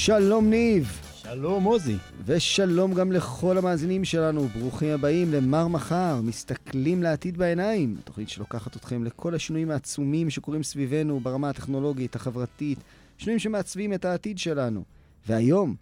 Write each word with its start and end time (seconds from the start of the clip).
שלום 0.00 0.50
ניב. 0.50 1.00
שלום 1.14 1.64
עוזי. 1.64 1.96
ושלום 2.24 2.94
גם 2.94 3.12
לכל 3.12 3.58
המאזינים 3.58 4.04
שלנו, 4.04 4.48
ברוכים 4.48 4.90
הבאים 4.90 5.32
למר 5.32 5.68
מחר, 5.68 6.20
מסתכלים 6.22 7.02
לעתיד 7.02 7.36
בעיניים. 7.36 7.96
תוכנית 8.04 8.28
שלוקחת 8.28 8.76
אתכם 8.76 9.04
לכל 9.04 9.34
השינויים 9.34 9.70
העצומים 9.70 10.30
שקורים 10.30 10.62
סביבנו 10.62 11.20
ברמה 11.20 11.50
הטכנולוגית, 11.50 12.16
החברתית, 12.16 12.78
שינויים 13.18 13.38
שמעצבים 13.38 13.94
את 13.94 14.04
העתיד 14.04 14.38
שלנו. 14.38 14.84
והיום, 15.26 15.74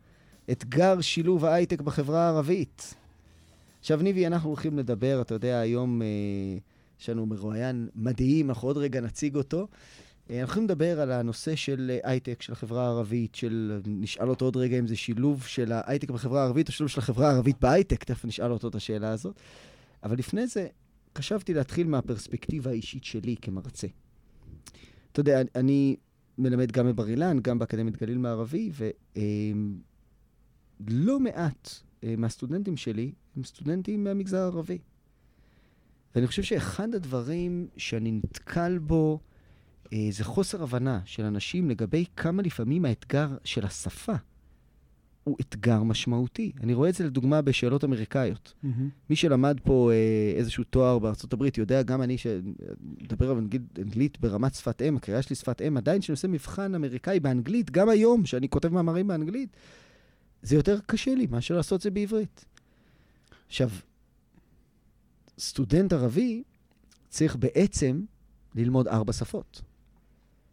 אתגר 0.50 1.00
שילוב 1.00 1.44
ההייטק 1.44 1.80
בחברה 1.80 2.26
הערבית. 2.26 2.94
עכשיו 3.80 4.02
ניבי, 4.02 4.26
אנחנו 4.26 4.48
הולכים 4.48 4.78
לדבר, 4.78 5.20
אתה 5.20 5.34
יודע, 5.34 5.58
היום 5.58 6.02
אה, 6.02 6.06
יש 7.00 7.08
לנו 7.08 7.26
מרואיין 7.26 7.88
מדהים, 7.96 8.48
אנחנו 8.50 8.68
עוד 8.68 8.76
רגע 8.76 9.00
נציג 9.00 9.36
אותו. 9.36 9.66
אנחנו 10.30 10.42
הולכים 10.42 10.64
לדבר 10.64 11.00
על 11.00 11.12
הנושא 11.12 11.56
של 11.56 11.98
הייטק, 12.02 12.42
של 12.42 12.52
החברה 12.52 12.84
הערבית, 12.86 13.34
של... 13.34 13.80
נשאל 13.86 14.28
אותו 14.28 14.44
עוד 14.44 14.56
רגע 14.56 14.78
אם 14.78 14.86
זה 14.86 14.96
שילוב 14.96 15.42
של 15.42 15.72
ההייטק 15.72 16.10
בחברה 16.10 16.42
הערבית 16.42 16.68
או 16.68 16.72
שילוב 16.72 16.90
של 16.90 17.00
החברה 17.00 17.30
הערבית 17.30 17.56
בהייטק, 17.60 18.04
תכף 18.04 18.24
נשאל 18.24 18.52
אותו 18.52 18.68
את 18.68 18.74
השאלה 18.74 19.10
הזאת. 19.10 19.40
אבל 20.02 20.18
לפני 20.18 20.46
זה, 20.46 20.66
חשבתי 21.18 21.54
להתחיל 21.54 21.86
מהפרספקטיבה 21.86 22.70
האישית 22.70 23.04
שלי 23.04 23.36
כמרצה. 23.42 23.86
אתה 25.12 25.20
יודע, 25.20 25.40
אני 25.54 25.96
מלמד 26.38 26.72
גם 26.72 26.86
בבר 26.86 27.08
אילן, 27.08 27.38
גם 27.42 27.58
באקדמית 27.58 27.96
גליל 27.96 28.18
מערבי, 28.18 28.70
ולא 30.80 31.20
מעט 31.20 31.70
מהסטודנטים 32.18 32.76
שלי 32.76 33.12
הם 33.36 33.44
סטודנטים 33.44 34.04
מהמגזר 34.04 34.38
הערבי. 34.38 34.78
ואני 36.14 36.26
חושב 36.26 36.42
שאחד 36.42 36.94
הדברים 36.94 37.68
שאני 37.76 38.12
נתקל 38.12 38.78
בו, 38.78 39.20
זה 40.10 40.24
חוסר 40.24 40.62
הבנה 40.62 41.00
של 41.04 41.24
אנשים 41.24 41.70
לגבי 41.70 42.04
כמה 42.16 42.42
לפעמים 42.42 42.84
האתגר 42.84 43.28
של 43.44 43.64
השפה 43.64 44.14
הוא 45.26 45.36
אתגר 45.40 45.82
משמעותי. 45.82 46.52
אני 46.62 46.74
רואה 46.74 46.88
את 46.88 46.94
זה 46.94 47.04
לדוגמה 47.04 47.42
בשאלות 47.42 47.84
אמריקאיות. 47.84 48.54
Mm-hmm. 48.64 48.68
מי 49.10 49.16
שלמד 49.16 49.58
פה 49.64 49.90
אה, 49.92 50.38
איזשהו 50.38 50.64
תואר 50.64 50.98
בארצות 50.98 51.32
הברית 51.32 51.58
יודע, 51.58 51.82
גם 51.82 52.02
אני 52.02 52.16
שמדבר 52.18 53.38
אנגלית, 53.38 53.62
אנגלית 53.78 54.20
ברמת 54.20 54.54
שפת 54.54 54.82
אם, 54.82 54.96
הקריאה 54.96 55.22
שלי 55.22 55.36
שפת 55.36 55.62
אם, 55.62 55.76
עדיין 55.76 56.00
כשאני 56.00 56.14
עושה 56.14 56.28
מבחן 56.28 56.74
אמריקאי 56.74 57.20
באנגלית, 57.20 57.70
גם 57.70 57.88
היום, 57.88 58.26
שאני 58.26 58.48
כותב 58.48 58.68
מאמרים 58.68 59.06
באנגלית, 59.06 59.56
זה 60.42 60.56
יותר 60.56 60.78
קשה 60.86 61.14
לי 61.14 61.26
מאשר 61.30 61.56
לעשות 61.56 61.80
זה 61.80 61.90
בעברית. 61.90 62.44
עכשיו, 63.46 63.70
סטודנט 65.38 65.92
ערבי 65.92 66.42
צריך 67.08 67.36
בעצם 67.36 68.04
ללמוד 68.54 68.88
ארבע 68.88 69.12
שפות. 69.12 69.62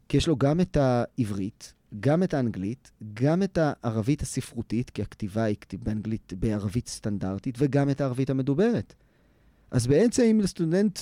כי 0.09 0.18
יש 0.18 0.28
לו 0.28 0.36
גם 0.36 0.62
את 0.62 0.78
העברית, 0.78 1.73
גם 2.00 2.23
את 2.23 2.34
האנגלית, 2.34 2.92
גם 3.14 3.44
את 3.44 3.58
הערבית 3.62 4.22
הספרותית, 4.22 4.90
כי 4.90 5.02
הכתיבה 5.02 5.44
היא 5.44 5.58
באנגלית, 5.73 6.34
בערבית 6.40 6.88
סטנדרטית, 6.88 7.56
וגם 7.58 7.90
את 7.90 8.02
הערבית 8.02 8.30
המדוברת. 8.30 8.94
אז 9.72 9.88
בעצם 9.88 10.23
אם 10.23 10.40
לסטודנט 10.40 11.00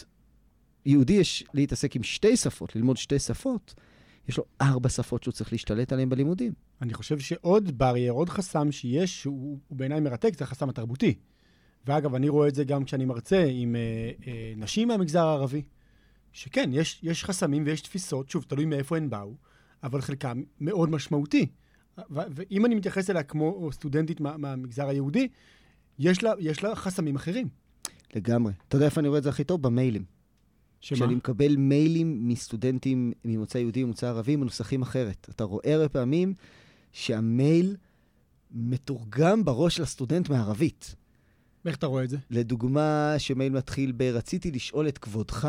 יהודי 0.86 1.14
יש 1.14 1.44
להתעסק 1.54 1.96
עם 1.96 2.04
שתי 2.04 2.38
שפות, 2.38 2.76
ללמוד 2.76 2.98
שתי 2.98 3.20
שפות, 3.20 3.74
יש 4.28 4.38
לו 4.38 4.44
ארבע 4.62 4.90
שפות 4.90 5.24
שהוא 5.24 5.32
צריך 5.32 5.52
להשתלט 5.52 5.94
עליהן 5.94 6.10
בלימודים. 6.10 6.54
אני 6.82 6.94
חושב 6.94 7.20
שעוד 7.20 7.78
ברייר, 7.78 8.14
עוד 8.14 8.30
חסם 8.30 8.72
שיש, 8.72 9.22
שהוא 9.22 9.58
בעיניי 9.72 10.00
מרתק, 10.00 10.38
זה 10.38 10.44
החסם 10.44 10.70
התרבותי. 10.70 11.14
ואגב, 11.88 12.16
אני 12.16 12.30
רואה 12.30 12.48
את 12.48 12.56
זה 12.56 12.64
גם 12.64 12.84
כשאני 12.84 13.06
מרצה 13.06 13.46
עם 13.50 13.76
אה, 13.76 13.82
אה, 14.28 14.54
נשים 14.58 14.88
מהמגזר 14.88 15.28
הערבי. 15.28 15.62
שכן, 16.32 16.70
יש, 16.74 17.00
יש 17.04 17.24
חסמים 17.24 17.64
ויש 17.66 17.82
תפיסות, 17.82 18.30
שוב, 18.30 18.46
תלוי 18.48 18.66
מאיפה 18.66 18.98
הן 18.98 19.10
באו, 19.10 19.36
אבל 19.84 20.02
חלקם 20.02 20.44
מאוד 20.60 20.90
משמעותי. 20.90 21.48
ואם 22.10 22.66
אני 22.66 22.76
מתייחס 22.76 23.10
אליה 23.10 23.24
כמו 23.24 23.70
סטודנטית 23.72 24.20
מה, 24.20 24.38
מהמגזר 24.38 24.88
היהודי, 24.88 25.28
יש 26.00 26.24
לה, 26.24 26.34
יש 26.40 26.64
לה 26.64 26.76
חסמים 26.76 27.16
אחרים. 27.16 27.48
לגמרי. 28.16 28.54
אתה 28.68 28.76
יודע 28.76 28.86
איפה 28.86 29.00
אני 29.00 29.08
רואה 29.08 29.18
את 29.18 29.24
זה 29.24 29.30
הכי 29.30 29.44
טוב? 29.44 29.62
במיילים. 29.62 30.04
שמה? 30.82 30.96
כשאני 30.96 31.16
מקבל 31.16 31.56
מיילים 31.56 32.28
מסטודנטים 32.28 33.14
ממוצא 33.26 33.58
יהודי 33.58 33.84
ומוצא 33.84 34.08
ערבי, 34.08 34.36
מנוסחים 34.36 34.82
אחרת. 34.82 35.28
אתה 35.30 35.44
רואה 35.44 35.74
הרבה 35.74 35.90
פעמים 35.90 36.34
שהמייל 36.92 37.76
מתורגם 38.52 39.46
בראש 39.46 39.76
של 39.76 39.84
הסטודנט 39.84 40.30
מערבית. 40.30 40.96
איך 41.66 41.76
אתה 41.76 41.86
רואה 41.86 42.04
את 42.04 42.10
זה? 42.10 42.18
לדוגמה, 42.30 43.14
שמייל 43.18 43.54
מתחיל 43.54 43.92
ב- 43.98 44.02
רציתי 44.02 44.52
לשאול 44.52 44.88
את 44.88 44.98
כבודך, 44.98 45.48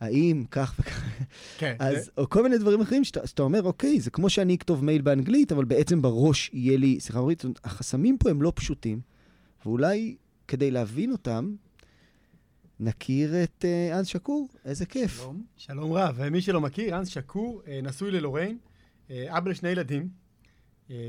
האם 0.00 0.44
כך 0.50 0.74
וכך. 0.78 1.10
כן. 1.58 1.76
אז, 1.78 2.04
זה... 2.04 2.10
או 2.18 2.30
כל 2.30 2.42
מיני 2.42 2.58
דברים 2.58 2.80
אחרים 2.80 3.04
שאתה, 3.04 3.26
שאתה 3.26 3.42
אומר, 3.42 3.62
אוקיי, 3.62 4.00
זה 4.00 4.10
כמו 4.10 4.30
שאני 4.30 4.54
אכתוב 4.54 4.84
מייל 4.84 5.02
באנגלית, 5.02 5.52
אבל 5.52 5.64
בעצם 5.64 6.02
בראש 6.02 6.50
יהיה 6.52 6.78
לי 6.78 7.00
שיחה 7.00 7.18
עברית. 7.18 7.44
החסמים 7.64 8.18
פה 8.18 8.30
הם 8.30 8.42
לא 8.42 8.52
פשוטים, 8.54 9.00
ואולי 9.66 10.16
כדי 10.48 10.70
להבין 10.70 11.12
אותם, 11.12 11.54
נכיר 12.80 13.42
את 13.44 13.64
uh, 13.64 13.98
אנס 13.98 14.06
שקור, 14.06 14.48
איזה 14.64 14.86
כיף. 14.86 15.16
שלום, 15.20 15.44
שלום 15.56 15.92
רב. 15.92 16.14
ומי 16.18 16.40
שלא 16.40 16.60
מכיר, 16.60 16.98
אנס 16.98 17.08
שקור, 17.08 17.62
נשוי 17.82 18.10
ללוריין, 18.10 18.58
אבא 19.10 19.50
לשני 19.50 19.68
ילדים, 19.68 20.08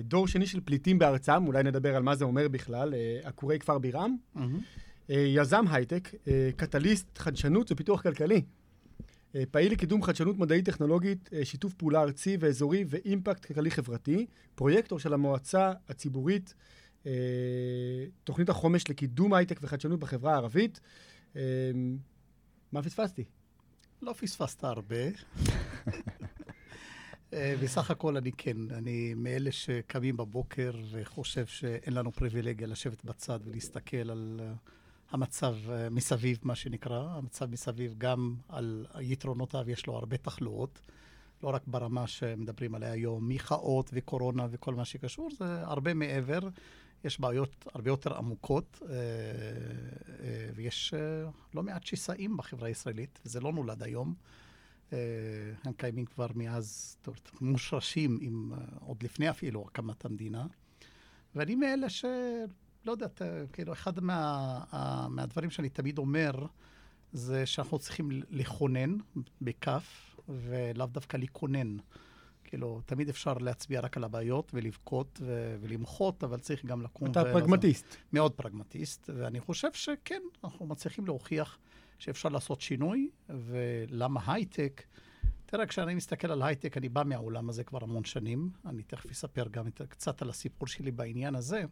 דור 0.04 0.28
שני 0.28 0.46
של 0.46 0.59
פליטים 0.66 1.00
בארצם, 1.00 1.48
אולי 1.48 1.64
נדבר 1.64 1.96
על 1.96 2.04
מה 2.04 2.16
זה 2.16 2.25
אומר 2.25 2.48
בכלל, 2.48 2.94
עקורי 3.24 3.59
כפר 3.59 3.78
בירם. 3.78 4.16
Mm-hmm. 4.36 4.40
יזם 5.09 5.66
הייטק, 5.69 6.12
קטליסט, 6.56 7.18
חדשנות 7.18 7.72
ופיתוח 7.72 8.02
כלכלי. 8.02 8.42
פעיל 9.52 9.72
לקידום 9.72 10.03
חדשנות 10.03 10.38
מדעית 10.38 10.66
טכנולוגית, 10.66 11.30
שיתוף 11.44 11.74
פעולה 11.74 12.02
ארצי 12.02 12.38
ואזורי 12.40 12.86
ואימפקט 12.88 13.46
כלכלי-חברתי, 13.46 14.25
פרויקטור 14.56 15.00
של 15.00 15.14
המועצה 15.14 15.72
הציבורית, 15.90 16.53
תוכנית 18.24 18.50
החומש 18.50 18.90
לקידום 18.90 19.34
הייטק 19.34 19.59
וחדשנות 19.62 20.00
בחברה 20.00 20.34
הערבית. 20.34 20.80
מה 22.72 22.84
פספסתי? 22.84 23.24
לא 24.02 24.14
פספסת 24.14 24.64
הרבה. 24.64 24.96
בסך 27.31 27.92
הכל 27.92 28.18
אני 28.18 28.31
כן, 28.38 28.58
אני 28.72 29.14
מאלה 29.14 29.52
שקמים 29.52 30.18
בבוקר 30.18 30.72
וחושב 30.92 31.46
שאין 31.46 31.94
לנו 31.94 32.12
פריבילגיה 32.12 32.68
לשבת 32.68 33.06
בצד 33.06 33.40
ולהסתכל 33.46 34.09
על 34.12 34.42
המצב 35.09 35.56
מסביב, 35.91 36.40
מה 36.44 36.56
שנקרא. 36.56 37.09
המצב 37.09 37.45
מסביב 37.51 37.95
גם 37.97 38.35
על 38.50 38.85
יתרונותיו, 39.01 39.69
יש 39.69 39.88
לו 39.88 39.95
הרבה 39.95 40.18
תחלואות. 40.18 40.81
לא 41.44 41.50
רק 41.50 41.63
ברמה 41.68 42.07
שמדברים 42.07 42.75
עליה 42.75 42.91
היום, 42.91 43.29
מחאות 43.29 43.90
וקורונה 43.94 44.47
וכל 44.51 44.75
מה 44.75 44.85
שקשור, 44.85 45.29
זה 45.38 45.62
הרבה 45.62 45.94
מעבר. 45.94 46.40
יש 47.03 47.19
בעיות 47.19 47.68
הרבה 47.73 47.90
יותר 47.90 48.18
עמוקות, 48.18 48.81
ויש 50.56 50.94
לא 51.53 51.63
מעט 51.63 51.84
שסעים 51.84 52.38
בחברה 52.38 52.68
הישראלית, 52.68 53.19
וזה 53.25 53.39
לא 53.39 53.53
נולד 53.53 53.84
היום. 53.84 54.13
הם 54.91 55.74
קיימים 55.78 56.06
כבר 56.06 56.28
מאז, 56.35 56.95
זאת 56.97 57.07
אומרת, 57.07 57.31
מושרשים 57.41 58.18
עם, 58.22 58.51
עוד 58.79 59.03
לפני 59.03 59.29
אפילו 59.29 59.66
הקמת 59.68 60.06
המדינה. 60.06 60.45
ואני 61.35 61.56
מאלה 61.56 61.89
ש... 61.89 62.06
לא 62.88 62.92
יודעת, 62.92 63.22
כאילו, 63.53 63.74
אחד 63.74 64.00
מה, 64.03 65.08
מהדברים 65.09 65.50
שאני 65.50 65.70
תמיד 65.70 65.98
אומר, 65.98 66.46
זה 67.14 67.46
שאנחנו 67.46 67.80
צריכים 67.80 68.09
לכונן, 68.30 68.98
בכף, 69.42 70.16
ולאו 70.30 70.86
דווקא 70.86 71.18
לכונן. 71.18 71.78
כאילו, 72.44 72.81
תמיד 72.86 73.09
אפשר 73.09 73.34
להצביע 73.34 73.80
רק 73.80 73.98
על 73.98 74.03
הבעיות 74.03 74.52
ולבכות 74.53 75.20
ו- 75.22 75.58
ולמחות, 75.62 76.24
אבל 76.24 76.40
צריך 76.40 76.66
גם 76.66 76.81
לקום. 76.81 77.12
אתה 77.12 77.24
פרגמטיסט. 77.24 77.96
מאוד 78.14 78.31
פרגמטיסט, 78.34 79.09
ואני 79.16 79.40
חושב 79.40 79.74
שכן, 79.74 80.22
אנחנו 80.44 80.66
מצליחים 80.66 81.06
להוכיח 81.06 81.58
שאפשר 82.00 82.30
לעשות 82.30 82.62
שינוי, 82.62 83.09
ולמה 83.30 84.22
הייטק? 84.28 84.83
תראה, 85.45 85.66
כשאני 85.66 85.95
מסתכל 85.95 86.31
על 86.31 86.42
הייטק, 86.44 86.78
אני 86.78 86.90
בא 86.90 87.04
מהעולם 87.06 87.50
הזה 87.50 87.63
כבר 87.63 87.80
המון 87.81 88.04
שנים, 88.04 88.50
אני 88.66 88.83
תכף 88.83 89.12
אספר 89.12 89.48
גם 89.51 89.68
את, 89.68 89.81
קצת 89.90 90.22
על 90.22 90.30
הסיפור 90.30 90.68
שלי 90.68 90.92
בעניין 90.92 91.36
הזה, 91.36 91.63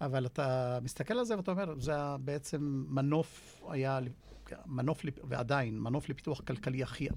אבל 0.00 0.26
אתה 0.26 0.78
מסתכל 0.82 1.18
על 1.18 1.24
זה 1.24 1.36
ואתה 1.36 1.50
אומר, 1.50 1.78
זה 1.78 1.92
בעצם 2.20 2.84
מנוף, 2.88 3.62
היה 3.68 3.98
מנוף, 4.66 5.04
ועדיין, 5.28 5.78
מנוף 5.78 6.08
לפיתוח 6.08 6.40
כלכלי 6.40 6.82
הכי 6.82 7.08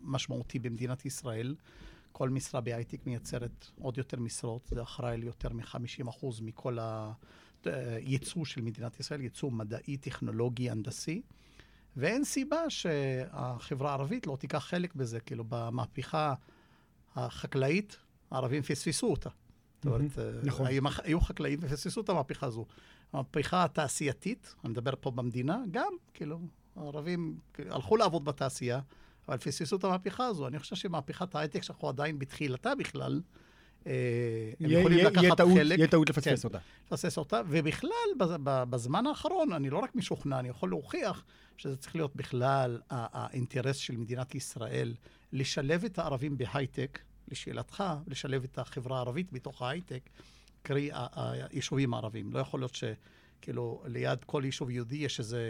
משמעותי 0.00 0.58
במדינת 0.58 1.04
ישראל. 1.06 1.54
כל 2.12 2.28
משרה 2.28 2.60
בהייטק 2.60 3.06
מייצרת 3.06 3.66
עוד 3.80 3.98
יותר 3.98 4.20
משרות, 4.20 4.72
זה 4.74 4.82
אחראי 4.82 5.16
ליותר 5.18 5.48
מ-50% 5.52 6.26
מכל 6.42 6.78
הייצוא 7.64 8.44
של 8.44 8.60
מדינת 8.60 9.00
ישראל, 9.00 9.20
ייצוא 9.20 9.50
מדעי, 9.50 9.96
טכנולוגי, 9.96 10.70
הנדסי. 10.70 11.22
ואין 11.96 12.24
סיבה 12.24 12.70
שהחברה 12.70 13.90
הערבית 13.90 14.26
לא 14.26 14.36
תיקח 14.40 14.58
חלק 14.58 14.94
בזה, 14.94 15.20
כאילו 15.20 15.44
במהפכה 15.48 16.34
החקלאית, 17.14 17.96
הערבים 18.30 18.62
פספסו 18.62 19.10
אותה. 19.10 19.30
זאת 19.82 19.86
אומרת, 19.86 20.18
נכון. 20.42 20.66
היו 21.04 21.20
חקלאים 21.20 21.58
ופספסו 21.62 22.00
את 22.00 22.08
המהפכה 22.08 22.46
הזו. 22.46 22.66
המהפכה 23.12 23.64
התעשייתית, 23.64 24.54
אני 24.64 24.70
מדבר 24.70 24.92
פה 25.00 25.10
במדינה, 25.10 25.58
גם, 25.70 25.92
כאילו, 26.14 26.40
הערבים 26.76 27.38
הלכו 27.70 27.96
לעבוד 27.96 28.24
בתעשייה, 28.24 28.80
אבל 29.28 29.36
פספסו 29.36 29.76
את 29.76 29.84
המהפכה 29.84 30.26
הזו. 30.26 30.46
אני 30.46 30.58
חושב 30.58 30.76
שמהפכת 30.76 31.34
ההייטק, 31.34 31.62
שאנחנו 31.62 31.88
עדיין 31.88 32.18
בתחילתה 32.18 32.74
בכלל, 32.74 33.20
אה, 33.86 33.92
הם 34.60 34.70
יכולים 34.70 35.06
לקחת 35.06 35.40
חלק. 35.40 35.78
יהיה 35.78 35.88
טעות 35.88 36.10
לפספס 36.10 36.42
כן, 36.42 36.48
אותה. 36.48 36.58
לפספס 36.86 37.18
אותה, 37.18 37.40
ובכלל, 37.48 37.90
בזמן 38.70 39.06
האחרון, 39.06 39.52
אני 39.52 39.70
לא 39.70 39.78
רק 39.78 39.94
משוכנע, 39.94 40.38
אני 40.38 40.48
יכול 40.48 40.68
להוכיח 40.68 41.24
שזה 41.56 41.76
צריך 41.76 41.96
להיות 41.96 42.16
בכלל 42.16 42.80
האינטרס 42.90 43.76
של 43.76 43.96
מדינת 43.96 44.34
ישראל 44.34 44.94
לשלב 45.32 45.84
את 45.84 45.98
הערבים 45.98 46.38
בהייטק, 46.38 46.98
לשאלתך, 47.30 47.84
לשלב 48.06 48.44
את 48.44 48.58
החברה 48.58 48.96
הערבית 48.96 49.32
בתוך 49.32 49.62
ההייטק, 49.62 50.10
קרי 50.62 50.90
היישובים 50.92 51.94
הערבים. 51.94 52.32
לא 52.32 52.38
יכול 52.38 52.60
להיות 52.60 52.74
ש... 52.74 52.84
כאילו, 53.40 53.82
ליד 53.86 54.24
כל 54.24 54.42
יישוב 54.44 54.70
יהודי 54.70 54.96
יש 54.96 55.18
איזה 55.18 55.40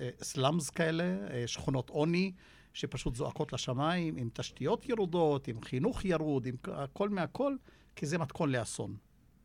אה, 0.00 0.10
סלאמס 0.22 0.70
כאלה, 0.70 1.04
אה, 1.04 1.44
שכונות 1.46 1.90
עוני, 1.90 2.32
שפשוט 2.72 3.14
זועקות 3.14 3.52
לשמיים, 3.52 4.16
עם 4.16 4.28
תשתיות 4.32 4.88
ירודות, 4.88 5.48
עם 5.48 5.62
חינוך 5.62 6.04
ירוד, 6.04 6.46
עם 6.46 6.54
הכל 6.72 7.08
מהכל, 7.08 7.56
כי 7.96 8.06
זה 8.06 8.18
מתכון 8.18 8.52
לאסון. 8.52 8.96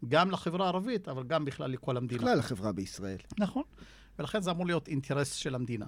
גם 0.07 0.31
לחברה 0.31 0.65
הערבית, 0.65 1.07
אבל 1.07 1.23
גם 1.23 1.45
בכלל 1.45 1.71
לכל 1.71 1.97
המדינה. 1.97 2.21
בכלל 2.21 2.37
לחברה 2.37 2.71
בישראל. 2.71 3.17
נכון. 3.39 3.63
ולכן 4.19 4.41
זה 4.41 4.51
אמור 4.51 4.65
להיות 4.65 4.87
אינטרס 4.87 5.33
של 5.33 5.55
המדינה. 5.55 5.87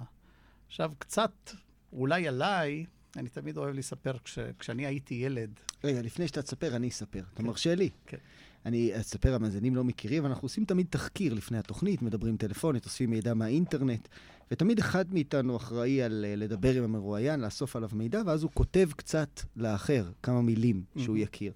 עכשיו, 0.67 0.91
קצת, 0.99 1.51
אולי 1.93 2.27
עליי, 2.27 2.85
אני 3.17 3.29
תמיד 3.29 3.57
אוהב 3.57 3.75
לספר 3.75 4.13
כש, 4.23 4.39
כשאני 4.59 4.85
הייתי 4.85 5.13
ילד. 5.15 5.49
רגע, 5.83 6.01
לפני 6.01 6.27
שאתה 6.27 6.41
תספר, 6.41 6.75
אני 6.75 6.87
אספר. 6.87 7.19
אתה 7.19 7.41
כן. 7.41 7.47
מרשה 7.47 7.75
לי? 7.75 7.89
כן. 8.05 8.17
אני 8.65 8.99
אספר, 8.99 9.35
המאזינים 9.35 9.75
לא 9.75 9.83
מכירים, 9.83 10.25
אנחנו 10.25 10.45
עושים 10.45 10.65
תמיד 10.65 10.87
תחקיר 10.89 11.33
לפני 11.33 11.57
התוכנית, 11.57 12.01
מדברים 12.01 12.37
טלפונית, 12.37 12.85
אוספים 12.85 13.09
מידע 13.09 13.33
מהאינטרנט, 13.33 14.07
ותמיד 14.51 14.79
אחד 14.79 15.13
מאיתנו 15.13 15.57
אחראי 15.57 16.01
על 16.01 16.25
אה, 16.27 16.35
לדבר 16.35 16.77
עם 16.77 16.83
המרואיין, 16.83 17.39
לאסוף 17.39 17.75
עליו 17.75 17.89
מידע, 17.93 18.21
ואז 18.25 18.43
הוא 18.43 18.51
כותב 18.53 18.89
קצת 18.95 19.41
לאחר, 19.55 20.11
כמה 20.23 20.41
מילים 20.41 20.83
שהוא. 20.97 21.17
יכיר. 21.17 21.53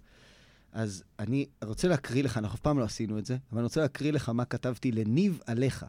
אז 0.72 1.04
אני 1.20 1.46
רוצה 1.64 1.88
להקריא 1.88 2.24
לך, 2.24 2.38
אנחנו 2.38 2.56
אף 2.56 2.62
פעם 2.62 2.80
לא 2.80 2.84
עשינו 2.84 3.20
את 3.20 3.26
זה, 3.26 3.38
אבל 3.52 3.60
אני 3.60 3.64
רוצה 3.64 3.82
להקריא 3.82 4.12
לך 4.12 4.30
מה 4.30 4.46
כתבתי 4.46 4.92
לניב 4.92 5.40
עליך. 5.46 5.86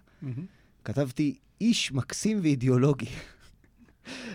כתבתי, 0.85 1.39
איש 1.61 1.93
מקסים 1.93 2.41
ואידיאולוגי. 2.43 3.07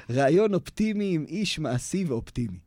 רעיון 0.10 0.54
אופטימי 0.54 1.16
עם 1.16 1.26
איש 1.28 1.60
מעשי 1.60 2.06
ואופטימי. 2.06 2.58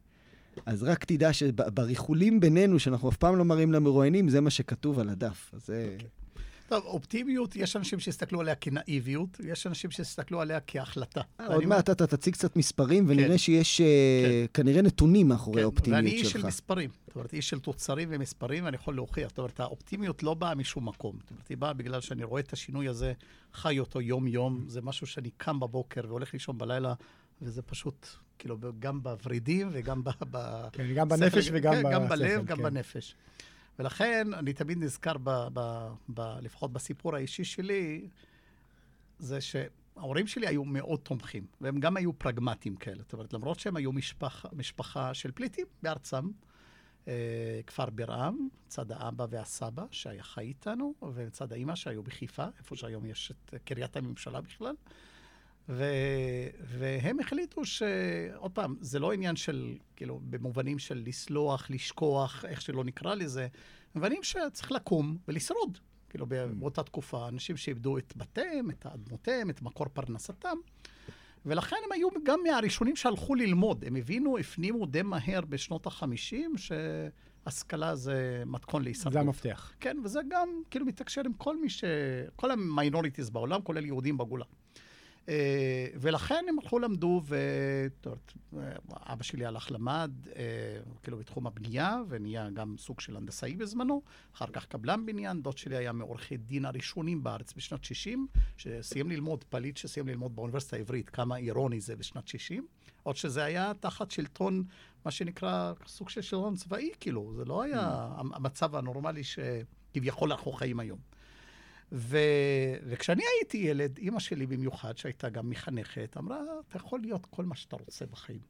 אז 0.67 0.83
רק 0.83 1.05
תדע 1.05 1.33
שבריחולים 1.33 2.41
בינינו, 2.41 2.79
שאנחנו 2.79 3.09
אף 3.09 3.17
פעם 3.17 3.37
לא 3.37 3.45
מראים 3.45 3.73
למרואיינים, 3.73 4.29
זה 4.29 4.41
מה 4.41 4.51
שכתוב 4.51 4.99
על 4.99 5.09
הדף. 5.09 5.51
אז 5.55 5.67
זה... 5.67 5.97
Okay. 6.01 6.22
טוב, 6.73 6.85
אופטימיות, 6.85 7.57
יש 7.57 7.77
אנשים 7.77 8.01
שיסתכלו 8.01 8.41
עליה 8.41 8.55
כנאיביות, 8.55 9.41
יש 9.45 9.67
אנשים 9.67 9.91
שיסתכלו 9.91 10.41
עליה 10.41 10.61
כהחלטה. 10.67 11.21
עוד 11.47 11.65
מעט 11.65 11.91
אתה 11.91 12.07
תציג 12.07 12.35
קצת 12.35 12.57
מספרים, 12.57 13.05
ונראה 13.09 13.29
כן. 13.29 13.39
שיש 13.39 13.81
אה, 13.81 13.87
כן. 14.53 14.63
כנראה 14.63 14.83
נתונים 14.83 15.29
מאחורי 15.29 15.57
כן, 15.57 15.63
האופטימיות 15.63 16.05
שלך. 16.05 16.13
ואני 16.13 16.23
איש 16.23 16.33
של 16.33 16.47
מספרים. 16.47 16.91
זאת 17.07 17.17
אומרת, 17.17 17.33
איש 17.33 17.49
של 17.49 17.61
תוצרים 17.61 18.09
ומספרים, 18.11 18.65
ואני 18.65 18.77
יכול 18.77 18.95
להוכיח. 18.95 19.29
זאת 19.29 19.39
אומרת, 19.39 19.61
האופטימיות 19.61 20.23
לא 20.23 20.35
באה 20.35 20.55
משום 20.55 20.89
מקום. 20.89 21.17
זאת 21.21 21.31
אומרת, 21.31 21.49
היא 21.49 21.57
באה 21.57 21.73
בגלל 21.73 22.01
שאני 22.01 22.25
רואה 22.25 22.41
את 22.41 22.53
השינוי 22.53 22.89
הזה, 22.89 23.13
חי 23.55 23.79
אותו 23.79 24.01
יום-יום. 24.01 24.65
זה 24.69 24.83
משהו 24.83 25.07
שאני 25.07 25.31
קם 25.37 25.61
בבוקר 25.61 26.01
והולך 26.09 26.33
לישון 26.33 26.59
בלילה, 26.59 26.95
וזה 27.43 27.63
פשוט, 27.63 28.07
כאילו, 28.39 28.59
גם 28.79 29.03
בוורידים 29.03 29.69
וגם 29.73 30.05
ב... 30.05 30.11
כן, 30.73 30.95
גם 30.95 31.09
בנפש 31.09 31.49
וגם 31.53 31.73
כן, 31.75 31.83
גם 31.93 32.09
בלב, 32.09 32.45
גם. 32.45 32.63
בנפש. 32.63 33.15
ולכן 33.79 34.35
אני 34.35 34.53
תמיד 34.53 34.79
נזכר, 34.79 35.19
ב, 35.23 35.31
ב, 35.53 35.89
ב, 36.15 36.21
לפחות 36.21 36.73
בסיפור 36.73 37.17
האישי 37.17 37.45
שלי, 37.45 38.09
זה 39.19 39.39
שההורים 39.41 40.27
שלי 40.27 40.47
היו 40.47 40.65
מאוד 40.65 41.01
תומכים, 41.01 41.47
והם 41.61 41.81
גם 41.81 41.97
היו 41.97 42.13
פרגמטיים 42.13 42.77
כאלה. 42.77 43.03
זאת 43.03 43.13
אומרת, 43.13 43.33
למרות 43.33 43.61
שהם 43.61 43.77
היו 43.77 43.93
משפחה, 43.93 44.49
משפחה 44.53 45.15
של 45.15 45.31
פליטים 45.33 45.67
בארצם, 45.83 46.31
אה, 47.09 47.61
כפר 47.67 47.91
ברעם, 47.91 48.49
צד 48.69 48.93
האבא 48.93 49.27
והסבא 49.31 49.85
שהיה 49.91 50.23
חי 50.23 50.41
איתנו, 50.41 50.95
וצד 51.15 51.53
האימא 51.53 51.75
שהיו 51.75 52.03
בחיפה, 52.03 52.47
איפה 52.59 52.77
שהיום 52.77 53.07
יש 53.07 53.31
את 53.33 53.55
קריית 53.65 53.97
הממשלה 53.97 54.41
בכלל. 54.41 54.75
ו, 55.73 55.85
והם 56.65 57.21
החליטו 57.21 57.65
ש... 57.65 57.83
עוד 58.37 58.51
פעם, 58.51 58.77
זה 58.81 58.99
לא 58.99 59.13
עניין 59.13 59.37
של, 59.37 59.77
כאילו, 59.97 60.21
במובנים 60.31 60.79
של 60.79 61.03
לסלוח, 61.07 61.71
לשכוח, 61.71 62.45
איך 62.45 62.61
שלא 62.61 62.85
נקרא 62.85 63.15
לזה, 63.15 63.49
מובנים 63.95 64.23
שצריך 64.23 64.73
לקום 64.73 65.17
ולשרוד. 65.29 65.79
כאילו, 66.11 66.27
mm. 66.27 66.55
באותה 66.55 66.83
תקופה, 66.83 67.29
אנשים 67.29 67.57
שאיבדו 67.57 67.99
את 67.99 68.13
בתיהם, 68.17 68.71
את 68.71 68.87
אדמותיהם, 68.87 69.51
את 69.51 69.63
מקור 69.63 69.89
פרנסתם. 69.89 70.57
ולכן 71.47 71.77
הם 71.85 71.93
היו 71.93 72.09
גם 72.23 72.41
מהראשונים 72.43 72.97
שהלכו 72.97 73.35
ללמוד. 73.35 73.85
הם 73.87 73.97
הבינו, 73.97 74.39
הפנימו 74.39 74.87
די 74.87 75.03
מהר 75.03 75.41
בשנות 75.49 75.87
ה-50, 75.87 76.37
שהשכלה 76.57 77.97
זה 77.97 78.43
מתכון 78.47 78.83
להישרדות. 78.83 79.13
זה 79.13 79.21
המפתח. 79.21 79.73
כן, 79.81 79.97
וזה 80.05 80.21
גם 80.31 80.49
כאילו 80.71 80.87
מתקשר 80.87 81.23
עם 81.25 81.33
כל 81.33 81.61
מי 81.61 81.71
ש... 81.71 81.85
כל 82.37 82.51
ה 82.51 82.58
minorities 82.58 83.31
בעולם, 83.31 83.63
כולל 83.63 83.87
יהודים 83.87 84.19
בגולה. 84.19 84.45
אה, 85.29 85.87
ולכן 85.95 86.45
הם 86.49 86.59
הלכו 86.59 86.79
למדו, 86.79 87.23
ואבא 88.53 89.23
שלי 89.23 89.47
הלך 89.47 89.73
למד, 89.73 90.11
אה, 90.37 90.43
כאילו 91.03 91.19
בתחום 91.19 91.47
הבנייה, 91.47 91.97
ונהיה 92.09 92.51
גם 92.51 92.75
סוג 92.79 93.01
של 93.01 93.17
הנדסאי 93.17 93.57
בזמנו, 93.57 94.03
אחר 94.35 94.47
כך 94.53 94.67
קבלן 94.67 95.07
בניין, 95.07 95.43
דוד 95.43 95.59
שלי 95.59 95.77
היה 95.77 95.93
מעורכי 95.93 96.37
דין 96.37 96.65
הראשונים 96.65 97.23
בארץ 97.23 97.53
בשנת 97.53 97.85
60, 97.85 98.27
שסיים 98.57 99.11
ללמוד, 99.11 99.45
פליט 99.45 99.77
שסיים 99.77 100.09
ללמוד 100.09 100.37
באוניברסיטה 100.37 100.77
העברית, 100.77 101.11
כמה 101.11 101.37
אירוני 101.37 101.81
זה 101.81 101.97
בשנת 101.97 102.29
60, 102.29 102.67
עוד 103.03 103.17
שזה 103.17 103.45
היה 103.45 103.73
תחת 103.81 104.11
שלטון, 104.11 104.65
מה 105.05 105.11
שנקרא, 105.11 105.73
סוג 105.87 106.09
של 106.09 106.23
שלטון 106.23 106.57
צבאי, 106.57 106.91
כאילו, 107.01 107.33
זה 107.37 107.45
לא 107.45 107.63
היה 107.63 108.09
mm. 108.19 108.21
המצב 108.35 108.77
הנורמלי 108.77 109.23
שכביכול 109.25 110.33
אנחנו 110.33 110.53
חיים 110.53 110.81
היום. 110.81 111.12
ו... 111.93 112.19
וכשאני 112.87 113.23
הייתי 113.39 113.59
ילד, 113.59 113.99
אימא 113.99 114.21
שלי 114.21 114.47
במיוחד, 114.47 114.97
שהייתה 114.97 115.29
גם 115.29 115.51
מחנכת, 115.51 116.17
אמרה, 116.19 116.39
אתה 116.69 116.77
יכול 116.77 117.01
להיות 117.01 117.27
כל 117.27 117.45
מה 117.45 117.57
שאתה 117.57 117.77
רוצה 117.77 118.07
בחיים. 118.07 118.41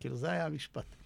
כאילו, 0.00 0.16
זה 0.16 0.30
היה 0.30 0.46
המשפט. 0.46 0.96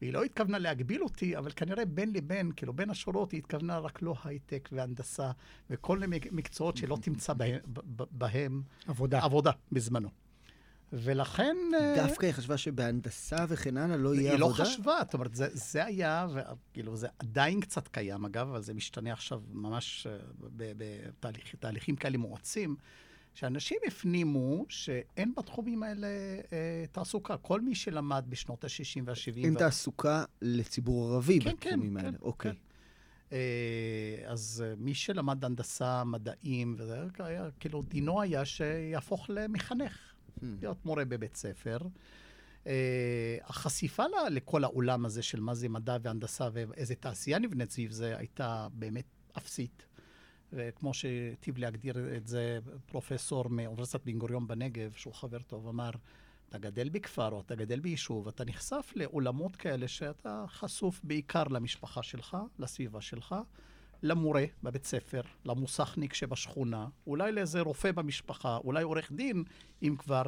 והיא 0.00 0.12
לא 0.12 0.24
התכוונה 0.24 0.58
להגביל 0.58 1.02
אותי, 1.02 1.36
אבל 1.38 1.50
כנראה 1.56 1.84
בין 1.84 2.12
לבין, 2.12 2.52
כאילו 2.56 2.72
בין 2.72 2.90
השורות, 2.90 3.32
היא 3.32 3.38
התכוונה 3.38 3.78
רק 3.78 4.02
לא 4.02 4.14
הייטק 4.24 4.68
והנדסה 4.72 5.30
וכל 5.70 5.98
מיני 5.98 6.18
מקצועות 6.32 6.76
שלא 6.76 6.96
תמצא 7.02 7.32
בהם, 7.32 7.58
בהם 8.10 8.62
עבודה. 8.86 9.24
עבודה 9.24 9.50
בזמנו. 9.72 10.08
ולכן... 10.92 11.56
אה, 11.80 11.94
דווקא 11.96 12.26
היא 12.26 12.34
חשבה 12.34 12.56
שבהנדסה 12.56 13.44
וכן 13.48 13.76
הלאה 13.76 13.96
לא 13.96 14.14
יהיה 14.14 14.32
עבודה? 14.32 14.44
היא 14.44 14.50
לא 14.50 14.64
חשבה, 14.64 14.98
זאת 15.04 15.14
אומרת, 15.14 15.34
זה, 15.34 15.48
זה 15.52 15.84
היה, 15.84 16.26
וכאילו, 16.34 16.96
זה 16.96 17.08
עדיין 17.18 17.60
קצת 17.60 17.88
קיים, 17.88 18.24
אגב, 18.24 18.48
אבל 18.48 18.62
זה 18.62 18.74
משתנה 18.74 19.12
עכשיו 19.12 19.42
ממש 19.52 20.06
אה, 20.06 20.16
בתהליכים 21.52 21.96
כאלה 21.96 22.18
מואצים, 22.18 22.76
שאנשים 23.34 23.76
הפנימו 23.86 24.64
שאין 24.68 25.32
בתחומים 25.36 25.82
האלה 25.82 26.06
אה, 26.52 26.84
תעסוקה. 26.92 27.36
כל 27.36 27.60
מי 27.60 27.74
שלמד 27.74 28.24
בשנות 28.28 28.64
ה-60 28.64 29.02
וה-70... 29.04 29.44
אין 29.44 29.56
ו... 29.56 29.58
תעסוקה 29.58 30.24
לציבור 30.42 31.12
ערבי 31.12 31.40
כן, 31.40 31.50
בתחומים 31.50 31.98
כן, 31.98 32.04
האלה, 32.04 32.18
כן, 32.18 32.24
אוקיי. 32.24 32.52
כן. 32.52 32.58
אה, 33.32 34.30
אז 34.30 34.64
מי 34.76 34.94
שלמד 34.94 35.44
הנדסה, 35.44 36.04
מדעים, 36.04 36.74
וזה, 36.78 37.00
היה, 37.18 37.48
כאילו, 37.60 37.82
דינו 37.82 38.22
היה 38.22 38.44
שיהפוך 38.44 39.30
למחנך. 39.30 40.09
Hmm. 40.38 40.44
להיות 40.60 40.84
מורה 40.84 41.04
בבית 41.04 41.34
ספר. 41.34 41.78
Uh, 42.64 42.66
החשיפה 43.44 44.06
לה, 44.06 44.28
לכל 44.28 44.64
העולם 44.64 45.06
הזה 45.06 45.22
של 45.22 45.40
מה 45.40 45.54
זה 45.54 45.68
מדע 45.68 45.96
והנדסה 46.02 46.48
ואיזה 46.52 46.94
תעשייה 46.94 47.38
נבנית 47.38 47.70
סביב 47.70 47.90
זה, 47.90 48.16
הייתה 48.16 48.68
באמת 48.72 49.06
אפסית. 49.38 49.86
וכמו 50.52 50.94
שהיטיב 50.94 51.58
להגדיר 51.58 52.16
את 52.16 52.26
זה 52.26 52.58
פרופסור 52.86 53.48
מאוניברסיטת 53.48 54.04
בן 54.04 54.18
גוריון 54.18 54.46
בנגב, 54.46 54.92
שהוא 54.92 55.14
חבר 55.14 55.38
טוב, 55.38 55.68
אמר, 55.68 55.90
אתה 56.48 56.58
גדל 56.58 56.88
בכפר 56.88 57.28
או 57.28 57.40
אתה 57.40 57.54
גדל 57.54 57.80
ביישוב, 57.80 58.28
אתה 58.28 58.44
נחשף 58.44 58.92
לעולמות 58.96 59.56
כאלה 59.56 59.88
שאתה 59.88 60.44
חשוף 60.48 61.00
בעיקר 61.04 61.44
למשפחה 61.44 62.02
שלך, 62.02 62.36
לסביבה 62.58 63.00
שלך, 63.00 63.34
למורה 64.02 64.44
בבית 64.62 64.84
ספר, 64.84 65.20
למוסכניק 65.44 66.14
שבשכונה, 66.14 66.86
אולי 67.06 67.32
לאיזה 67.32 67.60
רופא 67.60 67.92
במשפחה, 67.92 68.56
אולי 68.56 68.82
עורך 68.82 69.12
דין, 69.12 69.44
אם 69.82 69.96
כבר, 69.98 70.22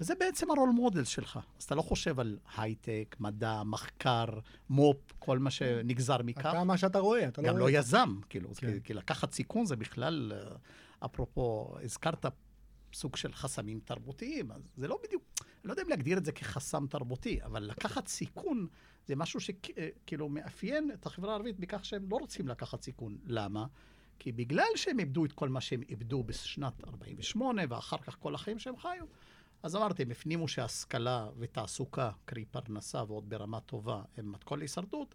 וזה 0.00 0.14
בעצם 0.20 0.50
הרול 0.50 0.70
מודל 0.70 1.04
שלך. 1.04 1.38
אז 1.58 1.64
אתה 1.64 1.74
לא 1.74 1.82
חושב 1.82 2.20
על 2.20 2.38
הייטק, 2.56 3.16
מדע, 3.20 3.62
מחקר, 3.62 4.24
מו"פ, 4.70 5.12
כל 5.18 5.38
מה 5.38 5.50
שנגזר 5.50 6.22
מכך. 6.22 6.46
אתה 6.46 6.64
מה 6.64 6.78
שאתה 6.78 6.98
רואה, 6.98 7.28
אתה 7.28 7.42
לא 7.42 7.46
רואה. 7.46 7.60
גם 7.60 7.66
לא 7.66 7.70
יזם, 7.70 8.20
כאילו, 8.28 8.54
כן. 8.54 8.72
כי, 8.72 8.82
כי 8.84 8.94
לקחת 8.94 9.32
סיכון 9.32 9.66
זה 9.66 9.76
בכלל, 9.76 10.32
אה, 10.34 10.56
אפרופו, 11.04 11.74
הזכרת 11.84 12.26
סוג 12.94 13.16
של 13.16 13.32
חסמים 13.32 13.80
תרבותיים, 13.84 14.52
אז 14.52 14.62
זה 14.76 14.88
לא 14.88 14.98
בדיוק, 15.04 15.22
אני 15.40 15.68
לא 15.68 15.72
יודע 15.72 15.82
אם 15.82 15.88
להגדיר 15.88 16.18
את 16.18 16.24
זה 16.24 16.32
כחסם 16.32 16.86
תרבותי, 16.86 17.38
אבל 17.44 17.62
לקחת 17.62 18.08
סיכון 18.08 18.66
זה 19.06 19.16
משהו 19.16 19.40
שכאילו 19.40 20.28
מאפיין 20.28 20.90
את 20.94 21.06
החברה 21.06 21.32
הערבית 21.32 21.60
בכך 21.60 21.84
שהם 21.84 22.06
לא 22.10 22.16
רוצים 22.16 22.48
לקחת 22.48 22.82
סיכון. 22.82 23.18
למה? 23.26 23.66
כי 24.18 24.32
בגלל 24.32 24.66
שהם 24.76 25.00
איבדו 25.00 25.24
את 25.24 25.32
כל 25.32 25.48
מה 25.48 25.60
שהם 25.60 25.82
איבדו 25.88 26.22
בשנת 26.22 26.84
48' 26.84 27.62
ואחר 27.68 27.98
כך 27.98 28.16
כל 28.20 28.34
החיים 28.34 28.58
שהם 28.58 28.76
חיו, 28.76 29.06
אז 29.62 29.76
אמרתי, 29.76 30.02
הם 30.02 30.10
הפנימו 30.10 30.48
שהשכלה 30.48 31.28
ותעסוקה, 31.38 32.10
קרי 32.24 32.44
פרנסה 32.44 33.02
ועוד 33.08 33.28
ברמה 33.28 33.60
טובה, 33.60 34.02
הם 34.16 34.32
מתכון 34.32 34.58
להישרדות, 34.58 35.14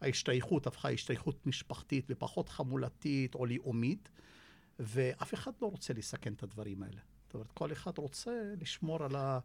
ההשתייכות 0.00 0.66
הפכה 0.66 0.90
השתייכות 0.90 1.46
משפחתית 1.46 2.06
ופחות 2.08 2.48
חמולתית 2.48 3.34
או 3.34 3.46
לאומית, 3.46 4.10
ואף 4.78 5.34
אחד 5.34 5.52
לא 5.62 5.66
רוצה 5.66 5.94
לסכן 5.94 6.32
את 6.32 6.42
הדברים 6.42 6.82
האלה. 6.82 7.00
זאת 7.26 7.34
אומרת, 7.34 7.52
כל 7.52 7.72
אחד 7.72 7.98
רוצה 7.98 8.30
לשמור 8.60 9.04
על, 9.04 9.16
ה... 9.16 9.38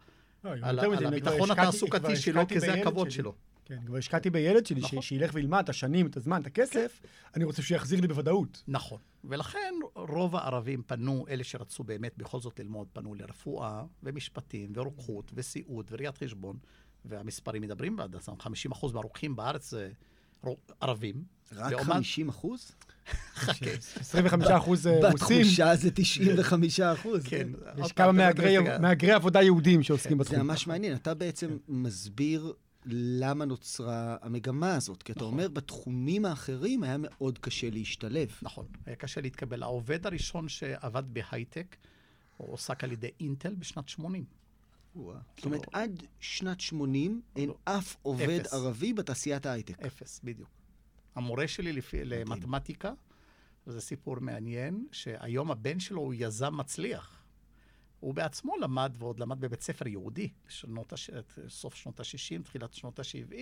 לא, 0.43 0.51
על, 0.51 0.79
על 0.79 0.98
כבר 0.98 1.07
הביטחון 1.07 1.51
התעסוקתי 1.51 2.15
שלו, 2.15 2.48
כי 2.48 2.59
זה 2.59 2.74
הכבוד 2.74 3.12
שלי. 3.12 3.24
שלו. 3.24 3.36
כן, 3.69 3.85
כבר 3.85 3.97
השקעתי 3.97 4.29
בילד 4.29 4.65
שלי, 4.65 4.81
ש- 4.81 4.83
נכון. 4.83 5.01
שילך 5.01 5.31
וילמד 5.33 5.59
את 5.63 5.69
השנים, 5.69 6.05
את 6.07 6.17
הזמן, 6.17 6.41
את 6.41 6.47
הכסף, 6.47 7.01
אני 7.35 7.43
רוצה 7.43 7.61
שהוא 7.61 7.75
יחזיר 7.75 8.01
לי 8.01 8.07
בוודאות. 8.07 8.63
נכון. 8.67 8.99
ולכן 9.23 9.73
רוב 9.95 10.35
הערבים 10.35 10.83
פנו, 10.88 11.25
אלה 11.29 11.43
שרצו 11.43 11.83
באמת 11.83 12.17
בכל 12.17 12.39
זאת 12.39 12.59
ללמוד, 12.59 12.88
פנו 12.93 13.13
לרפואה 13.15 13.83
ומשפטים 14.03 14.71
ורוקחות 14.75 15.31
וסיעוד 15.35 15.88
וראיית 15.91 16.17
חשבון, 16.17 16.57
והמספרים 17.05 17.61
מדברים 17.61 17.95
בעד 17.95 18.15
עצמם. 18.15 18.35
50% 18.39 18.45
מהרוקחים 18.93 19.35
בארץ 19.35 19.69
זה 19.71 19.89
ערבים. 20.81 21.23
רק 21.55 21.71
לעומת- 21.71 21.88
50 21.93 22.29
אחוז? 22.29 22.71
25 23.99 24.47
אחוז 24.47 24.88
אה, 24.88 24.93
רוסים. 25.11 25.13
בתחושה 25.41 25.75
זה 25.75 25.91
95 25.91 26.79
אחוז. 26.79 27.23
כן. 27.25 27.47
יש 27.85 27.91
כמה 27.91 28.11
מהגרי- 28.11 28.57
רגע. 28.57 28.77
מהגרי 28.79 29.11
עבודה 29.11 29.41
יהודים 29.41 29.83
שעוסקים 29.83 30.17
זה 30.17 30.23
בתחום. 30.23 30.39
ממש 30.47 30.67
מעניין. 30.67 30.95
אתה 30.95 31.13
בעצם 31.13 31.57
מסביר 31.67 32.53
למה 32.86 33.45
נוצרה 33.45 34.17
המגמה 34.21 34.75
הזאת. 34.75 35.03
כי 35.03 35.12
אתה 35.12 35.19
נכון. 35.19 35.33
אומר, 35.33 35.48
בתחומים 35.48 36.25
האחרים 36.25 36.83
היה 36.83 36.98
מאוד 36.98 37.38
קשה 37.38 37.69
להשתלב. 37.69 38.31
נכון, 38.41 38.65
היה 38.86 38.95
קשה 38.95 39.21
להתקבל. 39.21 39.63
העובד 39.63 40.05
הראשון 40.05 40.50
שעבד 40.50 41.03
בהייטק, 41.13 41.75
הוא 42.38 42.48
הועסק 42.48 42.83
על 42.83 42.91
ידי 42.91 43.12
אינטל 43.19 43.55
בשנת 43.55 43.89
80. 43.89 44.25
זאת 44.95 45.45
אומרת, 45.45 45.62
עד 45.74 46.03
שנת 46.19 46.59
80 46.62 47.21
אין 47.36 47.51
אף 47.63 47.95
עובד 48.01 48.39
אפס. 48.41 48.53
ערבי 48.53 48.93
בתעשיית 48.93 49.45
ההייטק. 49.45 49.79
אפס, 49.79 50.21
בדיוק. 50.24 50.50
המורה 51.15 51.48
שלי 51.48 51.74
לפי, 51.74 52.05
למתמטיקה, 52.05 52.91
וזה 53.67 53.81
סיפור 53.81 54.19
מעניין, 54.19 54.88
שהיום 54.91 55.51
הבן 55.51 55.79
שלו 55.79 56.01
הוא 56.01 56.13
יזם 56.17 56.57
מצליח. 56.57 57.18
הוא 57.99 58.13
בעצמו 58.13 58.57
למד, 58.57 58.93
ועוד 58.99 59.19
למד 59.19 59.39
בבית 59.39 59.61
ספר 59.61 59.87
יהודי, 59.87 60.29
בשנות 60.47 60.93
הש... 60.93 61.09
סוף 61.47 61.75
שנות 61.75 61.99
ה-60, 61.99 62.43
תחילת 62.43 62.73
שנות 62.73 62.99
ה-70, 62.99 63.35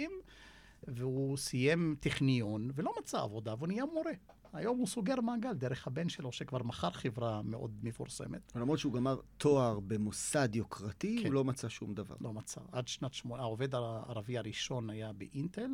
והוא 0.88 1.38
סיים 1.38 1.96
טכניון 2.00 2.72
ולא 2.76 2.94
מצא 3.00 3.22
עבודה, 3.22 3.54
והוא 3.54 3.68
נהיה 3.68 3.86
מורה. 3.86 4.12
היום 4.54 4.78
הוא 4.78 4.88
סוגר 4.88 5.22
מעגל 5.22 5.54
דרך 5.54 5.88
הבן 5.88 6.10
שלו, 6.10 6.32
שכבר 6.32 6.64
מכר 6.64 6.92
חברה 6.92 7.42
מאוד 7.42 7.72
מפורסמת. 7.84 8.52
למרות 8.56 8.80
שהוא 8.80 8.94
גמר 8.94 9.20
תואר 9.38 9.80
במוסד 9.80 10.56
יוקרתי, 10.56 11.18
כן. 11.20 11.28
הוא 11.28 11.34
לא 11.34 11.44
מצא 11.44 11.70
שום 11.70 11.94
דבר. 11.94 12.16
לא 12.22 12.34
מצא. 12.34 12.62
עד 12.72 12.88
שנת 12.88 13.14
שמונה, 13.14 13.44
העובד 13.44 13.76
הערבי 13.76 14.38
הראשון 14.38 14.90
היה 14.90 15.14
באינטל. 15.14 15.70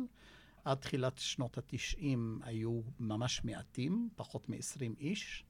עד 0.64 0.78
תחילת 0.78 1.18
שנות 1.18 1.58
התשעים 1.58 2.40
היו 2.42 2.80
ממש 3.00 3.44
מעטים, 3.44 4.08
פחות 4.16 4.48
מ-20 4.48 4.98
איש. 5.00 5.44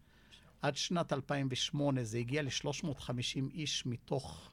עד 0.64 0.76
שנת 0.76 1.12
2008 1.12 2.04
זה 2.04 2.18
הגיע 2.18 2.42
ל-350 2.42 3.50
איש 3.54 3.86
מתוך 3.86 4.50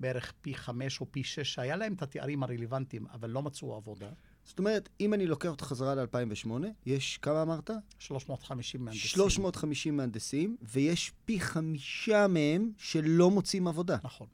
בערך 0.00 0.32
פי 0.40 0.54
חמש 0.54 1.00
או 1.00 1.06
פי 1.10 1.24
שש, 1.24 1.54
שהיה 1.54 1.76
להם 1.76 1.94
את 1.94 2.02
התארים 2.02 2.42
הרלוונטיים, 2.42 3.06
אבל 3.12 3.30
לא 3.30 3.42
מצאו 3.42 3.74
עבודה. 3.74 4.08
זאת 4.44 4.58
אומרת, 4.58 4.88
אם 5.00 5.14
אני 5.14 5.26
לוקח 5.26 5.48
אותך 5.48 5.64
חזרה 5.64 5.94
ל-2008, 5.94 6.50
יש, 6.86 7.18
כמה 7.22 7.42
אמרת? 7.42 7.70
350 7.98 8.84
מהנדסים. 8.84 9.08
350 9.08 9.96
מהנדסים, 9.96 10.56
ויש 10.62 11.12
פי 11.24 11.40
חמישה 11.40 12.26
מהם 12.28 12.70
שלא 12.76 13.30
מוצאים 13.30 13.68
עבודה. 13.68 13.96
נכון, 14.04 14.26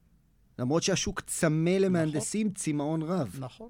למרות 0.59 0.83
שהשוק 0.83 1.21
צמא 1.21 1.71
למהנדסים 1.71 2.50
צמאון 2.52 3.02
רב. 3.02 3.37
נכון. 3.38 3.69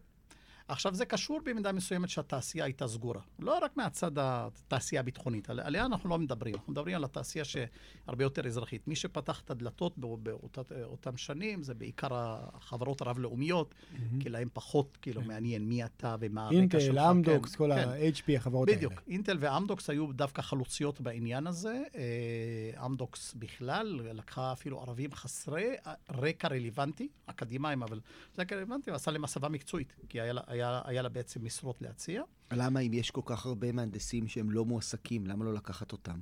עכשיו, 0.69 0.95
זה 0.95 1.05
קשור 1.07 1.41
במידה 1.45 1.73
מסוימת 1.73 2.09
שהתעשייה 2.09 2.65
הייתה 2.65 2.89
סגורה. 2.89 3.21
לא 3.39 3.59
רק 3.63 3.77
מהצד 3.77 4.11
התעשייה 4.17 5.01
הביטחונית, 5.01 5.51
על- 5.51 5.61
עליה 5.61 5.85
אנחנו 5.87 6.09
לא 6.11 6.19
מדברים. 6.19 6.55
אנחנו 6.55 6.73
מדברים 6.73 6.97
על 6.97 7.05
התעשייה 7.05 7.45
שהרבה 7.45 8.25
יותר 8.25 8.47
אזרחית. 8.47 8.89
מי 8.89 8.97
שפתח 8.97 9.41
את 9.41 9.51
הדלתות 9.51 9.99
באותן 9.99 11.17
שנים 11.17 11.63
זה 11.63 11.75
בעיקר 11.75 12.09
החברות 12.13 13.01
הרב-לאומיות, 13.01 13.75
כי 14.21 14.29
להם 14.29 14.49
פחות 14.53 14.99
כאילו 15.03 15.23
מעניין 15.23 15.69
מי 15.69 15.85
אתה 15.85 16.17
ומה 16.21 16.45
הרקע 16.47 16.57
שלך. 16.81 16.89
אינטל, 16.89 16.99
אמדוקס, 16.99 17.51
כן, 17.53 17.59
כל 17.59 17.71
כן. 17.75 17.89
ה-HP, 17.89 18.37
החברות 18.37 18.69
האלה. 18.69 18.79
בדיוק. 18.79 18.93
אינטל 19.09 19.37
ואמדוקס 19.41 19.91
היו 19.91 20.13
דווקא 20.13 20.43
חלוציות 20.43 21.01
בעניין 21.01 21.47
הזה. 21.47 21.83
אה, 21.95 22.87
אמדוקס 22.87 23.35
בכלל 23.35 24.01
לקחה 24.13 24.53
אפילו 24.53 24.81
ערבים 24.81 25.13
חסרי 25.13 25.75
רקע 26.11 26.49
רלוונטי, 26.49 27.09
אקדמאים, 27.27 27.83
אבל 27.83 28.01
רקע 28.39 28.57
רלוונטי, 28.57 28.91
ועשה 28.91 29.11
להם 29.11 29.25
הסבה 29.25 29.49
מקצועית, 29.49 29.95
כי 30.09 30.21
היה, 30.21 30.35
היה, 30.55 30.81
היה 30.85 31.03
לה 31.03 31.09
בעצם 31.09 31.45
משרות 31.45 31.83
להציע. 31.83 32.23
למה 32.53 32.81
אם 32.81 32.93
יש 32.93 33.11
כל 33.11 33.21
כך 33.25 33.47
הרבה 33.47 33.73
מהנדסים 33.73 34.29
שהם 34.29 34.51
לא 34.51 34.65
מועסקים, 34.65 35.27
למה 35.27 35.45
לא 35.45 35.55
לקחת 35.55 35.93
אותם? 35.93 36.21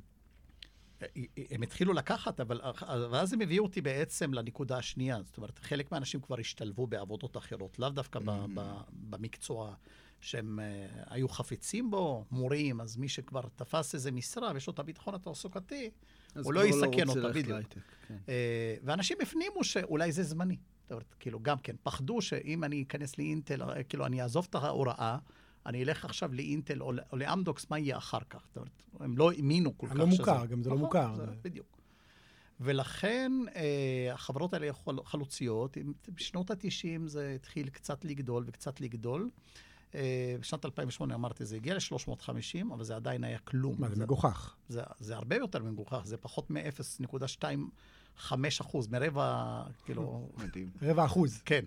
אה, 1.02 1.06
הם 1.50 1.62
התחילו 1.62 1.92
לקחת, 1.92 2.40
אבל 2.40 2.60
ואז 3.10 3.32
הם 3.32 3.40
הביאו 3.40 3.64
אותי 3.64 3.80
בעצם 3.80 4.34
לנקודה 4.34 4.78
השנייה. 4.78 5.22
זאת 5.22 5.36
אומרת, 5.36 5.58
חלק 5.58 5.92
מהאנשים 5.92 6.20
כבר 6.20 6.40
השתלבו 6.40 6.86
בעבודות 6.86 7.36
אחרות, 7.36 7.78
לאו 7.78 7.88
דווקא 7.88 8.18
ב, 8.18 8.30
ב, 8.54 8.60
במקצוע 8.92 9.74
שהם 10.20 10.58
היו 11.06 11.28
חפצים 11.28 11.90
בו, 11.90 12.24
מורים, 12.30 12.80
אז 12.80 12.96
מי 12.96 13.08
שכבר 13.08 13.42
תפס 13.56 13.94
איזה 13.94 14.10
משרה 14.10 14.50
ויש 14.54 14.66
לו 14.66 14.72
את 14.72 14.78
הביטחון 14.78 15.14
התעסוקתי, 15.14 15.90
אז 16.34 16.44
הוא 16.44 16.54
לא 16.54 16.60
כבר 16.60 16.68
יסכן 16.68 17.08
רוצה 17.08 17.20
אותה, 17.20 17.38
בדיוק. 17.38 17.58
כן. 18.08 18.16
אה, 18.28 18.74
ואנשים 18.84 19.16
הפנימו 19.22 19.64
שאולי 19.64 20.12
זה 20.12 20.22
זמני. 20.22 20.56
זאת 20.82 20.90
אומרת, 20.90 21.14
כאילו, 21.20 21.40
גם 21.42 21.58
כן, 21.58 21.76
פחדו 21.82 22.22
שאם 22.22 22.64
אני 22.64 22.82
אכנס 22.82 23.18
לאינטל, 23.18 23.62
אה, 23.62 23.82
כאילו, 23.82 24.06
אני 24.06 24.22
אעזוב 24.22 24.46
את 24.50 24.54
ההוראה, 24.54 25.18
אני 25.66 25.82
אלך 25.82 26.04
עכשיו 26.04 26.32
לאינטל 26.32 26.82
או, 26.82 26.92
או 27.12 27.16
לאמדוקס, 27.16 27.70
מה 27.70 27.78
יהיה 27.78 27.96
אחר 27.96 28.18
כך? 28.30 28.40
זאת 28.48 28.56
אומרת, 28.56 28.82
הם 29.00 29.18
לא 29.18 29.30
האמינו 29.32 29.78
כל 29.78 29.86
כך 29.86 29.96
לא 29.96 30.06
שזה... 30.06 30.18
מוכר, 30.18 30.46
גם 30.46 30.62
זה 30.62 30.70
לא 30.70 30.76
נכון, 30.76 30.84
מוכר. 30.84 31.14
זה, 31.14 31.26
בדיוק. 31.42 31.82
ולכן 32.60 33.32
אה, 33.56 34.14
החברות 34.14 34.54
האלה 34.54 34.70
חלוציות. 35.04 35.76
בשנות 36.08 36.50
ה-90 36.50 37.06
זה 37.06 37.32
התחיל 37.34 37.68
קצת 37.68 38.04
לגדול 38.04 38.44
וקצת 38.46 38.80
לגדול. 38.80 39.30
אה, 39.94 40.36
בשנת 40.40 40.64
2008 40.64 41.14
אמרתי, 41.14 41.44
זה 41.44 41.56
הגיע 41.56 41.74
ל-350, 41.74 42.74
אבל 42.74 42.84
זה 42.84 42.96
עדיין 42.96 43.24
היה 43.24 43.38
כלום. 43.38 43.74
מה, 43.78 43.88
זה 43.88 44.02
מגוחך. 44.02 44.54
זה, 44.68 44.82
זה 44.98 45.16
הרבה 45.16 45.36
יותר 45.36 45.62
מגוחך, 45.62 46.02
זה 46.04 46.16
פחות 46.16 46.50
מ-0.25 48.32 48.60
אחוז, 48.60 48.88
מרבע, 48.88 49.62
כאילו, 49.84 50.28
מדהים. 50.38 50.70
רבע 50.82 51.04
אחוז. 51.04 51.42
כן. 51.44 51.64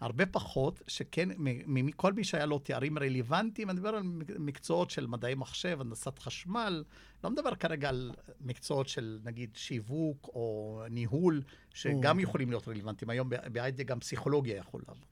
הרבה 0.00 0.26
פחות, 0.26 0.82
שכן, 0.86 1.28
מכל 1.66 2.12
מי 2.12 2.24
שהיה 2.24 2.46
לו 2.46 2.58
תארים 2.58 2.98
רלוונטיים, 2.98 3.70
אני 3.70 3.78
מדבר 3.78 3.88
על 3.88 4.02
מקצועות 4.38 4.90
של 4.90 5.06
מדעי 5.06 5.34
מחשב, 5.34 5.80
הנדסת 5.80 6.18
חשמל, 6.18 6.84
לא 7.24 7.30
מדבר 7.30 7.54
כרגע 7.54 7.88
על 7.88 8.12
מקצועות 8.40 8.88
של 8.88 9.18
נגיד 9.24 9.50
שיווק 9.54 10.30
או 10.34 10.82
ניהול, 10.90 11.42
שגם 11.74 12.16
או. 12.16 12.22
יכולים 12.22 12.50
להיות 12.50 12.68
רלוונטיים. 12.68 13.10
היום 13.10 13.28
בהייטק 13.52 13.86
גם 13.86 14.00
פסיכולוגיה 14.00 14.56
יכול 14.56 14.82
לעבוד. 14.88 15.04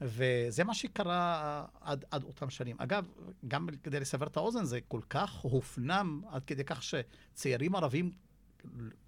וזה 0.00 0.64
מה 0.64 0.74
שקרה 0.74 1.64
עד, 1.80 2.04
עד 2.10 2.24
אותם 2.24 2.50
שנים. 2.50 2.76
אגב, 2.78 3.08
גם 3.48 3.68
כדי 3.82 4.00
לסבר 4.00 4.26
את 4.26 4.36
האוזן, 4.36 4.64
זה 4.64 4.80
כל 4.88 5.00
כך 5.10 5.32
הופנם 5.32 6.22
עד 6.30 6.44
כדי 6.44 6.64
כך 6.64 6.82
שצעירים 6.82 7.74
ערבים 7.74 8.10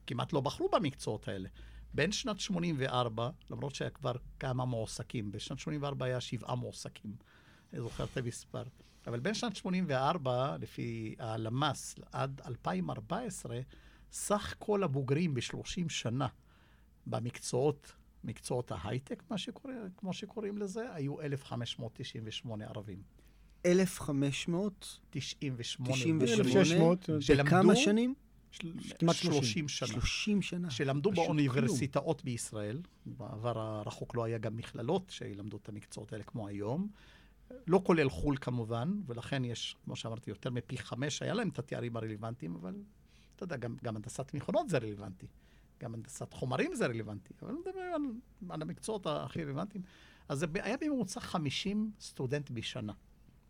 כמעט 0.07 0.33
לא 0.33 0.41
בחרו 0.41 0.69
במקצועות 0.73 1.29
האלה. 1.29 1.49
בין 1.95 2.13
שנת 2.13 2.41
84, 2.41 3.31
למרות 3.51 3.75
שהיה 3.75 3.91
כבר 3.91 4.13
כמה 4.41 4.65
מועסקים, 4.65 5.33
בשנת 5.33 5.59
84 5.59 6.07
היה 6.07 6.21
שבעה 6.21 6.55
מועסקים, 6.55 7.17
אני 7.73 7.81
זוכר 7.81 8.05
את 8.05 8.17
המספר. 8.17 8.63
אבל 9.07 9.21
בין 9.21 9.35
שנת 9.35 9.57
84, 9.57 10.57
לפי 10.61 11.15
הלמ"ס, 11.19 11.95
עד 12.13 12.41
2014, 12.47 13.61
סך 14.13 14.55
כל 14.59 14.83
הבוגרים 14.83 15.35
ב-30 15.35 15.89
שנה 15.89 16.27
במקצועות, 17.07 17.93
מקצועות 18.25 18.73
ההייטק, 18.73 19.23
מה 19.31 19.39
שקורא, 19.39 19.75
כמו 19.97 20.13
שקוראים 20.13 20.59
לזה, 20.59 20.93
היו 20.95 21.21
1,598 21.21 22.67
ערבים. 22.67 23.03
1,500? 23.67 24.99
98. 25.11 25.95
98? 25.95 26.35
1,600. 26.35 27.11
בכמה 27.39 27.77
שנים? 27.77 28.15
של- 28.51 28.73
כמעט 28.99 29.15
30. 29.17 29.69
30 29.69 29.69
שנה. 29.69 29.89
30 29.89 30.43
שנה. 30.43 30.71
שלמדו 30.71 31.11
באוניברסיטאות 31.13 32.25
בישראל. 32.25 32.81
בעבר 33.07 33.59
הרחוק 33.59 34.15
לא 34.15 34.25
היה 34.25 34.39
גם 34.39 34.57
מכללות 34.57 35.11
שילמדו 35.11 35.57
את 35.57 35.69
המקצועות 35.69 36.13
האלה 36.13 36.25
כמו 36.25 36.49
היום. 36.49 36.89
לא 37.67 37.81
כולל 37.85 38.09
חו"ל 38.11 38.37
כמובן, 38.41 39.01
ולכן 39.07 39.45
יש, 39.45 39.77
כמו 39.85 39.97
שאמרתי, 39.97 40.31
יותר 40.31 40.51
מפי 40.51 40.79
חמש, 40.79 41.23
היה 41.23 41.35
להם 41.35 41.49
את 41.49 41.59
התארים 41.59 41.97
הרלוונטיים, 41.97 42.55
אבל 42.57 42.75
אתה 43.37 43.45
יודע, 43.45 43.57
גם, 43.57 43.77
גם 43.85 43.97
הנדסת 43.97 44.35
מכונות 44.35 44.69
זה 44.69 44.79
רלוונטי. 44.79 45.27
גם 45.83 45.95
הנדסת 45.95 46.33
חומרים 46.33 46.75
זה 46.75 46.87
רלוונטי. 46.87 47.35
אבל 47.43 47.51
אני 47.51 47.59
מדבר 47.61 47.81
על, 47.81 48.03
על 48.51 48.63
המקצועות 48.63 49.07
הכי 49.07 49.45
רלוונטיים. 49.45 49.85
אז 50.29 50.39
זה 50.39 50.47
היה 50.55 50.77
בממוצע 50.81 51.21
50 51.21 51.91
סטודנט 52.01 52.51
בשנה. 52.51 52.93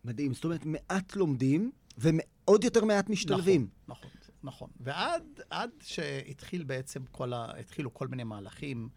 מדהים. 0.05 0.33
זאת 0.33 0.43
אומרת, 0.43 0.65
מעט 0.65 1.15
לומדים, 1.15 1.71
ועוד 1.97 2.63
יותר 2.63 2.85
מעט 2.85 3.09
משתלבים. 3.09 3.67
נכון, 3.87 4.09
נכון. 4.09 4.18
נכון. 4.43 4.69
ועד 4.79 5.23
עד 5.49 5.69
שהתחיל 5.81 6.63
בעצם 6.63 7.05
כל 7.11 7.33
ה... 7.33 7.59
התחילו 7.59 7.93
כל 7.93 8.07
מיני 8.07 8.23
מהלכים. 8.23 8.89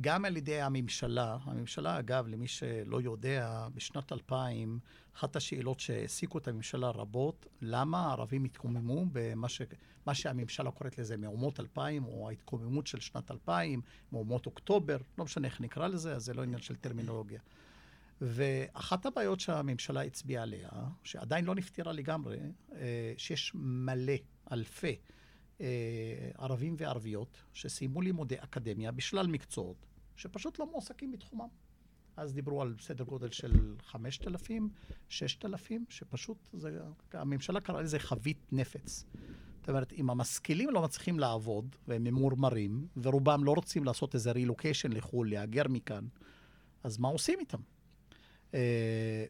גם 0.00 0.24
על 0.24 0.36
ידי 0.36 0.60
הממשלה. 0.60 1.38
הממשלה, 1.42 1.98
אגב, 1.98 2.26
למי 2.26 2.48
שלא 2.48 3.00
יודע, 3.00 3.68
בשנת 3.74 4.12
2000, 4.12 4.78
אחת 5.16 5.36
השאלות 5.36 5.80
שהעסיקו 5.80 6.38
את 6.38 6.48
הממשלה 6.48 6.90
רבות, 6.90 7.46
למה 7.62 8.06
הערבים 8.06 8.44
התקוממו 8.44 9.04
במה 9.12 9.48
ש... 9.48 9.62
מה 10.06 10.14
שהממשלה 10.14 10.70
קוראת 10.70 10.98
לזה 10.98 11.16
מהומות 11.16 11.60
2000, 11.60 12.04
או 12.04 12.28
ההתקוממות 12.28 12.86
של 12.86 13.00
שנת 13.00 13.30
2000, 13.30 13.80
מהומות 14.12 14.46
אוקטובר, 14.46 14.96
לא 15.18 15.24
משנה 15.24 15.48
איך 15.48 15.60
נקרא 15.60 15.88
לזה, 15.88 16.16
אז 16.16 16.24
זה 16.24 16.34
לא 16.34 16.42
עניין 16.42 16.60
של 16.60 16.76
טרמינולוגיה. 16.76 17.40
ואחת 18.20 19.06
הבעיות 19.06 19.40
שהממשלה 19.40 20.02
הצביעה 20.02 20.42
עליה, 20.42 20.68
שעדיין 21.04 21.44
לא 21.44 21.54
נפתרה 21.54 21.92
לגמרי, 21.92 22.38
אה, 22.72 23.12
שיש 23.16 23.52
מלא, 23.54 24.14
אלפי 24.52 24.96
אה, 25.60 26.30
ערבים 26.38 26.74
וערביות 26.78 27.42
שסיימו 27.52 28.02
לימודי 28.02 28.34
אקדמיה 28.38 28.92
בשלל 28.92 29.26
מקצועות, 29.26 29.86
שפשוט 30.16 30.58
לא 30.58 30.70
מועסקים 30.70 31.12
בתחומם. 31.12 31.48
אז 32.16 32.32
דיברו 32.32 32.62
על 32.62 32.74
סדר 32.80 33.04
גודל 33.04 33.30
של 33.30 33.76
5,000, 33.80 34.68
6,000, 35.08 35.84
שפשוט, 35.88 36.48
זה, 36.52 36.78
הממשלה 37.12 37.60
קראה 37.60 37.82
לזה 37.82 37.98
חבית 37.98 38.52
נפץ. 38.52 39.04
זאת 39.60 39.68
אומרת, 39.68 39.92
אם 39.92 40.10
המשכילים 40.10 40.70
לא 40.70 40.82
מצליחים 40.82 41.18
לעבוד, 41.18 41.76
והם 41.88 42.04
ממורמרים, 42.04 42.86
ורובם 43.02 43.44
לא 43.44 43.52
רוצים 43.52 43.84
לעשות 43.84 44.14
איזה 44.14 44.32
רילוקיישן 44.32 44.92
לחו"ל, 44.92 45.30
להגר 45.30 45.68
מכאן, 45.68 46.06
אז 46.84 46.98
מה 46.98 47.08
עושים 47.08 47.38
איתם? 47.40 47.58
אה, 48.54 49.24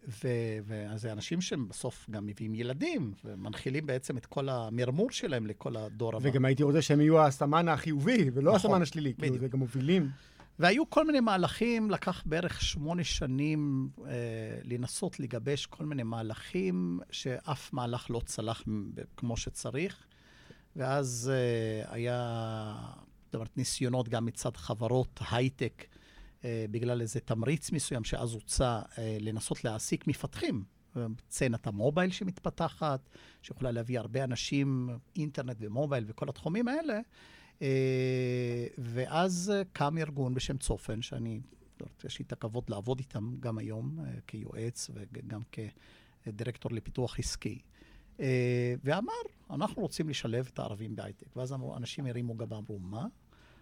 וזה 0.63 1.13
אנשים 1.13 1.41
שהם 1.41 1.69
בסוף 1.69 2.07
גם 2.11 2.27
מביאים 2.27 2.55
ילדים, 2.55 3.13
ומנחילים 3.25 3.87
בעצם 3.87 4.17
את 4.17 4.27
כל 4.27 4.49
המרמור 4.49 5.11
שלהם 5.11 5.47
לכל 5.47 5.77
הדור 5.77 6.17
הבא. 6.17 6.29
וגם 6.29 6.45
הייתי 6.45 6.63
רוצה 6.63 6.83
שהם 6.83 7.01
יהיו 7.01 7.21
הסמן 7.21 7.69
החיובי, 7.69 8.31
ולא 8.35 8.55
נכון, 8.55 8.71
הסמן 8.71 8.83
השלילי, 8.83 9.15
כאילו 9.19 9.39
זה 9.39 9.49
גם 9.49 9.59
מובילים. 9.59 10.11
והיו 10.59 10.91
כל 10.91 11.07
מיני 11.07 11.21
מהלכים, 11.21 11.91
לקח 11.91 12.23
בערך 12.27 12.63
שמונה 12.63 13.05
שנים 13.05 13.89
אה, 14.07 14.13
לנסות 14.65 15.21
לגבש 15.21 15.67
כל 15.67 15.85
מיני 15.85 16.03
מהלכים, 16.03 17.01
שאף 17.11 17.73
מהלך 17.73 18.11
לא 18.11 18.21
צלח 18.25 18.63
כמו 19.17 19.37
שצריך. 19.37 20.07
ואז 20.77 21.33
אה, 21.35 21.95
היה, 21.95 22.75
זאת 23.27 23.35
אומרת, 23.35 23.57
ניסיונות 23.57 24.09
גם 24.09 24.25
מצד 24.25 24.57
חברות 24.57 25.21
הייטק, 25.31 25.85
בגלל 26.45 27.01
איזה 27.01 27.21
תמריץ 27.21 27.73
מסוים 27.73 28.05
שאז 28.05 28.33
הוצע 28.33 28.81
אה, 28.99 29.17
לנסות 29.21 29.65
להעסיק 29.65 30.07
מפתחים. 30.07 30.65
סצנת 31.31 31.67
המובייל 31.67 32.11
שמתפתחת, 32.11 33.09
שיכולה 33.43 33.71
להביא 33.71 33.99
הרבה 33.99 34.25
אנשים, 34.25 34.89
אינטרנט 35.17 35.57
ומובייל 35.61 36.05
וכל 36.09 36.29
התחומים 36.29 36.69
האלה. 36.69 37.01
אה, 37.63 38.67
ואז 38.79 39.53
קם 39.73 39.99
ארגון 39.99 40.35
בשם 40.35 40.59
צופן, 40.59 41.03
שאני, 41.03 41.41
יש 42.05 42.19
לי 42.19 42.25
את 42.25 42.33
הכבוד 42.33 42.65
לעבוד 42.69 42.99
איתם 42.99 43.35
גם 43.41 43.59
היום 43.59 43.99
כיועץ 44.27 44.91
וגם 44.95 45.43
כדירקטור 46.27 46.73
לפיתוח 46.73 47.19
עסקי. 47.19 47.59
ואמר, 48.85 49.13
אנחנו 49.51 49.83
רוצים 49.83 50.09
לשלב 50.09 50.49
את 50.53 50.59
הערבים 50.59 50.97
בהייטק. 50.97 51.37
ואז 51.37 51.55
אנשים 51.77 52.07
הרימו 52.07 52.35
גבה, 52.35 52.57
אמרו, 52.59 52.79
מה? 52.79 53.07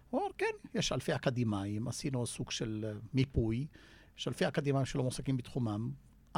הוא 0.09 0.21
אמר, 0.21 0.29
כן, 0.37 0.45
יש 0.73 0.91
אלפי 0.91 1.15
אקדמאים, 1.15 1.87
עשינו 1.87 2.25
סוג 2.25 2.51
של 2.51 2.85
אה, 2.87 2.99
מיפוי, 3.13 3.67
יש 4.17 4.27
אלפי 4.27 4.47
אקדמאים 4.47 4.85
שלא 4.85 5.03
מועסקים 5.03 5.37
בתחומם. 5.37 5.91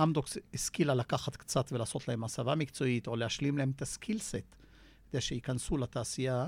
אמדוקס 0.04 0.38
השכילה 0.54 0.96
לקחת 0.96 1.36
קצת 1.36 1.72
ולעשות 1.72 2.08
להם 2.08 2.24
הסבה 2.24 2.56
מקצועית, 2.56 3.08
או 3.08 3.16
להשלים 3.16 3.58
להם 3.58 3.72
את 3.76 3.82
הסקילסט, 3.82 4.56
כדי 5.10 5.22
שייכנסו 5.22 5.78
לתעשייה, 5.78 6.48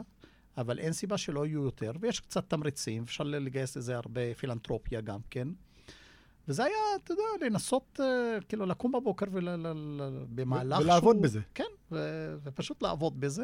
אבל 0.57 0.79
אין 0.79 0.93
סיבה 0.93 1.17
שלא 1.17 1.45
יהיו 1.45 1.63
יותר, 1.63 1.91
ויש 1.99 2.19
קצת 2.19 2.49
תמריצים, 2.49 3.03
אפשר 3.03 3.23
לגייס 3.23 3.77
לזה 3.77 3.95
הרבה 3.95 4.33
פילנטרופיה 4.33 5.01
גם 5.01 5.19
כן. 5.29 5.47
וזה 6.47 6.63
היה, 6.63 6.75
אתה 7.03 7.13
יודע, 7.13 7.45
לנסות, 7.45 7.99
uh, 7.99 8.43
כאילו, 8.43 8.65
לקום 8.65 8.91
בבוקר 8.91 9.25
ובמהלך 9.31 10.79
ולעבוד 10.79 11.15
שהוא... 11.15 11.23
בזה. 11.23 11.39
כן, 11.53 11.63
ו- 11.91 12.35
ופשוט 12.43 12.81
לעבוד 12.81 13.19
בזה. 13.19 13.43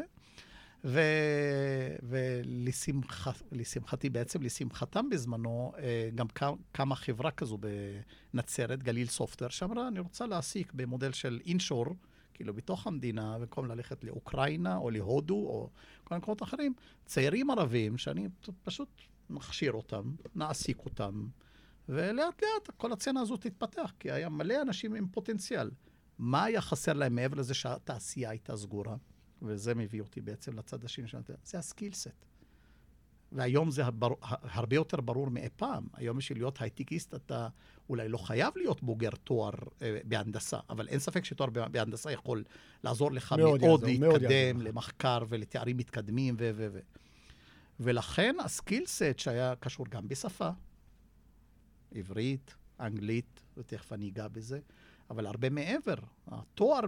ולשמחתי, 2.02 4.10
בעצם 4.10 4.42
לשמחתם 4.42 5.08
בזמנו, 5.08 5.72
אה, 5.78 6.10
גם 6.14 6.26
קמה 6.72 6.96
חברה 6.96 7.30
כזו 7.30 7.58
בנצרת, 8.34 8.82
גליל 8.82 9.06
סופטוור, 9.06 9.50
שאמרה, 9.50 9.88
אני 9.88 10.00
רוצה 10.00 10.26
להעסיק 10.26 10.72
במודל 10.72 11.12
של 11.12 11.40
אינשור, 11.46 11.86
כאילו 12.34 12.54
בתוך 12.54 12.86
המדינה, 12.86 13.38
במקום 13.38 13.66
ללכת 13.66 14.04
לאוקראינה 14.04 14.76
או 14.76 14.90
להודו 14.90 15.34
או 15.34 15.70
כל 16.04 16.14
מיני 16.14 16.22
מקומות 16.22 16.42
אחרים, 16.42 16.74
צעירים 17.06 17.50
ערבים, 17.50 17.98
שאני 17.98 18.28
פשוט 18.62 18.88
מכשיר 19.30 19.72
אותם, 19.72 20.14
נעסיק 20.34 20.78
אותם, 20.84 21.26
ולאט 21.88 22.42
לאט 22.42 22.70
כל 22.76 22.92
הצצנה 22.92 23.20
הזאת 23.20 23.40
תתפתח, 23.40 23.92
כי 23.98 24.10
היה 24.10 24.28
מלא 24.28 24.62
אנשים 24.62 24.94
עם 24.94 25.08
פוטנציאל. 25.08 25.70
מה 26.18 26.44
היה 26.44 26.60
חסר 26.60 26.92
להם 26.92 27.14
מעבר 27.14 27.36
לזה 27.36 27.54
שהתעשייה 27.54 28.30
הייתה 28.30 28.56
סגורה? 28.56 28.96
וזה 29.42 29.74
מביא 29.74 30.00
אותי 30.00 30.20
בעצם 30.20 30.58
לצד 30.58 30.84
השני 30.84 31.08
של 31.08 31.18
זה 31.44 31.58
ה 31.58 31.65
skillset. 31.65 32.26
והיום 33.32 33.70
זה 33.70 33.86
הבר... 33.86 34.08
הרבה 34.22 34.76
יותר 34.76 35.00
ברור 35.00 35.30
מאי 35.30 35.48
פעם. 35.56 35.86
היום 35.94 36.16
בשביל 36.16 36.38
להיות 36.38 36.60
הייטקיסט 36.60 37.14
אתה 37.14 37.48
אולי 37.88 38.08
לא 38.08 38.18
חייב 38.18 38.52
להיות 38.56 38.82
בוגר 38.82 39.10
תואר 39.10 39.52
אה, 39.82 39.98
בהנדסה, 40.04 40.58
אבל 40.70 40.88
אין 40.88 40.98
ספק 40.98 41.24
שתואר 41.24 41.50
בהנדסה 41.50 42.12
יכול 42.12 42.44
לעזור 42.84 43.12
לך 43.12 43.32
מאוד, 43.32 43.60
מאוד 43.60 43.82
יעזור, 43.82 44.12
להתקדם 44.12 44.56
מאוד 44.58 44.68
למחקר 44.68 45.18
ולתארים 45.28 45.76
מתקדמים 45.76 46.34
ו... 46.38 46.50
ו... 46.54 46.66
ו... 46.72 46.80
ולכן 47.80 48.36
ה 48.44 48.52
skillset 48.52 49.18
שהיה 49.18 49.54
קשור 49.60 49.86
גם 49.88 50.08
בשפה, 50.08 50.50
עברית, 51.94 52.54
אנגלית, 52.80 53.42
ותכף 53.56 53.92
אני 53.92 54.08
אגע 54.08 54.28
בזה, 54.28 54.60
אבל 55.10 55.26
הרבה 55.26 55.50
מעבר. 55.50 55.94
התואר 56.26 56.80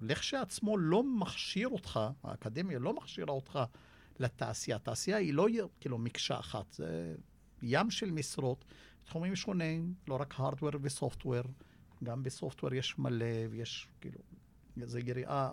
לכשעצמו 0.00 0.78
לא 0.78 1.02
מכשיר 1.02 1.68
אותך, 1.68 2.00
האקדמיה 2.22 2.78
לא 2.78 2.94
מכשירה 2.94 3.32
אותך 3.32 3.58
לתעשייה. 4.18 4.76
התעשייה 4.76 5.16
היא 5.16 5.34
לא 5.34 5.46
כאילו 5.80 5.98
מקשה 5.98 6.38
אחת, 6.38 6.72
זה 6.72 7.14
ים 7.62 7.90
של 7.90 8.10
משרות, 8.10 8.64
תחומים 9.04 9.36
שונים, 9.36 9.94
לא 10.08 10.14
רק 10.20 10.34
הארדוור 10.40 10.70
וסופטוור, 10.82 11.42
גם 12.04 12.22
בסופטוור 12.22 12.74
יש 12.74 12.98
מלא, 12.98 13.46
ויש 13.50 13.88
כאילו, 14.00 14.18
זו 14.84 14.98
יריעה 14.98 15.50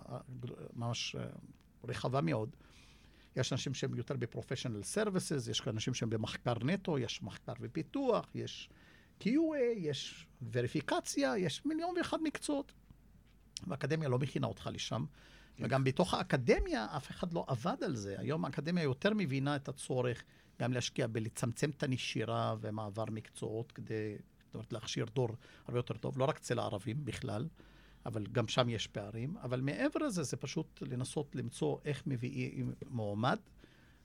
ממש 0.72 1.16
אה, 1.16 1.26
רחבה 1.84 2.20
מאוד. 2.20 2.56
יש 3.36 3.52
אנשים 3.52 3.74
שהם 3.74 3.94
יותר 3.94 4.16
בפרופשיונל 4.16 4.82
סרוויסס, 4.82 5.48
יש 5.48 5.68
אנשים 5.68 5.94
שהם 5.94 6.10
במחקר 6.10 6.54
נטו, 6.64 6.98
יש 6.98 7.22
מחקר 7.22 7.52
ופיתוח, 7.60 8.28
יש 8.34 8.68
QA, 9.20 9.28
יש 9.76 10.26
וריפיקציה, 10.52 11.38
יש 11.38 11.66
מיליון 11.66 11.94
ואחד 11.96 12.22
מקצועות. 12.22 12.72
והאקדמיה 13.66 14.08
לא 14.08 14.18
מכינה 14.18 14.46
אותך 14.46 14.70
לשם. 14.72 15.04
כן. 15.56 15.64
וגם 15.64 15.84
בתוך 15.84 16.14
האקדמיה 16.14 16.86
אף 16.96 17.10
אחד 17.10 17.32
לא 17.32 17.44
עבד 17.48 17.76
על 17.84 17.96
זה. 17.96 18.14
היום 18.18 18.44
האקדמיה 18.44 18.82
יותר 18.82 19.14
מבינה 19.14 19.56
את 19.56 19.68
הצורך 19.68 20.22
גם 20.60 20.72
להשקיע 20.72 21.06
בלצמצם 21.06 21.70
את 21.70 21.82
הנשירה 21.82 22.54
ומעבר 22.60 23.04
מקצועות 23.10 23.72
כדי 23.72 24.16
זאת 24.54 24.54
אומרת, 24.54 24.72
להכשיר 24.72 25.06
דור 25.14 25.28
הרבה 25.66 25.78
יותר 25.78 25.94
טוב, 25.94 26.18
לא 26.18 26.24
רק 26.24 26.36
אצל 26.36 26.58
הערבים 26.58 27.04
בכלל, 27.04 27.48
אבל 28.06 28.26
גם 28.26 28.48
שם 28.48 28.68
יש 28.68 28.86
פערים. 28.86 29.36
אבל 29.36 29.60
מעבר 29.60 30.00
לזה, 30.06 30.22
זה 30.22 30.36
פשוט 30.36 30.82
לנסות 30.82 31.34
למצוא 31.34 31.76
איך 31.84 32.02
מביאים 32.06 32.72
מועמד 32.90 33.38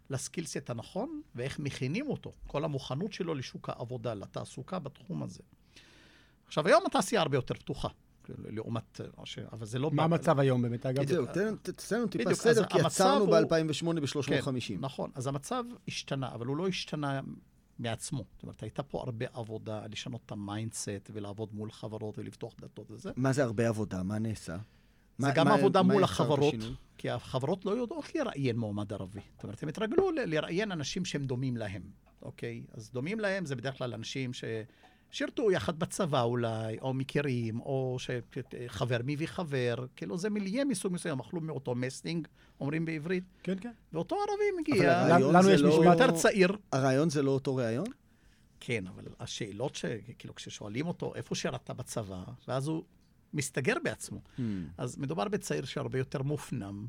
לסקילסט 0.09 0.69
הנכון 0.69 1.21
ואיך 1.35 1.59
מכינים 1.59 2.09
אותו, 2.09 2.31
כל 2.47 2.63
המוכנות 2.63 3.13
שלו 3.13 3.35
לשוק 3.35 3.69
העבודה, 3.69 4.13
לתעסוקה 4.13 4.79
בתחום 4.79 5.23
הזה. 5.23 5.43
עכשיו, 6.47 6.67
היום 6.67 6.83
התעשייה 6.85 7.21
הרבה 7.21 7.37
יותר 7.37 7.53
פתוחה. 7.53 7.87
לעומת, 8.37 9.01
אבל 9.51 9.65
זה 9.65 9.79
לא... 9.79 9.91
מה 9.93 10.03
המצב 10.03 10.39
היום 10.39 10.61
באמת, 10.61 10.85
אגב? 10.85 11.07
זהו, 11.07 11.25
תן 11.25 11.53
לנו 11.91 12.07
טיפה 12.07 12.35
סדר, 12.35 12.65
כי 12.65 12.81
עצרנו 12.81 13.27
ב-2008 13.27 13.99
ב-350. 14.01 14.27
כן, 14.27 14.75
נכון, 14.79 15.11
אז 15.15 15.27
המצב 15.27 15.63
השתנה, 15.87 16.33
אבל 16.33 16.45
הוא 16.45 16.57
לא 16.57 16.67
השתנה 16.67 17.21
מעצמו. 17.79 18.23
זאת 18.33 18.43
אומרת, 18.43 18.63
הייתה 18.63 18.83
פה 18.83 19.01
הרבה 19.01 19.25
עבודה 19.33 19.81
לשנות 19.91 20.21
את 20.25 20.31
ה 20.31 20.41
mindset 20.41 21.09
ולעבוד 21.13 21.53
מול 21.53 21.71
חברות 21.71 22.17
ולפתוח 22.17 22.53
דלתות 22.61 22.91
וזה. 22.91 23.11
מה 23.15 23.33
זה 23.33 23.43
הרבה 23.43 23.67
עבודה? 23.67 24.03
מה 24.03 24.19
נעשה? 24.19 24.57
זה 25.19 25.31
גם 25.35 25.47
מה, 25.47 25.53
עבודה 25.53 25.83
מה 25.83 25.93
מול 25.93 26.03
החברות, 26.03 26.53
כי 26.97 27.09
החברות 27.09 27.65
לא 27.65 27.71
יודעות 27.71 28.15
לראיין 28.15 28.57
מועמד 28.57 28.93
ערבי. 28.93 29.19
זאת 29.35 29.43
אומרת, 29.43 29.63
הם 29.63 29.69
התרגלו 29.69 30.11
לראיין 30.11 30.71
אנשים 30.71 31.05
שהם 31.05 31.25
דומים 31.25 31.57
להם, 31.57 31.81
אוקיי? 32.21 32.63
אז 32.73 32.91
דומים 32.93 33.19
להם 33.19 33.45
זה 33.45 33.55
בדרך 33.55 33.77
כלל 33.77 33.93
אנשים 33.93 34.31
ששירתו 34.33 35.51
יחד 35.51 35.79
בצבא 35.79 36.21
אולי, 36.21 36.79
או 36.81 36.93
מכירים, 36.93 37.59
או 37.59 37.97
שחבר 37.99 38.97
מביא 39.03 39.27
חבר, 39.27 39.75
כאילו 39.95 40.17
זה 40.17 40.29
מיליה 40.29 40.65
מסוג 40.65 40.93
מסוים, 40.93 41.19
אכלו 41.19 41.41
מאותו 41.41 41.75
מסטינג, 41.75 42.27
אומרים 42.59 42.85
בעברית. 42.85 43.23
כן, 43.43 43.55
כן. 43.61 43.71
ואותו 43.93 44.15
ערבי 44.15 44.61
מגיע, 44.61 45.17
לנו 45.19 45.49
יש 45.49 45.61
לא... 45.61 45.83
יותר 45.85 46.11
צעיר. 46.11 46.57
הרעיון 46.71 47.09
זה 47.09 47.21
לא 47.21 47.31
אותו 47.31 47.55
רעיון? 47.55 47.87
כן, 48.59 48.87
אבל 48.87 49.03
השאלות 49.19 49.75
שכאילו 49.75 50.35
כששואלים 50.35 50.87
אותו, 50.87 51.15
איפה 51.15 51.35
שירת 51.35 51.69
בצבא, 51.69 52.23
ואז 52.47 52.67
הוא 52.67 52.83
מסתגר 53.33 53.75
בעצמו. 53.83 54.21
Hmm. 54.37 54.41
אז 54.77 54.97
מדובר 54.97 55.27
בצעיר 55.27 55.65
שהרבה 55.65 55.97
יותר 55.97 56.21
מופנם, 56.23 56.87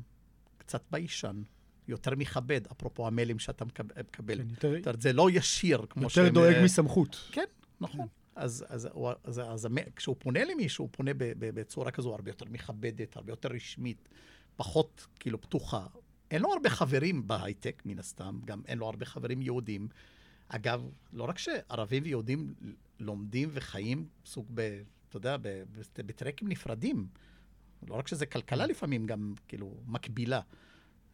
קצת 0.57 0.83
ביישן, 0.91 1.41
יותר 1.87 2.15
מכבד, 2.15 2.61
אפרופו 2.71 3.07
המיילים 3.07 3.39
שאתה 3.39 3.65
מקב- 3.65 3.99
מקבל. 3.99 4.37
כן, 4.37 4.49
יותר- 4.49 4.67
אומרת, 4.85 5.01
זה 5.01 5.13
לא 5.13 5.29
ישיר, 5.31 5.85
כמו 5.89 6.03
יותר 6.03 6.29
דואג 6.33 6.55
מסמכות. 6.63 7.29
כן, 7.31 7.45
נכון. 7.81 8.07
אז, 8.35 8.65
אז, 8.69 8.87
הוא- 8.93 9.11
אז, 9.23 9.41
אז 9.45 9.65
המ- 9.65 9.91
כשהוא 9.95 10.15
פונה 10.19 10.39
למישהו, 10.45 10.85
הוא 10.85 10.89
פונה 10.91 11.13
ב, 11.13 11.17
ב, 11.23 11.59
בצורה 11.59 11.91
כזו 11.91 12.13
הרבה 12.15 12.29
יותר 12.29 12.45
מכבדת, 12.49 13.15
הרבה 13.15 13.31
יותר 13.31 13.49
רשמית, 13.49 14.09
פחות 14.55 15.07
כאילו 15.19 15.41
פתוחה. 15.41 15.87
אין 16.31 16.41
לו 16.41 16.53
הרבה 16.53 16.69
חברים 16.69 17.27
בהייטק, 17.27 17.81
מן 17.85 17.99
הסתם, 17.99 18.39
גם 18.45 18.61
אין 18.67 18.77
לו 18.77 18.85
הרבה 18.85 19.05
חברים 19.05 19.41
יהודים. 19.41 19.87
אגב, 20.47 20.89
לא 21.13 21.23
רק 21.23 21.37
שערבים 21.37 22.03
ויהודים 22.03 22.53
לומדים 22.99 23.49
וחיים 23.51 24.05
סוג 24.25 24.45
ב... 24.53 24.81
אתה 25.11 25.17
יודע, 25.17 25.37
בטרקים 26.05 26.47
נפרדים. 26.47 27.07
לא 27.87 27.95
רק 27.95 28.07
שזה 28.07 28.25
כלכלה 28.25 28.65
לפעמים 28.65 29.05
גם, 29.05 29.33
כאילו, 29.47 29.77
מקבילה. 29.85 30.41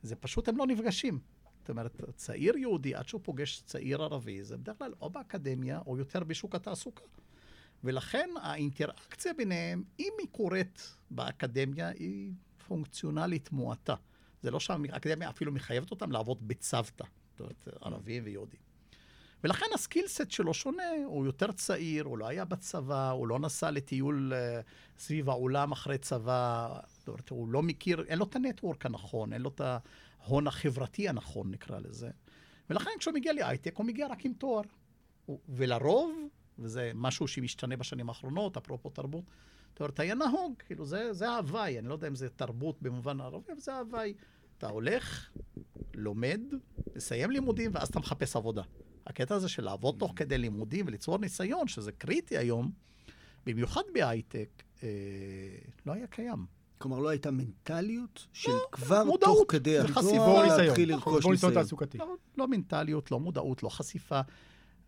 זה 0.03 0.15
פשוט, 0.15 0.47
הם 0.47 0.57
לא 0.57 0.67
נפגשים. 0.67 1.19
זאת 1.60 1.69
אומרת, 1.69 2.01
צעיר 2.15 2.57
יהודי, 2.57 2.95
עד 2.95 3.07
שהוא 3.07 3.21
פוגש 3.23 3.62
צעיר 3.65 4.03
ערבי, 4.03 4.43
זה 4.43 4.57
בדרך 4.57 4.77
כלל 4.77 4.93
או 5.01 5.10
באקדמיה 5.10 5.79
או 5.86 5.97
יותר 5.97 6.23
בשוק 6.23 6.55
התעסוקה. 6.55 7.03
ולכן 7.83 8.29
האינטראקציה 8.41 9.33
ביניהם, 9.33 9.83
אם 9.99 10.12
היא 10.19 10.27
קורית 10.31 10.97
באקדמיה, 11.12 11.88
היא 11.88 12.31
פונקציונלית 12.67 13.51
מועטה. 13.51 13.95
זה 14.41 14.51
לא 14.51 14.60
שהאקדמיה 14.60 15.29
אפילו 15.29 15.51
מחייבת 15.51 15.91
אותם 15.91 16.12
לעבוד 16.12 16.47
בצוותא, 16.47 17.03
זאת 17.31 17.39
אומרת, 17.39 17.67
ערבים 17.81 18.23
ויהודים. 18.25 18.66
ולכן 19.43 19.65
הסקילסט 19.73 20.32
שלו 20.32 20.54
שונה, 20.54 20.84
הוא 21.06 21.26
יותר 21.26 21.52
צעיר, 21.52 22.06
הוא 22.06 22.17
לא 22.17 22.28
היה 22.28 22.45
בצבא, 22.45 23.10
הוא 23.10 23.28
לא 23.28 23.39
נסע 23.39 23.71
לטיול 23.71 24.34
uh, 24.34 25.02
סביב 25.02 25.30
העולם 25.30 25.71
אחרי 25.71 25.97
צבא, 25.97 26.80
הוא 27.30 27.47
לא 27.47 27.63
מכיר, 27.63 28.04
אין 28.08 28.19
לו 28.19 28.26
את 28.26 28.36
הנטוורק 28.36 28.86
הנכון, 28.86 29.34
אין 29.34 29.41
לו 29.41 29.50
את 29.50 29.62
ההון 29.62 30.47
החברתי 30.47 31.10
הנכון, 31.10 31.52
נקרא 31.52 31.80
לזה. 31.80 32.10
ולכן 32.69 32.91
כשהוא 33.00 33.13
מגיע 33.13 33.34
להייטק, 33.34 33.78
הוא 33.78 33.86
מגיע 33.86 34.08
רק 34.08 34.26
עם 34.26 34.34
תואר. 34.34 34.62
ולרוב, 35.50 36.12
וזה 36.60 36.91
משהו 36.95 37.28
שמשתנה 37.28 37.78
בשנים 37.78 38.10
האחרונות, 38.10 38.58
אפרופו 38.58 38.89
תרבות, 38.89 39.23
אומרת, 39.80 40.00
היה 40.00 40.15
נהוג, 40.15 40.54
כאילו, 40.65 40.86
זה, 40.86 41.13
זה 41.13 41.30
ההוואי, 41.30 41.80
אני 41.80 41.88
לא 41.88 41.93
יודע 41.93 42.08
אם 42.08 42.15
זה 42.15 42.30
תרבות 42.30 42.82
במובן 42.82 43.21
הערבי, 43.21 43.52
אבל 43.52 43.60
זה 43.60 43.73
ההוואי. 43.73 44.13
אתה 44.58 44.67
הולך, 44.67 45.30
לומד, 45.93 46.41
מסיים 46.95 47.32
לימודים, 47.32 47.71
ואז 47.73 47.88
אתה 47.88 48.00
מחפש 48.00 48.36
עבודה. 48.36 48.63
הקטע 49.09 49.35
הזה 49.35 49.49
של 49.49 49.63
לעבוד 49.63 49.95
תוך 49.99 50.13
כדי 50.15 50.37
לימודים 50.37 50.87
וליצור 50.87 51.17
ניסיון, 51.17 51.67
שזה 51.67 51.91
קריטי 51.91 52.37
היום, 52.37 52.71
במיוחד 53.45 53.81
בהייטק, 53.93 54.49
אה, 54.83 54.89
לא 55.85 55.93
היה 55.93 56.07
קיים. 56.07 56.45
כלומר, 56.77 56.99
לא 56.99 57.09
הייתה 57.09 57.31
מנטליות 57.31 58.27
של 58.33 58.51
כבר 58.71 59.03
מודעות, 59.03 59.37
תוך 59.37 59.51
כדי. 59.51 59.79
התואר. 59.79 60.57
להתחיל 60.57 60.95
נכון, 60.95 61.13
לרכוש 61.13 61.31
ניסיון 61.31 61.31
ניסיון. 61.33 61.53
תעסוקתי. 61.53 61.97
לא, 61.97 62.15
לא 62.37 62.47
מנטליות, 62.47 63.11
לא 63.11 63.19
מודעות, 63.19 63.63
לא 63.63 63.69
חשיפה. 63.69 64.21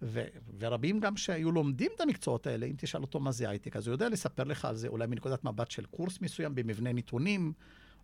ו- 0.01 0.27
ורבים 0.59 0.99
גם 0.99 1.17
שהיו 1.17 1.51
לומדים 1.51 1.91
את 1.95 2.01
המקצועות 2.01 2.47
האלה, 2.47 2.65
אם 2.65 2.73
תשאל 2.77 3.01
אותו 3.01 3.19
מה 3.19 3.31
זה 3.31 3.49
הייטק, 3.49 3.75
אז 3.75 3.87
הוא 3.87 3.93
יודע 3.93 4.09
לספר 4.09 4.43
לך 4.43 4.65
על 4.65 4.75
זה 4.75 4.87
אולי 4.87 5.07
מנקודת 5.07 5.43
מבט 5.43 5.71
של 5.71 5.85
קורס 5.85 6.21
מסוים 6.21 6.55
במבנה 6.55 6.93
נתונים, 6.93 7.53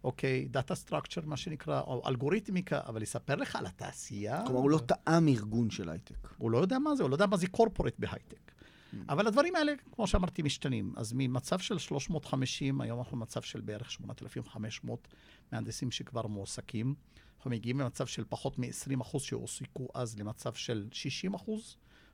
אוקיי, 0.06 0.48
data 0.48 0.76
structure, 0.76 1.22
מה 1.26 1.38
שנקרא, 1.38 1.82
או 1.82 2.08
אלגוריתמיקה, 2.08 2.80
אבל 2.86 3.02
לספר 3.02 3.36
לך 3.36 3.56
על 3.56 3.66
התעשייה, 3.66 4.44
כלומר, 4.46 4.60
הוא 4.60 4.70
לא 4.70 4.78
טעם 4.78 5.28
ארגון 5.28 5.70
של 5.70 5.90
הייטק. 5.90 6.28
הוא 6.38 6.52
לא 6.52 6.58
יודע 6.58 6.80
מה 6.80 6.96
זה, 6.96 7.04
הוא 7.04 7.10
לא 7.10 7.16
יודע 7.16 7.26
מה 7.26 7.38
זה 7.38 7.48
corporate 7.48 7.94
בהייטק. 8.00 8.52
אבל 9.10 9.28
הדברים 9.28 9.56
האלה, 9.56 9.74
כמו 9.92 10.08
שאמרתי, 10.08 10.42
משתנים. 10.42 10.94
אז 10.98 11.14
ממצב 11.16 11.60
של 11.60 11.78
350, 11.78 12.82
היום 12.82 13.00
אנחנו 13.00 13.18
במצב 13.18 13.42
של 13.42 13.62
בערך 13.62 13.92
8,500 13.92 15.08
מהנדסים 15.52 15.92
שכבר 15.92 16.28
מועסקים. 16.28 16.96
אנחנו 17.38 17.52
מגיעים 17.52 17.80
למצב 17.80 18.08
של 18.08 18.24
פחות 18.30 18.60
מ-20% 18.60 19.20
שהועסקו 19.20 19.88
אז 19.94 20.20
למצב 20.20 20.54
של 20.54 20.88
60%. 21.32 21.52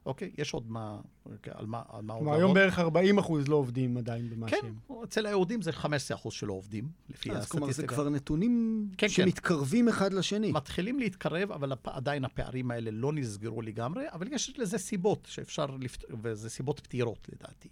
אוקיי? 0.06 0.32
יש 0.38 0.54
עוד 0.54 0.72
מה, 0.72 1.00
אוקיי, 1.26 1.54
על 1.56 1.66
מה, 1.66 1.82
על 1.90 2.02
מה 2.02 2.14
עוד 2.14 2.24
כלומר, 2.24 2.38
היום 2.38 2.54
בערך 2.54 2.80
40 2.80 3.18
אחוז 3.18 3.48
לא 3.48 3.56
עובדים 3.56 3.98
עדיין 3.98 4.30
במה 4.30 4.50
כן, 4.50 4.58
שהם. 4.62 5.04
אצל 5.04 5.26
היהודים 5.26 5.62
זה 5.62 5.72
15% 5.72 6.32
שלא 6.32 6.54
עובדים, 6.54 6.90
לפי 7.10 7.32
אז 7.32 7.50
כלומר, 7.50 7.66
זה 7.66 7.72
הסטטיסטיקה. 7.72 7.96
כבר 7.96 8.10
נתונים 8.10 8.88
כן, 8.98 9.08
כן. 9.08 9.14
שמתקרבים 9.14 9.88
אחד 9.88 10.14
לשני. 10.14 10.52
מתחילים 10.52 11.00
להתקרב, 11.00 11.52
אבל 11.52 11.74
עדיין 11.84 12.26
הפערים 12.26 12.72
האלה 12.72 12.92
לא 12.92 13.14
נסגרו 13.14 13.62
לגמרי, 13.62 14.04
אבל 14.12 14.34
יש 14.34 14.60
לזה 14.60 14.78
סיבות 14.78 15.28
שאפשר, 15.32 15.66
לפת... 15.80 16.04
וזה 16.24 16.50
סיבות 16.50 16.80
פתירות 16.80 17.30
לדעתי. 17.34 17.70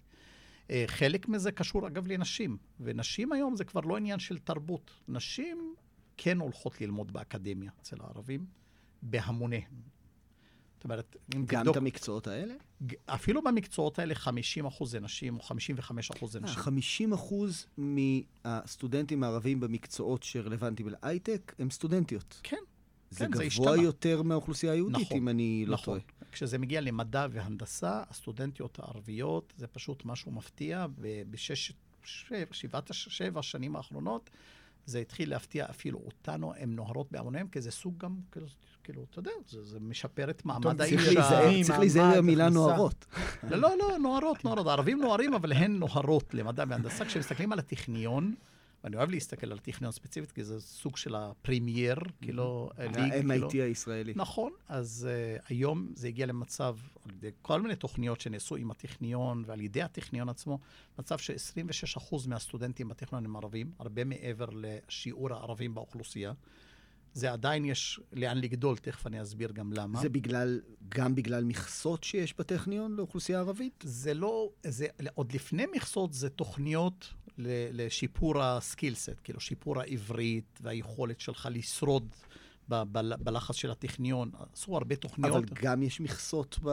אה, 0.70 0.84
חלק 0.88 1.28
מזה 1.28 1.52
קשור 1.52 1.88
אגב 1.88 2.08
לנשים, 2.08 2.58
ונשים 2.80 3.32
היום 3.32 3.56
זה 3.56 3.64
כבר 3.64 3.82
לא 3.82 3.98
עניין 3.98 4.20
של 4.20 4.38
תרבות. 4.38 4.92
נשים 5.08 5.76
כן 6.18 6.40
הולכות 6.40 6.82
ללמוד 6.82 7.12
באקדמיה 7.14 7.72
אצל 7.82 7.98
הערבים, 8.00 8.46
בהמוניהם. 9.02 9.99
זאת 10.80 10.84
אומרת, 10.84 11.16
אם 11.36 11.46
גם 11.46 11.60
תבדוק, 11.60 11.78
את 11.78 11.82
המקצועות 11.82 12.28
האלה? 12.28 12.54
אפילו 13.06 13.42
במקצועות 13.44 14.00
האלה 14.00 14.14
50% 14.14 14.86
זה 14.86 15.00
נשים, 15.00 15.36
או 15.36 15.42
55% 15.42 16.28
זה 16.28 16.40
נשים. 16.40 16.56
50 16.56 17.14
אחוז 17.14 17.66
מהסטודנטים 17.78 19.24
הערבים 19.24 19.60
במקצועות 19.60 20.24
שרלוונטיים 20.24 20.90
להייטק 20.90 21.56
הם 21.60 21.70
סטודנטיות. 21.70 22.40
כן, 22.44 22.58
זה 23.10 23.20
כן, 23.20 23.26
זה 23.26 23.30
גבוה 23.30 23.46
השתנה. 23.46 23.84
יותר 23.84 24.22
מהאוכלוסייה 24.22 24.74
היהודית, 24.74 25.02
נכון, 25.02 25.18
אם 25.18 25.30
אני 25.30 25.66
לא 25.68 25.78
טועה. 25.84 25.98
נכון. 25.98 26.28
כשזה 26.32 26.58
מגיע 26.58 26.82
למדע 26.82 27.28
והנדסה, 27.32 28.04
הסטודנטיות 28.10 28.80
הערביות, 28.80 29.54
זה 29.58 29.68
פשוט 29.68 30.06
משהו 30.06 30.32
מפתיע, 30.32 30.86
ובשש, 30.98 31.72
שבע, 32.04 32.46
שבעת, 32.52 32.90
שבע 32.94 33.40
השנים 33.40 33.76
האחרונות, 33.76 34.30
זה 34.90 35.00
התחיל 35.00 35.30
להפתיע 35.30 35.66
אפילו 35.70 36.00
אותנו, 36.06 36.54
הן 36.58 36.76
נוהרות 36.76 37.12
בהמוניהם, 37.12 37.48
כי 37.48 37.62
זה 37.62 37.72
סוג 37.72 37.98
גם, 37.98 38.16
כאילו, 38.32 38.48
כאילו 38.84 39.06
אתה 39.10 39.20
יודע, 39.20 39.32
זה, 39.48 39.64
זה 39.64 39.80
משפר 39.80 40.30
את 40.30 40.46
מעמד 40.46 40.82
האישה. 40.82 41.64
צריך 41.64 41.80
להיזהר 41.80 42.16
מהמילה 42.16 42.44
הכנסה. 42.46 42.60
נוערות. 42.60 43.06
לא, 43.44 43.58
לא, 43.58 43.78
לא, 43.78 43.98
נוהרות, 44.00 44.46
נוהרות. 44.46 44.68
הערבים 44.68 45.02
נוהרים, 45.02 45.34
אבל 45.34 45.54
הן 45.54 45.72
נוהרות 45.72 46.34
למדע 46.34 46.64
והנדסה. 46.68 47.06
כשמסתכלים 47.06 47.52
על 47.52 47.60
הטכניון, 47.60 48.34
ואני 48.84 48.96
אוהב 48.96 49.10
להסתכל 49.10 49.52
על 49.52 49.58
הטכניון 49.58 49.92
ספציפית, 49.92 50.32
כי 50.32 50.44
זה 50.44 50.62
סוג 50.62 50.98
של 50.98 51.16
כאילו, 52.22 52.70
ליג, 52.78 53.12
כאילו. 53.12 53.48
ה-MIT 53.48 53.54
הישראלי. 53.54 54.14
נכון, 54.16 54.52
אז 54.68 55.08
uh, 55.10 55.44
היום 55.50 55.92
זה 55.96 56.08
הגיע 56.08 56.26
למצב, 56.26 56.78
על 57.06 57.12
ידי 57.12 57.30
כל 57.42 57.62
מיני 57.62 57.76
תוכניות 57.76 58.22
שנעשו 58.22 58.56
עם 58.56 58.72
הטכניון 58.72 59.44
ועל 59.46 59.62
ידי 59.62 59.82
הטכניון 59.82 60.30
עצמו, 60.30 60.60
מצב 61.00 61.18
ש-26% 61.18 62.16
מהסטודנטים 62.28 62.88
בטכניון 62.88 63.26
הם 63.26 63.36
ערבים, 63.36 63.72
הרבה 63.80 64.04
מעבר 64.04 64.48
לשיעור 64.52 65.34
הערבים 65.34 65.76
באוכלוסייה. 65.76 66.34
זה 67.14 67.32
עדיין 67.32 67.66
יש 67.66 68.00
לאן 68.14 68.38
לגדול, 68.38 68.78
תכף 68.78 69.08
אני 69.08 69.22
אסביר 69.22 69.52
גם 69.52 69.74
למה. 69.74 70.02
זה 70.02 70.10
בגלל, 70.10 70.62
גם 70.90 71.16
בגלל 71.16 71.44
מכסות 71.44 72.04
שיש 72.04 72.38
בטכניון 72.38 72.96
לאוכלוסייה 72.96 73.38
הערבית? 73.38 73.84
זה 73.88 74.14
לא, 74.14 74.50
זה, 74.64 74.88
עוד 75.14 75.32
לפני 75.32 75.66
מכסות 75.76 76.14
זה 76.14 76.30
תוכניות 76.30 77.14
לשיפור 77.72 78.44
הסקילסט, 78.44 79.20
כאילו 79.24 79.40
שיפור 79.40 79.80
העברית 79.80 80.60
והיכולת 80.62 81.20
שלך 81.20 81.48
לשרוד 81.52 82.08
בלחץ 83.20 83.56
של 83.56 83.72
הטכניון. 83.72 84.32
עשו 84.54 84.78
הרבה 84.78 84.96
תוכניות. 84.96 85.36
אבל 85.36 85.46
גם 85.62 85.84
יש 85.84 86.02
מכסות 86.02 86.60
ב... 86.64 86.70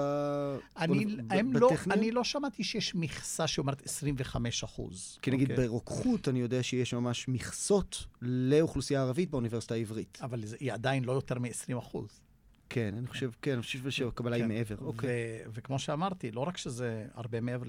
אני, 0.76 1.06
ב- 1.06 1.56
לא, 1.56 1.70
בטכניון? 1.70 1.98
אני 1.98 2.11
לא 2.11 2.24
שמעתי 2.24 2.64
שיש 2.64 2.94
מכסה 2.94 3.46
שאומרת 3.46 3.87
25 3.87 4.64
אחוז. 4.64 5.18
כי 5.22 5.30
נגיד 5.30 5.52
ברוקחות, 5.52 6.28
אני 6.28 6.40
יודע 6.40 6.62
שיש 6.62 6.94
ממש 6.94 7.28
מכסות 7.28 8.06
לאוכלוסייה 8.22 9.00
הערבית 9.00 9.30
באוניברסיטה 9.30 9.74
העברית. 9.74 10.18
אבל 10.22 10.46
זה, 10.46 10.56
היא 10.61 10.72
עדיין 10.72 11.04
לא 11.04 11.12
יותר 11.12 11.38
מ-20 11.38 11.78
אחוז. 11.78 12.20
כן, 12.68 12.94
אני 12.98 13.06
חושב, 13.06 13.30
כן, 13.42 13.52
אני 13.52 13.62
חושב 13.62 13.90
שהקבלה 13.90 14.37
היא 14.37 14.42
כן. 14.42 14.48
מעבר. 14.48 14.76
אוקיי. 14.80 15.40
וכמו 15.52 15.78
שאמרתי, 15.78 16.30
לא 16.30 16.40
רק 16.40 16.56
שזה 16.56 17.06
הרבה 17.14 17.40
מעבר 17.40 17.66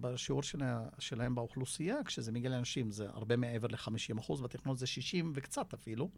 בשיעור 0.00 0.42
שלה, 0.42 0.84
שלהם 0.98 1.34
באוכלוסייה, 1.34 1.96
כשזה 2.04 2.32
מגיע 2.32 2.50
לאנשים 2.50 2.90
זה 2.90 3.06
הרבה 3.12 3.36
מעבר 3.36 3.68
ל-50 3.70 4.20
אחוז, 4.20 4.40
בטכנולוגיה 4.40 4.80
זה 4.80 4.86
60 4.86 5.32
וקצת 5.34 5.74
אפילו, 5.74 6.10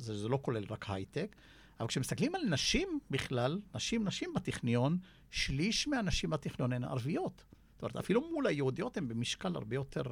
זה, 0.00 0.18
זה 0.18 0.28
לא 0.28 0.38
כולל 0.42 0.64
רק 0.70 0.84
הייטק. 0.88 1.36
אבל 1.80 1.88
כשמסתכלים 1.88 2.34
על 2.34 2.40
נשים 2.48 2.98
בכלל, 3.10 3.60
נשים, 3.74 4.04
נשים 4.04 4.34
בטכניון, 4.34 4.98
שליש 5.30 5.88
מהנשים 5.88 6.30
בטכניון 6.30 6.72
הן 6.72 6.84
ערביות. 6.84 7.44
זאת 7.74 7.82
אומרת, 7.82 7.96
אפילו 7.96 8.30
מול 8.30 8.46
היהודיות 8.46 8.96
הן 8.96 9.08
במשקל 9.08 9.56
הרבה 9.56 9.76
יותר, 9.76 10.02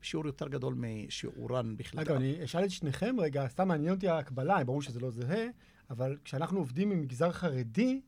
בשיעור 0.00 0.26
יותר 0.26 0.48
גדול 0.48 0.74
משיעורן 0.74 1.76
בכלל. 1.76 2.00
אגב, 2.00 2.16
אני 2.16 2.44
אשאל 2.44 2.64
את 2.64 2.70
שניכם 2.70 3.16
רגע, 3.20 3.48
סתם 3.48 3.68
מעניין 3.68 3.94
אותי 3.94 4.08
ההקבלה, 4.08 4.64
ברור 4.64 4.82
שזה 4.82 5.00
לא 5.00 5.10
זהה, 5.10 5.46
אבל 5.90 6.16
כשאנחנו 6.24 6.58
עובדים 6.58 6.90
עם 6.90 7.00
מגזר 7.00 7.32
חרדי, 7.32 8.00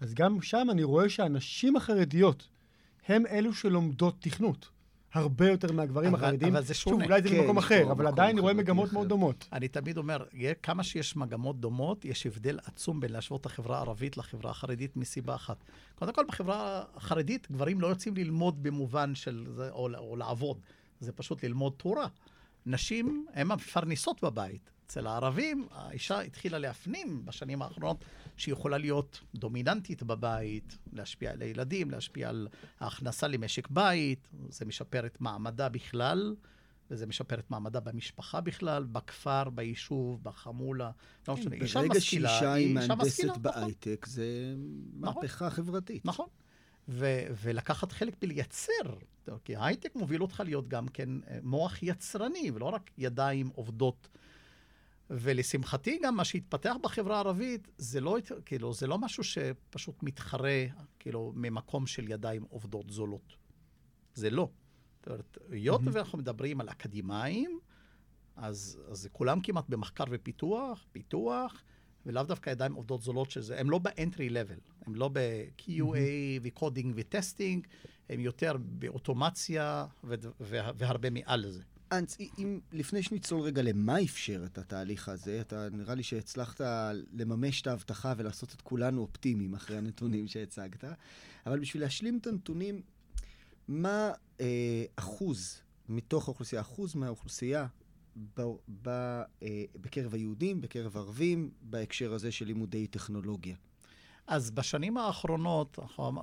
אז 0.00 0.14
גם 0.14 0.42
שם 0.42 0.68
אני 0.70 0.82
רואה 0.82 1.08
שהנשים 1.08 1.76
החרדיות 1.76 2.48
הם 3.06 3.26
אלו 3.26 3.54
שלומדות 3.54 4.16
תכנות. 4.20 4.68
הרבה 5.12 5.48
יותר 5.50 5.72
מהגברים 5.72 6.14
אבל- 6.14 6.24
החרדים. 6.24 6.56
אבל 6.56 6.64
זה 6.64 6.74
שונה. 6.74 6.96
שוב, 6.96 7.10
אולי 7.10 7.22
זה 7.22 7.28
כן, 7.28 7.38
במקום 7.40 7.58
אחר, 7.58 7.84
פה 7.84 7.92
אבל 7.92 8.06
עדיין 8.06 8.30
אני 8.30 8.40
רואה 8.40 8.54
מגמות 8.54 8.88
אחר. 8.88 8.94
מאוד 8.94 9.08
דומות. 9.08 9.48
אני 9.52 9.68
תמיד 9.68 9.98
אומר, 9.98 10.24
כמה 10.62 10.82
שיש 10.82 11.16
מגמות 11.16 11.60
דומות, 11.60 12.04
יש 12.04 12.26
הבדל 12.26 12.58
עצום 12.64 13.00
בין 13.00 13.12
להשוות 13.12 13.40
את 13.40 13.46
החברה 13.46 13.76
הערבית 13.76 14.16
לחברה 14.16 14.50
החרדית 14.50 14.96
מסיבה 14.96 15.34
אחת. 15.34 15.64
קודם 15.94 16.12
כל, 16.12 16.24
בחברה 16.28 16.82
החרדית 16.96 17.48
גברים 17.52 17.80
לא 17.80 17.86
יוצאים 17.86 18.16
ללמוד 18.16 18.62
במובן 18.62 19.14
של 19.14 19.46
זה, 19.50 19.70
או, 19.70 19.88
או 19.96 20.16
לעבוד, 20.16 20.60
זה 21.00 21.12
פשוט 21.12 21.44
ללמוד 21.44 21.72
תורה. 21.76 22.06
נשים 22.66 23.26
הן 23.34 23.50
המפרנסות 23.50 24.24
בבית. 24.24 24.70
אצל 24.86 25.06
הערבים, 25.06 25.66
האישה 25.70 26.20
התחילה 26.20 26.58
להפנים 26.58 27.24
בשנים 27.24 27.62
האחרונות 27.62 28.04
שהיא 28.36 28.52
יכולה 28.52 28.78
להיות 28.78 29.20
דומיננטית 29.34 30.02
בבית, 30.02 30.78
להשפיע 30.92 31.30
על 31.30 31.42
הילדים, 31.42 31.90
להשפיע 31.90 32.28
על 32.28 32.48
ההכנסה 32.80 33.28
למשק 33.28 33.68
בית, 33.68 34.28
זה 34.48 34.64
משפר 34.64 35.06
את 35.06 35.20
מעמדה 35.20 35.68
בכלל, 35.68 36.34
וזה 36.90 37.06
משפר 37.06 37.38
את 37.38 37.50
מעמדה 37.50 37.80
במשפחה 37.80 38.40
בכלל, 38.40 38.84
בכפר, 38.84 39.50
ביישוב, 39.50 40.24
בחמולה. 40.24 40.90
לא 41.28 41.34
משנה, 41.34 41.54
אישה 41.54 41.80
ברגע 41.80 41.94
משכילה, 41.96 42.28
שאישה 42.28 42.52
היא 42.52 42.74
מהנדסת 42.74 43.24
נכון. 43.24 43.42
בהייטק, 43.42 44.06
זה 44.06 44.54
נכון. 45.00 45.22
מהפכה 45.22 45.50
חברתית. 45.50 46.04
נכון. 46.04 46.26
ו- 46.88 47.26
ולקחת 47.42 47.92
חלק 47.92 48.14
בלייצר, 48.20 48.96
כי 49.44 49.56
ההייטק 49.56 49.96
מוביל 49.96 50.22
אותך 50.22 50.42
להיות 50.44 50.68
גם 50.68 50.88
כן 50.88 51.08
אה, 51.28 51.38
מוח 51.42 51.82
יצרני, 51.82 52.50
ולא 52.54 52.64
רק 52.64 52.90
ידיים 52.98 53.50
עובדות. 53.54 54.08
ולשמחתי 55.10 55.98
גם 56.02 56.16
מה 56.16 56.24
שהתפתח 56.24 56.74
בחברה 56.82 57.16
הערבית, 57.16 57.68
זה 57.78 58.00
לא, 58.00 58.18
כאילו, 58.44 58.72
זה 58.72 58.86
לא 58.86 58.98
משהו 58.98 59.24
שפשוט 59.24 60.02
מתחרה, 60.02 60.64
כאילו, 60.98 61.32
ממקום 61.36 61.86
של 61.86 62.10
ידיים 62.10 62.42
עובדות 62.48 62.90
זולות. 62.90 63.36
זה 64.14 64.30
לא. 64.30 64.50
זאת 64.98 65.06
אומרת, 65.06 65.38
היות 65.50 65.80
מהמם. 65.80 65.94
ואנחנו 65.94 66.18
מדברים 66.18 66.60
על 66.60 66.68
אקדמאים, 66.68 67.58
אז, 68.36 68.80
אז 68.90 69.08
כולם 69.12 69.40
כמעט 69.40 69.68
במחקר 69.68 70.04
ופיתוח, 70.10 70.86
פיתוח, 70.92 71.62
ולאו 72.06 72.22
דווקא 72.22 72.50
ידיים 72.50 72.74
עובדות 72.74 73.02
זולות 73.02 73.30
שזה, 73.30 73.60
הם 73.60 73.70
לא 73.70 73.78
ב-entry 73.78 74.30
level, 74.30 74.86
הם 74.86 74.94
לא 74.94 75.10
ב-QA 75.12 75.96
ו 76.42 76.49
coding 76.49 76.94
ו 76.96 77.04
testing, 77.04 77.66
הם 78.08 78.20
יותר 78.20 78.56
באוטומציה 78.60 79.86
וה- 80.04 80.16
והרבה 80.74 81.10
מעל 81.10 81.40
לזה. 81.46 81.62
אנץ, 81.92 82.16
אם 82.38 82.60
לפני 82.72 83.02
שנצלול 83.02 83.40
רגע 83.40 83.62
למה 83.62 84.02
אפשר 84.02 84.42
את 84.44 84.58
התהליך 84.58 85.08
הזה, 85.08 85.40
אתה 85.40 85.68
נראה 85.72 85.94
לי 85.94 86.02
שהצלחת 86.02 86.60
לממש 87.12 87.62
את 87.62 87.66
ההבטחה 87.66 88.14
ולעשות 88.16 88.54
את 88.54 88.60
כולנו 88.60 89.00
אופטימיים 89.00 89.54
אחרי 89.54 89.76
הנתונים 89.76 90.28
שהצגת, 90.32 90.84
אבל 91.46 91.60
בשביל 91.60 91.82
להשלים 91.82 92.18
את 92.18 92.26
הנתונים, 92.26 92.82
מה 93.68 94.12
אה, 94.40 94.84
אחוז 94.96 95.60
מתוך 95.88 96.28
האוכלוסייה, 96.28 96.60
אחוז 96.60 96.94
מהאוכלוסייה 96.94 97.66
ב, 98.16 98.42
ב, 98.82 98.88
אה, 98.88 99.24
בקרב 99.80 100.14
היהודים, 100.14 100.60
בקרב 100.60 100.96
ערבים, 100.96 101.50
בהקשר 101.62 102.12
הזה 102.12 102.32
של 102.32 102.46
לימודי 102.46 102.86
טכנולוגיה? 102.86 103.56
אז 104.26 104.50
בשנים 104.50 104.96
האחרונות, 104.96 105.78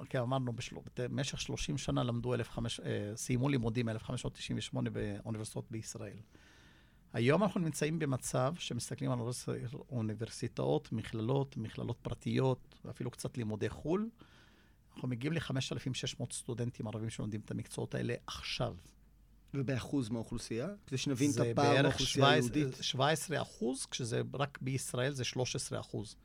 כי 0.10 0.20
אמרנו, 0.20 0.54
בשל- 0.54 0.76
במשך 0.98 1.42
30 1.42 1.78
שנה 1.78 2.04
למדו, 2.04 2.34
1,500, 2.34 2.88
אה, 2.88 3.12
סיימו 3.16 3.50
לימודים 3.50 3.90
1598 3.90 4.90
באוניברסיטאות 4.90 5.66
בישראל. 5.72 6.18
היום 7.14 7.44
אנחנו 7.44 7.62
נמצאים 7.62 8.00
במצב 8.00 8.54
שמסתכלים 8.60 9.12
על 9.12 9.20
אוניברס- 9.20 9.50
אוניברסיטאות, 9.90 10.92
מכללות, 10.92 11.58
מכללות 11.58 11.98
פרטיות, 12.02 12.76
ואפילו 12.86 13.12
קצת 13.12 13.38
לימודי 13.38 13.70
חו"ל. 13.70 14.10
אנחנו 14.96 15.08
מגיעים 15.08 15.34
ל-5,600 15.34 16.34
סטודנטים 16.34 16.88
ערבים 16.88 17.10
שלומדים 17.10 17.42
את 17.46 17.52
המקצועות 17.52 17.96
האלה 17.96 18.14
עכשיו. 18.28 18.76
ובאחוז 19.54 20.10
מהאוכלוסייה? 20.10 20.68
כדי 20.88 20.98
שנבין 20.98 21.30
את 21.30 21.34
זה 21.34 21.52
הפער 21.52 21.66
בערך 21.74 21.82
מהאוכלוסייה 21.86 22.26
17 22.26 22.34
היהודית. 22.56 22.84
17 22.84 23.42
אחוז, 23.42 23.86
כשזה 23.86 24.22
רק 24.34 24.58
בישראל 24.62 25.14
זה 25.14 25.24
13 25.24 25.80
אחוז. 25.80 26.16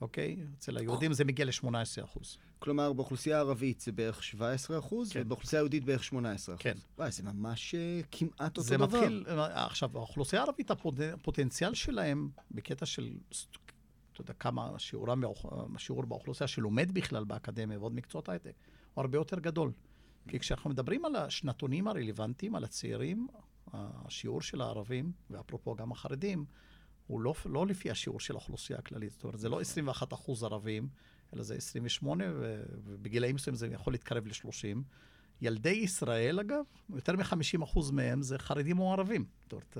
אוקיי? 0.00 0.36
אצל 0.58 0.76
היהודים 0.76 1.12
זה 1.12 1.24
מגיע 1.24 1.44
ל-18 1.44 2.04
אחוז. 2.04 2.38
כלומר, 2.58 2.92
באוכלוסייה 2.92 3.36
הערבית 3.36 3.80
זה 3.80 3.92
בערך 3.92 4.22
17 4.22 4.78
אחוז, 4.78 5.12
כן. 5.12 5.20
ובאוכלוסייה 5.22 5.60
היהודית 5.60 5.84
בערך 5.84 6.04
18 6.04 6.54
אחוז. 6.54 6.62
כן. 6.62 6.76
וואי, 6.98 7.12
זה 7.12 7.22
ממש 7.22 7.74
אה, 7.74 8.00
כמעט 8.10 8.40
אותו 8.40 8.62
זה 8.62 8.76
דבר. 8.76 8.86
מתחיל, 9.00 9.24
עכשיו, 9.50 9.90
האוכלוסייה 9.94 10.42
הערבית, 10.42 10.70
הפוט- 10.70 11.00
הפוטנציאל 11.14 11.74
שלהם, 11.74 12.28
בקטע 12.50 12.86
של, 12.86 13.10
אתה 14.12 14.20
יודע, 14.20 14.32
כמה 14.32 14.78
שיעורם, 14.78 15.22
השיעור 15.76 16.02
באוכלוסייה 16.04 16.48
שלומד 16.48 16.92
בכלל 16.94 17.24
באקדמיה 17.24 17.78
ועוד 17.78 17.94
מקצועות 17.94 18.28
הייטק, 18.28 18.52
הוא 18.94 19.02
הרבה 19.02 19.18
יותר 19.18 19.38
גדול. 19.38 19.72
כי 20.28 20.38
כשאנחנו 20.38 20.70
מדברים 20.70 21.04
על 21.04 21.16
השנתונים 21.16 21.88
הרלוונטיים, 21.88 22.54
על 22.54 22.64
הצעירים, 22.64 23.28
השיעור 23.72 24.42
של 24.42 24.60
הערבים, 24.60 25.12
ואפרופו 25.30 25.74
גם 25.74 25.92
החרדים, 25.92 26.44
הוא 27.06 27.20
לא, 27.20 27.34
לא 27.44 27.66
לפי 27.66 27.90
השיעור 27.90 28.20
של 28.20 28.34
האוכלוסייה 28.34 28.78
הכללית. 28.78 29.12
זאת 29.12 29.24
אומרת, 29.24 29.38
זה 29.40 29.48
לא 29.48 29.60
21 29.60 30.12
אחוז 30.12 30.42
ערבים, 30.42 30.88
אלא 31.34 31.42
זה 31.42 31.54
28, 31.54 32.24
ו- 32.34 32.62
ובגילאים 32.84 33.34
מסוימים 33.34 33.56
זה 33.58 33.66
יכול 33.66 33.92
להתקרב 33.92 34.26
ל-30. 34.26 34.78
ילדי 35.40 35.70
ישראל, 35.70 36.40
אגב, 36.40 36.64
יותר 36.94 37.16
מ-50 37.16 37.64
אחוז 37.64 37.90
מהם 37.90 38.22
זה 38.22 38.38
חרדים 38.38 38.78
או 38.78 38.92
ערבים. 38.92 39.24
זאת 39.42 39.52
אומרת, 39.52 39.76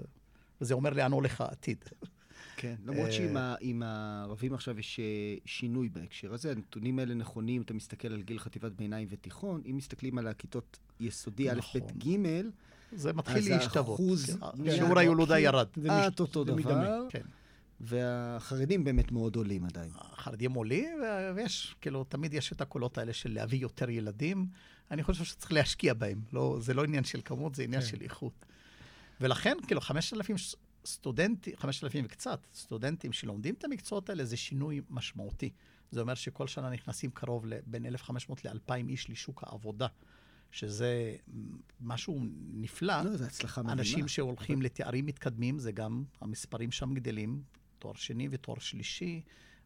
וזה 0.61 0.75
אומר 0.75 0.91
לאן 0.91 1.13
הולך 1.13 1.41
העתיד. 1.41 1.85
כן, 2.57 2.75
למרות 2.87 3.07
אה, 3.07 3.13
שעם 3.13 3.37
ה- 3.37 3.55
עם 3.61 3.83
הערבים 3.83 4.55
עכשיו 4.55 4.79
יש 4.79 5.01
אה, 5.01 5.05
שינוי 5.45 5.89
בהקשר 5.89 6.35
הזה, 6.35 6.51
הנתונים 6.51 6.99
האלה 6.99 7.15
נכונים, 7.15 7.63
אתה 7.63 7.75
מסתכל 7.75 8.09
על 8.09 8.23
גיל 8.23 8.39
חטיבת 8.39 8.73
ביניים 8.73 9.09
ותיכון, 9.11 9.63
אם 9.71 9.77
מסתכלים 9.77 10.19
על 10.19 10.27
הכיתות 10.29 10.79
יסודי, 11.01 11.51
א', 11.51 11.55
נכון. 11.55 11.81
ב', 11.81 11.99
ג', 12.09 12.17
זה 12.93 13.13
מתחיל 13.13 13.37
אז 13.39 13.49
להשתוות. 13.49 14.01
האחוז 14.01 14.25
כן, 14.31 14.63
נהיה- 14.63 14.75
שיעור 14.77 14.99
הילודה 14.99 15.39
ירד. 15.39 15.67
זה 15.77 15.89
אותו 16.21 16.45
דבר. 16.45 17.07
כן. 17.11 17.23
והחרדים 17.81 18.85
באמת 18.85 19.13
מאוד 19.13 19.37
עולים 19.37 19.65
עדיין. 19.65 19.91
החרדים 19.95 20.53
עולים, 20.53 20.99
ויש, 21.37 21.75
כאילו, 21.81 22.05
תמיד 22.05 22.35
יש 22.35 22.53
את 22.53 22.61
הקולות 22.61 22.99
האלה 22.99 23.13
של 23.13 23.33
להביא 23.35 23.59
יותר 23.59 23.91
ילדים. 23.91 24.47
אני 24.91 25.03
חושב 25.03 25.25
שצריך 25.25 25.53
להשקיע 25.53 25.95
בהם. 25.95 26.21
לא, 26.33 26.57
זה 26.61 26.75
לא 26.75 26.85
עניין 26.85 27.05
של 27.05 27.21
כמות, 27.25 27.55
זה 27.55 27.63
עניין 27.63 27.81
כן. 27.83 27.87
של 27.89 28.03
איכות. 28.03 28.33
ולכן, 29.21 29.57
כאילו, 29.67 29.81
5,000 29.81 30.39
ס- 30.39 30.55
סטודנטים, 30.85 31.57
5,000 31.57 32.05
וקצת 32.05 32.47
סטודנטים 32.55 33.13
שלומדים 33.13 33.55
את 33.55 33.65
המקצועות 33.65 34.11
האלה, 34.11 34.25
זה 34.25 34.37
שינוי 34.37 34.81
משמעותי. 34.91 35.51
זה 35.91 36.01
אומר 36.01 36.15
שכל 36.15 36.47
שנה 36.47 36.71
נכנסים 36.71 37.11
קרוב 37.11 37.47
לבין 37.47 37.87
1,500 37.87 38.45
ל-2,000 38.45 38.89
איש 38.89 39.11
לשוק 39.11 39.45
העבודה, 39.47 39.87
שזה 40.51 41.17
משהו 41.81 42.21
נפלא. 42.53 43.03
לא, 43.03 43.17
זו 43.17 43.25
הצלחה 43.25 43.63
מדהימה. 43.63 43.81
אנשים 43.81 44.09
שהולכים 44.09 44.63
לתארים 44.63 45.07
מתקדמים, 45.07 45.59
זה 45.59 45.73
גם, 45.73 46.05
המספרים 46.21 46.73
שם 46.73 46.95
גדלים, 46.95 47.43
תואר 47.79 47.95
שני 47.95 48.29
ותואר 48.31 48.59
שלישי. 48.59 49.23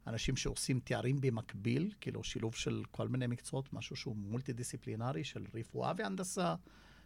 אנשים 0.07 0.37
שעושים 0.37 0.81
תארים 0.81 1.21
במקביל, 1.21 1.93
כאילו 2.01 2.25
שילוב 2.25 2.55
של 2.55 2.83
כל 2.91 3.09
מיני 3.09 3.27
מקצועות, 3.27 3.73
משהו 3.73 3.97
שהוא 3.97 4.17
מולטי-דיסציפלינרי, 4.17 5.25
של 5.25 5.47
רפואה 5.55 5.93
והנדסה, 5.97 6.55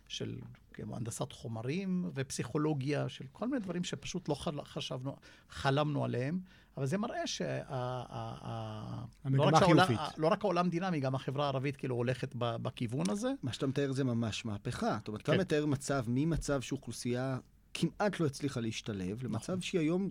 של 0.09 0.38
כאילו, 0.75 0.97
הנדסת 0.97 1.33
חומרים 1.33 2.11
ופסיכולוגיה, 2.14 3.09
של 3.09 3.25
כל 3.33 3.49
מיני 3.49 3.61
דברים 3.61 3.85
שפשוט 3.85 4.29
לא 4.29 4.35
חל- 4.35 4.64
חשבנו, 4.64 5.16
חלמנו 5.49 6.05
עליהם, 6.05 6.40
אבל 6.77 6.87
זה 6.87 6.99
מראה 6.99 7.27
שה... 7.27 7.62
המגמה 9.25 9.51
לא 9.51 9.57
חיובית. 9.59 9.99
לא 10.18 10.29
רק 10.29 10.44
העולם 10.44 10.68
דינמי, 10.71 11.01
גם 11.01 11.14
החברה 11.14 11.44
הערבית 11.44 11.77
כאילו 11.77 11.94
הולכת 11.94 12.35
ב- 12.38 12.57
בכיוון 12.57 13.11
הזה. 13.11 13.33
מה 13.42 13.53
שאתה 13.53 13.66
מתאר 13.66 13.92
זה 13.92 14.05
ממש 14.05 14.44
מהפכה. 14.44 14.97
זאת 14.99 15.09
אומרת, 15.09 15.23
אתה 15.23 15.33
כן. 15.33 15.40
מתאר 15.40 15.66
מצב 15.66 16.05
ממצב 16.09 16.61
שאוכלוסייה 16.61 17.38
כמעט 17.75 18.21
לא 18.21 18.27
הצליחה 18.27 18.61
להשתלב, 18.61 19.23
למצב 19.25 19.53
נכון. 19.53 19.61
שהיא 19.62 19.81
היום 19.81 20.11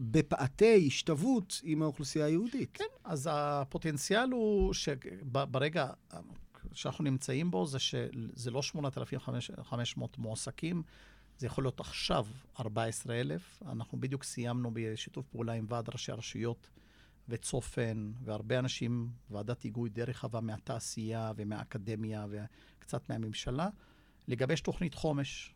בפאתי 0.00 0.84
השתוות 0.86 1.60
עם 1.64 1.82
האוכלוסייה 1.82 2.26
היהודית. 2.26 2.70
כן, 2.74 2.84
אז 3.04 3.28
הפוטנציאל 3.32 4.30
הוא 4.30 4.72
שברגע 4.72 5.90
שאנחנו 6.72 7.04
נמצאים 7.04 7.50
בו, 7.50 7.66
זה 7.66 7.78
שזה 7.78 8.50
לא 8.50 8.62
8,500 8.62 10.18
מועסקים, 10.18 10.82
זה 11.38 11.46
יכול 11.46 11.64
להיות 11.64 11.80
עכשיו 11.80 12.26
14,000. 12.60 13.62
אנחנו 13.66 14.00
בדיוק 14.00 14.24
סיימנו 14.24 14.70
בשיתוף 14.74 15.26
פעולה 15.26 15.52
עם 15.52 15.66
ועד 15.68 15.88
ראשי 15.88 16.12
הרשויות 16.12 16.70
וצופן, 17.28 18.12
והרבה 18.24 18.58
אנשים, 18.58 19.08
ועדת 19.30 19.62
היגוי 19.62 19.90
די 19.90 20.02
רחבה 20.02 20.40
מהתעשייה 20.40 21.32
ומהאקדמיה 21.36 22.26
וקצת 22.30 23.10
מהממשלה, 23.10 23.68
לגבש 24.28 24.60
תוכנית 24.60 24.94
חומש. 24.94 25.54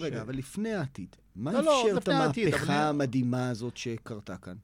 רגע, 0.00 0.16
ש- 0.16 0.20
אבל 0.20 0.34
לפני 0.36 0.72
העתיד, 0.74 1.16
מה 1.36 1.52
לא, 1.52 1.62
לא, 1.62 1.82
אפשר 1.86 1.98
את 1.98 2.08
העתיד, 2.08 2.46
אבל 2.48 2.56
המהפכה 2.56 2.78
אני- 2.80 2.88
המדהימה 2.88 3.48
הזאת 3.50 3.76
שקרתה 3.76 4.36
כאן? 4.36 4.56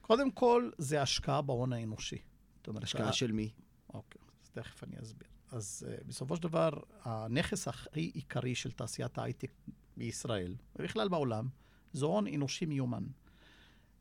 קודם 0.00 0.30
כל, 0.30 0.70
זה 0.78 1.02
השקעה 1.02 1.42
בהון 1.42 1.72
האנושי. 1.72 2.18
זאת 2.56 2.68
אומרת, 2.68 2.82
השקעה 2.84 3.12
של 3.12 3.32
מי? 3.32 3.50
אוקיי, 3.94 4.17
תכף 4.62 4.84
אני 4.84 4.96
אסביר. 5.02 5.28
אז 5.52 5.86
uh, 5.88 6.04
בסופו 6.06 6.36
של 6.36 6.42
דבר, 6.42 6.70
הנכס 7.02 7.68
הכי 7.68 8.10
עיקרי 8.14 8.54
של 8.54 8.72
תעשיית 8.72 9.18
ההייטק 9.18 9.50
בישראל, 9.96 10.54
ובכלל 10.76 11.08
בעולם, 11.08 11.48
זה 11.92 12.06
הון 12.06 12.26
אנושי 12.26 12.66
מיומן. 12.66 13.04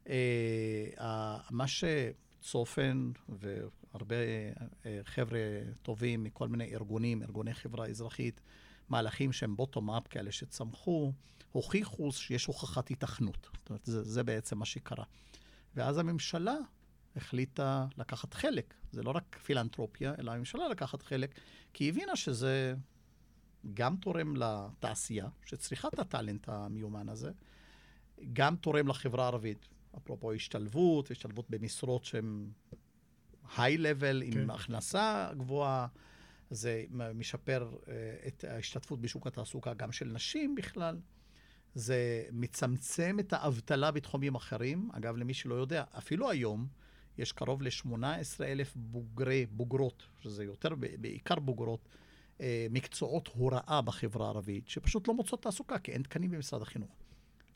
Uh, 0.06 0.10
uh, 0.10 1.02
מה 1.50 1.66
שצופן 1.68 3.12
והרבה 3.30 4.16
uh, 4.16 4.88
חבר'ה 5.04 5.40
טובים 5.82 6.24
מכל 6.24 6.48
מיני 6.48 6.74
ארגונים, 6.74 7.24
ארגוני 7.24 7.54
חברה 7.54 7.88
אזרחית, 7.88 8.42
מהלכים 8.90 9.32
שהם 9.34 9.56
בוטום-אפ 9.56 10.08
כאלה 10.08 10.32
שצמחו, 10.32 11.12
הוכיחו 11.52 12.12
שיש 12.12 12.46
הוכחת 12.46 12.92
התכנות. 12.92 13.50
זאת 13.54 13.70
אומרת, 13.70 13.86
זה, 13.86 14.04
זה 14.04 14.24
בעצם 14.24 14.58
מה 14.58 14.66
שקרה. 14.66 15.06
ואז 15.76 15.98
הממשלה 15.98 16.56
החליטה 17.18 17.88
לקחת 17.98 18.34
חלק. 18.34 18.74
זה 18.92 19.04
לא 19.04 19.12
רק 19.12 19.38
פילנטרופיה, 19.44 20.14
אלא 20.20 20.32
הממשלה 20.32 20.68
לקחת 20.68 21.02
חלק, 21.02 21.40
כי 21.74 21.84
היא 21.84 21.90
הבינה 21.90 22.16
שזה 22.16 22.76
גם 23.74 23.96
תורם 23.96 24.36
לתעשייה, 24.36 25.28
שצריכה 25.46 25.88
את 25.88 26.00
הטאלנט 26.00 26.50
המיומן 26.50 27.10
הזה, 27.10 27.32
גם 28.34 28.56
תורם 28.56 28.88
לחברה 28.88 29.24
הערבית. 29.24 29.68
אפרופו 29.98 30.34
השתלבות, 30.34 31.12
השתלבות 31.12 31.50
במשרות 31.50 32.06
שהן 32.06 32.50
היי-לבל, 33.58 34.24
כן. 34.32 34.40
עם 34.40 34.50
הכנסה 34.50 35.30
גבוהה. 35.38 35.88
זה 36.50 36.86
משפר 37.16 37.70
uh, 37.72 37.88
את 38.28 38.44
ההשתתפות 38.44 39.02
בשוק 39.02 39.28
התעסוקה 39.28 39.74
גם 39.74 39.92
של 39.92 40.06
נשים 40.06 40.56
בכלל. 40.56 41.00
זה 41.76 42.26
מצמצם 42.32 43.18
את 43.20 43.34
האבטלה 43.34 43.92
בתחומים 43.92 44.36
אחרים. 44.36 44.90
אגב, 44.94 45.18
למי 45.18 45.34
שלא 45.34 45.56
יודע, 45.56 45.84
אפילו 45.98 46.30
היום 46.30 46.68
יש 47.18 47.32
קרוב 47.32 47.62
ל-18 47.62 48.44
אלף 48.44 48.74
בוגרי, 48.76 49.46
בוגרות, 49.52 50.04
שזה 50.20 50.44
יותר, 50.44 50.70
בעיקר 50.76 51.36
בוגרות, 51.36 51.80
uh, 52.38 52.42
מקצועות 52.70 53.28
הוראה 53.28 53.82
בחברה 53.82 54.26
הערבית, 54.26 54.70
שפשוט 54.70 55.08
לא 55.08 55.14
מוצאות 55.14 55.42
תעסוקה, 55.42 55.80
כי 55.80 55.92
אין 55.92 56.02
תקנים 56.02 56.32
במשרד 56.32 56.62
החינוך. 56.62 56.90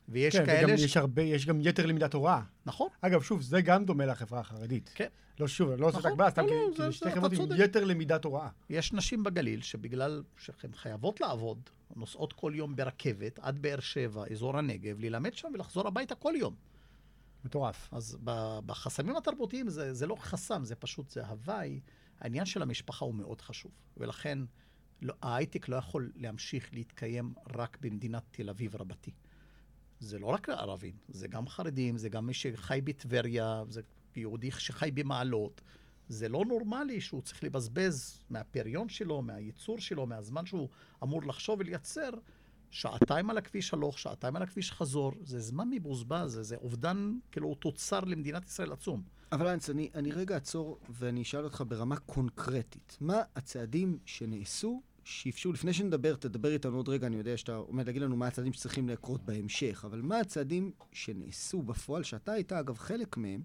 ויש 0.09 0.35
כן, 0.35 0.45
כאלה... 0.45 0.67
כן, 0.67 0.77
ש... 0.77 0.81
יש 0.81 0.97
הרבה, 0.97 1.21
יש 1.21 1.45
גם 1.45 1.59
יתר 1.61 1.85
למידת 1.85 2.13
הוראה. 2.13 2.41
נכון. 2.65 2.87
אגב, 3.01 3.21
שוב, 3.21 3.41
זה 3.41 3.61
גם 3.61 3.85
דומה 3.85 4.05
לחברה 4.05 4.39
החרדית. 4.39 4.91
כן. 4.95 5.07
לא 5.39 5.47
שוב, 5.47 5.69
לא 5.69 5.87
עושה 5.87 5.97
את 5.97 5.99
נכון. 5.99 6.11
הגבלה, 6.11 6.29
סתם 6.31 6.41
לא, 6.41 6.47
כי 6.47 6.53
לא, 6.53 6.85
זה 6.85 6.91
שתי 6.91 7.11
חברות 7.11 7.51
עם 7.51 7.57
יתר 7.57 7.83
למידת 7.83 8.25
הוראה. 8.25 8.49
יש 8.69 8.93
נשים 8.93 9.23
בגליל 9.23 9.61
שבגלל 9.61 10.23
שהן 10.37 10.71
חייבות 10.73 11.21
לעבוד, 11.21 11.69
נוסעות 11.95 12.33
כל 12.33 12.51
יום 12.55 12.75
ברכבת 12.75 13.39
עד 13.39 13.61
באר 13.61 13.79
שבע, 13.79 14.23
אזור 14.31 14.57
הנגב, 14.57 14.99
ללמד 14.99 15.33
שם 15.33 15.47
ולחזור 15.53 15.87
הביתה 15.87 16.15
כל 16.15 16.33
יום. 16.37 16.55
מטורף. 17.45 17.89
אז 17.91 18.17
בחסמים 18.65 19.17
התרבותיים 19.17 19.69
זה, 19.69 19.93
זה 19.93 20.07
לא 20.07 20.15
חסם, 20.15 20.63
זה 20.63 20.75
פשוט, 20.75 21.09
זה 21.09 21.25
הוואי. 21.25 21.79
העניין 22.19 22.45
של 22.45 22.61
המשפחה 22.61 23.05
הוא 23.05 23.15
מאוד 23.15 23.41
חשוב, 23.41 23.71
ולכן 23.97 24.39
לא, 25.01 25.13
ההייטק 25.21 25.69
לא 25.69 25.75
יכול 25.75 26.11
להמשיך 26.15 26.73
להתקיים 26.73 27.33
רק 27.55 27.77
במדינת 27.81 28.23
תל 28.31 28.49
אביב 28.49 28.75
רבתי. 28.75 29.11
זה 29.99 30.19
לא 30.19 30.27
רק 30.27 30.49
ערבים, 30.49 30.95
זה 31.09 31.27
גם 31.27 31.47
חרדים, 31.47 31.97
זה 31.97 32.09
גם 32.09 32.25
מי 32.25 32.33
שחי 32.33 32.81
בטבריה, 32.83 33.63
זה 33.69 33.81
יהודי 34.15 34.51
שחי 34.51 34.91
במעלות. 34.93 35.61
זה 36.07 36.29
לא 36.29 36.43
נורמלי 36.47 37.01
שהוא 37.01 37.21
צריך 37.21 37.43
לבזבז 37.43 38.21
מהפריון 38.29 38.89
שלו, 38.89 39.21
מהייצור 39.21 39.79
שלו, 39.79 40.05
מהזמן 40.05 40.45
שהוא 40.45 40.69
אמור 41.03 41.23
לחשוב 41.23 41.59
ולייצר, 41.59 42.09
שעתיים 42.71 43.29
על 43.29 43.37
הכביש 43.37 43.73
הלוך, 43.73 43.99
שעתיים 43.99 44.35
על 44.35 44.41
הכביש 44.43 44.71
חזור. 44.71 45.13
זה 45.23 45.39
זמן 45.39 45.69
מבוזבז, 45.71 46.31
זה, 46.31 46.43
זה 46.43 46.55
אובדן, 46.55 47.17
כאילו, 47.31 47.55
תוצר 47.55 47.99
למדינת 47.99 48.45
ישראל 48.45 48.71
עצום. 48.71 49.03
אבל 49.31 49.47
אנס, 49.47 49.69
אני, 49.69 49.89
אני 49.95 50.11
רגע 50.11 50.35
אעצור 50.35 50.79
ואני 50.89 51.21
אשאל 51.21 51.43
אותך 51.43 51.63
ברמה 51.67 51.95
קונקרטית. 51.95 52.97
מה 53.01 53.21
הצעדים 53.35 53.99
שנעשו 54.05 54.81
שאפשרו, 55.03 55.53
לפני 55.53 55.73
שנדבר, 55.73 56.15
תדבר 56.15 56.53
איתנו 56.53 56.77
עוד 56.77 56.89
רגע, 56.89 57.07
אני 57.07 57.15
יודע 57.15 57.37
שאתה 57.37 57.55
עומד 57.55 57.85
להגיד 57.85 58.01
לנו 58.01 58.15
מה 58.15 58.27
הצעדים 58.27 58.53
שצריכים 58.53 58.89
לקרות 58.89 59.25
בהמשך, 59.25 59.83
אבל 59.87 60.01
מה 60.01 60.19
הצעדים 60.19 60.71
שנעשו 60.91 61.61
בפועל, 61.61 62.03
שאתה 62.03 62.31
היית 62.31 62.51
אגב 62.51 62.77
חלק 62.77 63.17
מהם, 63.17 63.41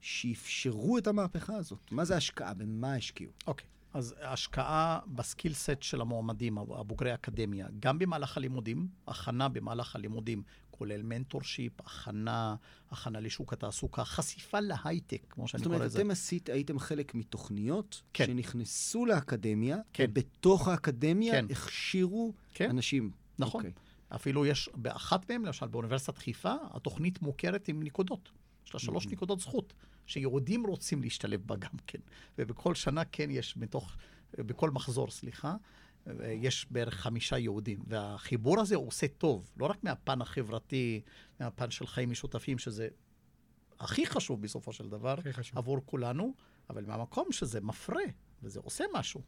שאפשרו 0.00 0.98
את 0.98 1.06
המהפכה 1.06 1.56
הזאת? 1.56 1.92
מה 1.92 2.04
זה 2.04 2.16
השקעה? 2.16 2.54
במה 2.54 2.94
השקיעו? 2.94 3.32
אוקיי. 3.46 3.66
Okay. 3.66 3.77
אז 3.94 4.14
השקעה 4.20 4.98
בסקיל 5.06 5.54
סט 5.54 5.82
של 5.82 6.00
המועמדים, 6.00 6.58
הבוגרי 6.58 7.10
האקדמיה, 7.10 7.66
גם 7.80 7.98
במהלך 7.98 8.36
הלימודים, 8.36 8.88
הכנה 9.06 9.48
במהלך 9.48 9.96
הלימודים, 9.96 10.42
כולל 10.70 11.02
מנטורשיפ, 11.02 11.80
הכנה, 11.80 12.56
הכנה 12.90 13.20
לשוק 13.20 13.52
התעסוקה, 13.52 14.04
חשיפה 14.04 14.60
להייטק, 14.60 15.26
כמו 15.30 15.48
שאני 15.48 15.62
קורא 15.64 15.76
לזה. 15.76 15.88
זאת 15.88 15.94
אומרת, 15.94 16.06
אתם 16.06 16.10
עשית, 16.10 16.48
הייתם 16.48 16.78
חלק 16.78 17.14
מתוכניות 17.14 18.02
כן. 18.12 18.26
שנכנסו 18.26 19.06
לאקדמיה, 19.06 19.76
כן. 19.92 20.04
ובתוך 20.08 20.68
האקדמיה 20.68 21.32
כן. 21.32 21.44
הכשירו 21.50 22.32
כן. 22.54 22.70
אנשים. 22.70 23.10
נכון. 23.38 23.62
Okay. 23.62 23.66
אוקיי. 23.66 23.72
אפילו 24.08 24.46
יש 24.46 24.70
באחת 24.74 25.30
מהן, 25.30 25.44
למשל 25.44 25.66
באוניברסיטת 25.66 26.18
חיפה, 26.18 26.54
התוכנית 26.70 27.22
מוכרת 27.22 27.68
עם 27.68 27.82
נקודות. 27.82 28.30
יש 28.66 28.74
לה 28.74 28.80
שלוש 28.80 29.06
mm-hmm. 29.06 29.10
נקודות 29.12 29.40
זכות, 29.40 29.72
שיהודים 30.08 30.66
רוצים 30.66 31.02
להשתלב 31.02 31.42
בה 31.46 31.56
גם 31.56 31.78
כן. 31.86 31.98
ובכל 32.38 32.74
שנה 32.74 33.04
כן 33.04 33.30
יש 33.30 33.56
מתוך, 33.56 33.96
בכל 34.38 34.70
מחזור, 34.70 35.10
סליחה, 35.10 35.56
יש 36.22 36.66
בערך 36.70 36.94
חמישה 36.94 37.38
יהודים. 37.38 37.78
והחיבור 37.86 38.60
הזה 38.60 38.76
עושה 38.76 39.08
טוב, 39.08 39.50
לא 39.56 39.66
רק 39.66 39.84
מהפן 39.84 40.22
החברתי, 40.22 41.00
מהפן 41.40 41.70
של 41.70 41.86
חיים 41.86 42.10
משותפים, 42.10 42.58
שזה 42.58 42.88
הכי 43.78 44.06
חשוב 44.06 44.42
בסופו 44.42 44.72
של 44.72 44.88
דבר, 44.88 45.14
עבור 45.54 45.78
כולנו, 45.86 46.34
אבל 46.70 46.84
מהמקום 46.84 47.32
שזה 47.32 47.60
מפרה, 47.60 48.02
וזה 48.42 48.60
עושה 48.60 48.84
משהו. 48.94 49.22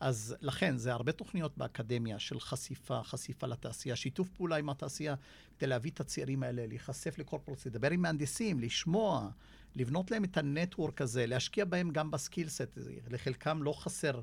אז 0.00 0.36
לכן, 0.40 0.76
זה 0.76 0.92
הרבה 0.92 1.12
תוכניות 1.12 1.58
באקדמיה 1.58 2.18
של 2.18 2.40
חשיפה, 2.40 3.02
חשיפה 3.02 3.46
לתעשייה, 3.46 3.96
שיתוף 3.96 4.28
פעולה 4.28 4.56
עם 4.56 4.68
התעשייה, 4.70 5.14
כדי 5.58 5.66
להביא 5.66 5.90
את 5.90 6.00
הצעירים 6.00 6.42
האלה, 6.42 6.66
להיחשף 6.66 7.18
לקורפורט, 7.18 7.66
לדבר 7.66 7.90
עם 7.90 8.02
מהנדסים, 8.02 8.60
לשמוע, 8.60 9.30
לבנות 9.76 10.10
להם 10.10 10.24
את 10.24 10.36
הנטוורק 10.36 11.00
הזה, 11.00 11.26
להשקיע 11.26 11.64
בהם 11.64 11.90
גם 11.90 12.10
בסקילסט. 12.10 12.78
לחלקם 13.10 13.62
לא 13.62 13.72
חסר 13.72 14.20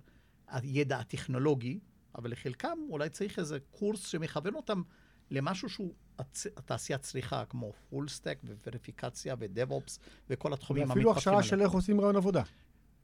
הידע 0.47 0.99
הטכנולוגי, 0.99 1.79
אבל 2.15 2.31
לחלקם 2.31 2.77
אולי 2.89 3.09
צריך 3.09 3.39
איזה 3.39 3.57
קורס 3.71 4.07
שמכוון 4.07 4.55
אותם 4.55 4.81
למשהו 5.31 5.69
שהוא 5.69 5.93
הצ... 6.19 6.47
התעשייה 6.57 6.99
צריכה, 6.99 7.45
כמו 7.45 7.73
full 7.89 8.07
stack 8.07 8.39
ווריפיקציה 8.65 9.35
ו 9.39 9.48
DevOps 9.48 9.99
וכל 10.29 10.53
התחומים 10.53 10.83
המתפתחים. 10.83 11.07
ואפילו 11.07 11.17
הכשרה 11.17 11.43
של 11.43 11.61
איך 11.61 11.71
עושים 11.71 12.01
ריאיון 12.01 12.15
עבודה. 12.15 12.43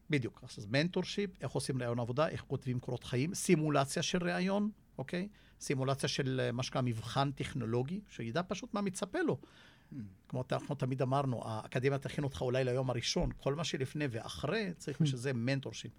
בדיוק. 0.09 0.43
אז 0.57 0.65
mentorship, 0.69 1.29
איך 1.41 1.51
עושים 1.51 1.81
ריאיון 1.81 1.99
עבודה, 1.99 2.27
איך 2.27 2.43
כותבים 2.47 2.79
קורות 2.79 3.03
חיים, 3.03 3.33
סימולציה 3.33 4.03
של 4.03 4.23
ריאיון, 4.23 4.69
אוקיי? 4.97 5.27
סימולציה 5.59 6.09
של 6.09 6.41
אה, 6.43 6.51
מה 6.51 6.63
שנקרא 6.63 6.81
מבחן 6.81 7.31
טכנולוגי, 7.31 8.01
שידע 8.07 8.41
פשוט 8.47 8.73
מה 8.73 8.81
מצפה 8.81 9.21
לו. 9.21 9.37
כמו 10.27 10.43
אנחנו 10.51 10.75
תמיד 10.75 11.01
אמרנו, 11.01 11.41
האקדמיה 11.45 11.97
תכין 11.97 12.23
אותך 12.23 12.41
אולי 12.41 12.63
ליום 12.63 12.89
הראשון, 12.89 13.29
כל 13.37 13.55
מה 13.55 13.63
שלפני 13.63 14.05
ואחרי, 14.11 14.73
צריך 14.77 15.01
בשביל 15.01 15.19
זה 15.19 15.33
mentorship. 15.33 15.91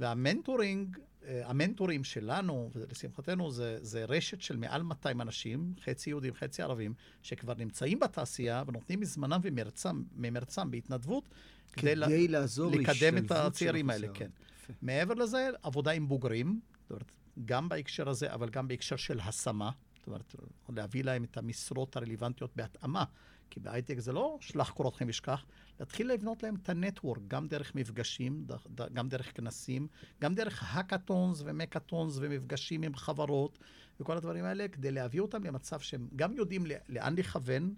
והמנטורינג, 0.00 0.96
אה, 1.24 1.42
המנטורים 1.44 2.04
שלנו, 2.04 2.70
ולשמחתנו, 2.74 3.50
זה, 3.50 3.78
זה 3.82 4.04
רשת 4.04 4.42
של 4.42 4.56
מעל 4.56 4.82
200 4.82 5.20
אנשים, 5.20 5.74
חצי 5.84 6.10
יהודים, 6.10 6.34
חצי 6.34 6.62
ערבים, 6.62 6.94
שכבר 7.22 7.54
נמצאים 7.54 7.98
בתעשייה 7.98 8.62
ונותנים 8.66 9.00
מזמנם 9.00 9.40
ומרצם, 9.42 10.02
ממרצם 10.16 10.70
בהתנדבות, 10.70 11.28
כדי, 11.72 11.94
כדי 11.96 12.28
לעזור 12.28 12.72
לקדם 12.72 13.16
את 13.16 13.30
הצעירים 13.30 13.90
האלה, 13.90 14.08
כן. 14.14 14.30
יפה. 14.62 14.72
מעבר 14.82 15.14
לזה, 15.14 15.48
עבודה 15.62 15.90
עם 15.90 16.08
בוגרים, 16.08 16.60
זאת 16.82 16.90
אומרת, 16.90 17.12
גם 17.44 17.68
בהקשר 17.68 18.08
הזה, 18.08 18.34
אבל 18.34 18.48
גם 18.48 18.68
בהקשר 18.68 18.96
של 18.96 19.20
השמה, 19.20 19.70
זאת 20.00 20.06
אומרת, 20.06 20.34
להביא 20.68 21.04
להם 21.04 21.24
את 21.24 21.36
המשרות 21.36 21.96
הרלוונטיות 21.96 22.56
בהתאמה. 22.56 23.04
כי 23.50 23.60
בהייטק 23.60 23.98
זה 23.98 24.12
לא 24.12 24.38
שלח 24.40 24.70
קורות 24.70 24.94
חיים 24.94 25.10
ושכח, 25.10 25.46
להתחיל 25.80 26.12
לבנות 26.12 26.42
להם 26.42 26.54
את 26.62 26.68
הנטוורק, 26.68 27.18
גם 27.28 27.48
דרך 27.48 27.74
מפגשים, 27.74 28.46
גם 28.92 29.08
דרך 29.08 29.36
כנסים, 29.36 29.86
גם 30.20 30.34
דרך 30.34 30.64
האקתונס 30.66 31.42
ומקתונס 31.44 32.16
ומפגשים 32.20 32.82
עם 32.82 32.94
חברות 32.94 33.58
וכל 34.00 34.16
הדברים 34.16 34.44
האלה, 34.44 34.68
כדי 34.68 34.90
להביא 34.90 35.20
אותם 35.20 35.44
למצב 35.44 35.80
שהם 35.80 36.08
גם 36.16 36.32
יודעים 36.32 36.66
לאן 36.88 37.14
לכוון, 37.16 37.74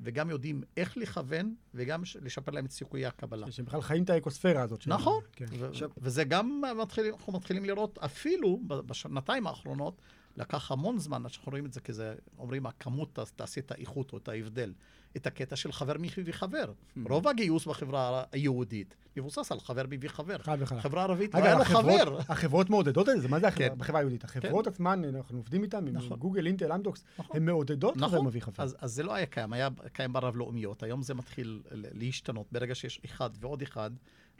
וגם 0.00 0.30
יודעים 0.30 0.62
איך 0.76 0.96
לכוון, 0.96 1.54
וגם 1.74 2.02
לשפר 2.22 2.52
להם 2.52 2.64
את 2.64 2.70
סיכויי 2.70 3.06
הקבלה. 3.06 3.50
שהם 3.52 3.64
בכלל 3.64 3.82
חיים 3.82 4.04
את 4.04 4.10
האקוספירה 4.10 4.62
הזאת. 4.62 4.86
נכון. 4.86 5.22
כן. 5.32 5.46
וזה 5.98 6.24
גם, 6.24 6.62
מתחיל, 6.82 7.06
אנחנו 7.06 7.32
מתחילים 7.32 7.64
לראות, 7.64 7.98
אפילו 7.98 8.60
בשנתיים 8.66 9.46
האחרונות, 9.46 10.00
לקח 10.36 10.72
המון 10.72 10.98
זמן 10.98 11.24
עד 11.24 11.32
שאנחנו 11.32 11.50
רואים 11.50 11.66
את 11.66 11.72
זה 11.72 11.80
כזה, 11.80 12.14
אומרים, 12.38 12.66
הכמות 12.66 13.18
תעשי 13.36 13.60
את 13.60 13.70
האיכות 13.70 14.12
או 14.12 14.18
את 14.18 14.28
ההבדל. 14.28 14.72
את 15.16 15.26
הקטע 15.26 15.56
של 15.56 15.72
חבר 15.72 15.94
מביא 15.98 16.32
חבר. 16.32 16.72
Hmm. 16.72 17.00
רוב 17.08 17.28
הגיוס 17.28 17.66
בחברה 17.66 18.24
היהודית 18.32 18.94
מבוסס 19.16 19.52
על 19.52 19.60
חבר 19.60 19.82
מביא 19.90 20.08
חבר. 20.08 20.38
חד 20.38 20.56
וחלק. 20.60 20.80
חברה 20.80 21.02
ערבית 21.02 21.34
לא 21.34 21.38
היה 21.38 21.58
לה 21.58 21.64
חבר. 21.64 22.18
החברות 22.28 22.70
מעודדות 22.70 23.08
את 23.08 23.22
זה, 23.22 23.28
מה 23.28 23.40
זה 23.40 23.50
כן. 23.50 23.74
בחברה 23.78 23.98
היהודית? 24.00 24.24
החברות 24.24 24.64
כן. 24.64 24.70
עצמן, 24.70 25.04
אנחנו 25.04 25.38
עובדים 25.38 25.62
איתן, 25.62 25.86
עם 25.86 25.94
נכון. 25.94 26.18
גוגל, 26.18 26.46
אינטל, 26.46 26.72
אמדוקס, 26.72 27.04
הן 27.18 27.44
מעודדות 27.44 27.96
חבר 27.96 28.06
נכון. 28.06 28.26
מביא 28.26 28.40
חבר. 28.40 28.62
אז 28.62 28.76
זה 28.82 29.02
לא 29.02 29.14
היה 29.14 29.26
קיים, 29.26 29.52
היה 29.52 29.68
קיים 29.92 30.12
ברב-לאומיות, 30.12 30.82
היום 30.82 31.02
זה 31.02 31.14
מתחיל 31.14 31.62
להשתנות, 31.70 32.46
ברגע 32.52 32.74
שיש 32.74 33.00
אחד 33.04 33.30
ועוד 33.40 33.62
אחד. 33.62 33.90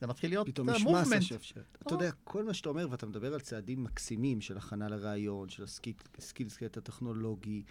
זה 0.01 0.07
מתחיל 0.07 0.31
להיות 0.31 0.47
פתאום 0.47 0.69
יש 0.69 0.85
מסה 0.85 1.23
שאפשר. 1.23 1.61
אתה 1.83 1.95
יודע, 1.95 2.11
כל 2.25 2.45
מה 2.45 2.55
שאתה 2.55 2.69
אומר, 2.69 2.87
ואתה 2.91 3.07
מדבר 3.07 3.35
על 3.35 3.41
צעדים 3.41 3.85
מקסימים 3.85 4.41
של 4.41 4.57
הכנה 4.57 4.89
לרעיון, 4.89 5.49
של 5.49 5.65
ה 6.19 6.25
skillset 6.25 6.77
הטכנולוגי, 6.77 7.63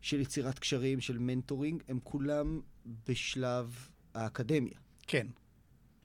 של 0.00 0.20
יצירת 0.20 0.58
קשרים, 0.58 1.00
של 1.00 1.18
mentoring, 1.18 1.82
הם 1.88 1.98
כולם 2.04 2.60
בשלב 3.06 3.88
האקדמיה. 4.14 4.78
כן. 5.06 5.26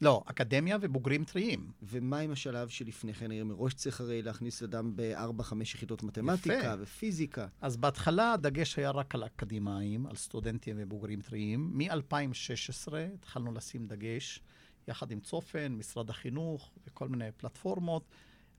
לא, 0.01 0.23
אקדמיה 0.25 0.77
ובוגרים 0.81 1.23
טריים. 1.23 1.71
ומה 1.81 2.19
עם 2.19 2.31
השלב 2.31 2.67
שלפני 2.69 3.13
כן? 3.13 3.25
הרי 3.31 3.43
מראש 3.43 3.73
צריך 3.73 4.01
הרי 4.01 4.21
להכניס 4.21 4.63
אדם 4.63 4.95
בארבע-חמש 4.95 5.75
יחידות 5.75 6.03
מתמטיקה 6.03 6.53
יפה. 6.53 6.73
ופיזיקה. 6.79 7.47
אז 7.61 7.77
בהתחלה 7.77 8.33
הדגש 8.33 8.79
היה 8.79 8.91
רק 8.91 9.15
על 9.15 9.25
אקדמאים, 9.25 10.05
על 10.05 10.15
סטודנטים 10.15 10.75
ובוגרים 10.79 11.21
טריים. 11.21 11.71
מ-2016 11.77 12.93
התחלנו 13.13 13.53
לשים 13.53 13.87
דגש, 13.87 14.41
יחד 14.87 15.11
עם 15.11 15.19
צופן, 15.19 15.73
משרד 15.73 16.09
החינוך 16.09 16.71
וכל 16.87 17.07
מיני 17.07 17.31
פלטפורמות, 17.31 18.03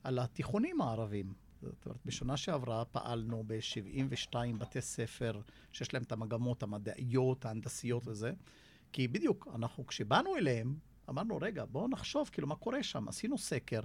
על 0.03 0.19
התיכונים 0.19 0.81
הערבים. 0.81 1.33
זאת 1.61 1.85
אומרת, 1.85 1.99
בשנה 2.05 2.37
שעברה 2.37 2.85
פעלנו 2.85 3.43
ב-72 3.47 4.35
בתי 4.57 4.81
ספר 4.81 5.41
שיש 5.71 5.93
להם 5.93 6.03
את 6.03 6.11
המגמות 6.11 6.63
המדעיות, 6.63 7.45
ההנדסיות 7.45 8.07
וזה, 8.07 8.31
כי 8.91 9.07
בדיוק, 9.07 9.47
אנחנו, 9.55 9.87
כשבאנו 9.87 10.35
אליהם, 10.35 10.75
אמרנו, 11.09 11.37
רגע, 11.41 11.65
בואו 11.65 11.87
נחשוב, 11.87 12.29
כאילו, 12.31 12.47
מה 12.47 12.55
קורה 12.55 12.83
שם? 12.83 13.07
עשינו 13.07 13.37
סקר. 13.37 13.81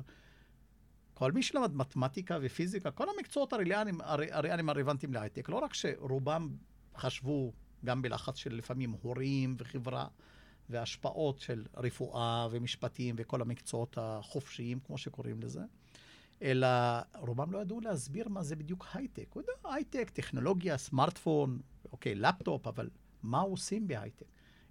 כל 1.14 1.32
מי 1.32 1.42
שלמד 1.42 1.76
מתמטיקה 1.76 2.38
ופיזיקה, 2.42 2.90
כל 2.90 3.06
המקצועות 3.16 3.52
הריאליים, 3.52 4.00
הרלוונטיים 4.68 5.12
להייטק, 5.12 5.48
לא 5.48 5.56
רק 5.56 5.74
שרובם 5.74 6.48
חשבו 6.96 7.52
גם 7.84 8.02
בלחץ 8.02 8.36
של 8.36 8.54
לפעמים 8.54 8.90
הורים 8.90 9.56
וחברה, 9.58 10.06
והשפעות 10.70 11.40
של 11.40 11.64
רפואה 11.76 12.48
ומשפטים 12.50 13.14
וכל 13.18 13.42
המקצועות 13.42 13.98
החופשיים, 14.00 14.80
כמו 14.80 14.98
שקוראים 14.98 15.40
לזה, 15.40 15.60
אלא 16.42 16.66
רובם 17.18 17.52
לא 17.52 17.58
ידעו 17.58 17.80
להסביר 17.80 18.28
מה 18.28 18.42
זה 18.42 18.56
בדיוק 18.56 18.86
הייטק. 18.94 19.26
הוא 19.34 19.42
יודע, 19.42 19.74
הייטק, 19.74 20.10
טכנולוגיה, 20.10 20.76
סמארטפון, 20.76 21.60
אוקיי, 21.92 22.14
לפטופ, 22.14 22.66
אבל 22.66 22.90
מה 23.22 23.40
עושים 23.40 23.88
בהייטק? 23.88 24.26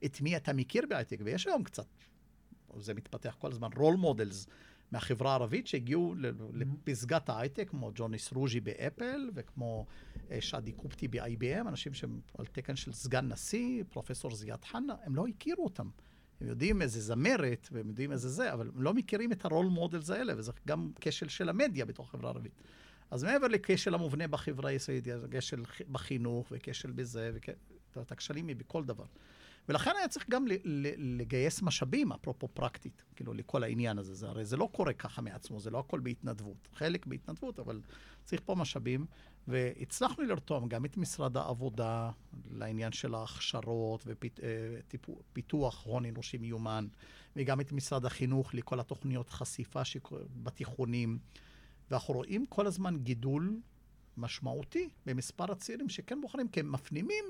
את 0.05 0.21
מי 0.21 0.37
אתה 0.37 0.53
מכיר 0.53 0.83
בהייטק? 0.89 1.19
ויש 1.23 1.47
היום 1.47 1.63
קצת, 1.63 1.87
זה 2.75 2.93
מתפתח 2.93 3.35
כל 3.39 3.51
הזמן, 3.51 3.69
role 3.75 3.95
models 3.95 4.47
מהחברה 4.93 5.31
הערבית 5.31 5.67
שהגיעו 5.67 6.15
לפסגת 6.53 7.29
ההייטק, 7.29 7.69
כמו 7.69 7.91
ג'וני 7.95 8.33
סרוג'י 8.33 8.59
באפל, 8.59 9.29
וכמו 9.33 9.85
אה, 10.31 10.41
שאדי 10.41 10.71
קופטי 10.71 11.07
ב-IBM, 11.07 11.67
אנשים 11.67 11.93
שהם 11.93 12.19
על 12.37 12.45
תקן 12.45 12.75
של 12.75 12.93
סגן 12.93 13.27
נשיא, 13.27 13.83
פרופסור 13.89 14.35
זיאד 14.35 14.65
חנה, 14.65 14.95
הם 15.03 15.15
לא 15.15 15.27
הכירו 15.27 15.63
אותם. 15.63 15.89
הם 16.41 16.47
יודעים 16.47 16.81
איזה 16.81 17.01
זמרת, 17.01 17.69
והם 17.71 17.87
יודעים 17.87 18.11
איזה 18.11 18.29
זה, 18.29 18.53
אבל 18.53 18.67
הם 18.75 18.81
לא 18.81 18.93
מכירים 18.93 19.31
את 19.31 19.45
ה 19.45 19.49
role 19.49 19.65
models 19.65 20.09
האלה, 20.09 20.33
וזה 20.37 20.51
גם 20.67 20.91
כשל 21.01 21.27
של 21.27 21.49
המדיה 21.49 21.85
בתוך 21.85 22.07
החברה 22.07 22.29
הערבית. 22.29 22.53
אז 23.11 23.23
מעבר 23.23 23.47
לכשל 23.47 23.93
המובנה 23.93 24.27
בחברה 24.27 24.69
הישראלית, 24.69 25.07
כשל 25.31 25.63
בחינוך, 25.91 26.47
וכשל 26.51 26.91
בזה, 26.91 27.31
וכשלים 27.95 28.47
בכל 28.47 28.83
דבר. 28.83 29.05
ולכן 29.69 29.91
היה 29.97 30.07
צריך 30.07 30.29
גם 30.29 30.45
לגייס 30.97 31.61
משאבים, 31.61 32.11
אפרופו 32.11 32.47
פרקטית, 32.47 33.03
כאילו, 33.15 33.33
לכל 33.33 33.63
העניין 33.63 33.97
הזה. 33.97 34.13
זה, 34.13 34.27
הרי 34.27 34.45
זה 34.45 34.57
לא 34.57 34.69
קורה 34.71 34.93
ככה 34.93 35.21
מעצמו, 35.21 35.59
זה 35.59 35.69
לא 35.69 35.79
הכל 35.79 35.99
בהתנדבות. 35.99 36.67
חלק 36.73 37.05
בהתנדבות, 37.05 37.59
אבל 37.59 37.81
צריך 38.23 38.41
פה 38.45 38.55
משאבים. 38.55 39.05
והצלחנו 39.47 40.23
לרתום 40.23 40.67
גם 40.67 40.85
את 40.85 40.97
משרד 40.97 41.37
העבודה 41.37 42.11
לעניין 42.51 42.91
של 42.91 43.15
ההכשרות 43.15 44.07
ופיתוח 44.07 45.85
הון 45.85 46.05
אנושי 46.05 46.37
מיומן, 46.37 46.87
וגם 47.35 47.61
את 47.61 47.71
משרד 47.71 48.05
החינוך 48.05 48.53
לכל 48.53 48.79
התוכניות 48.79 49.29
חשיפה 49.29 49.81
בתיכונים. 50.43 51.19
ואנחנו 51.91 52.13
רואים 52.13 52.45
כל 52.45 52.67
הזמן 52.67 52.97
גידול 52.97 53.59
משמעותי 54.17 54.89
במספר 55.05 55.51
הצעירים 55.51 55.89
שכן 55.89 56.21
בוחרים, 56.21 56.47
כי 56.47 56.59
הם 56.59 56.71
מפנימים 56.71 57.25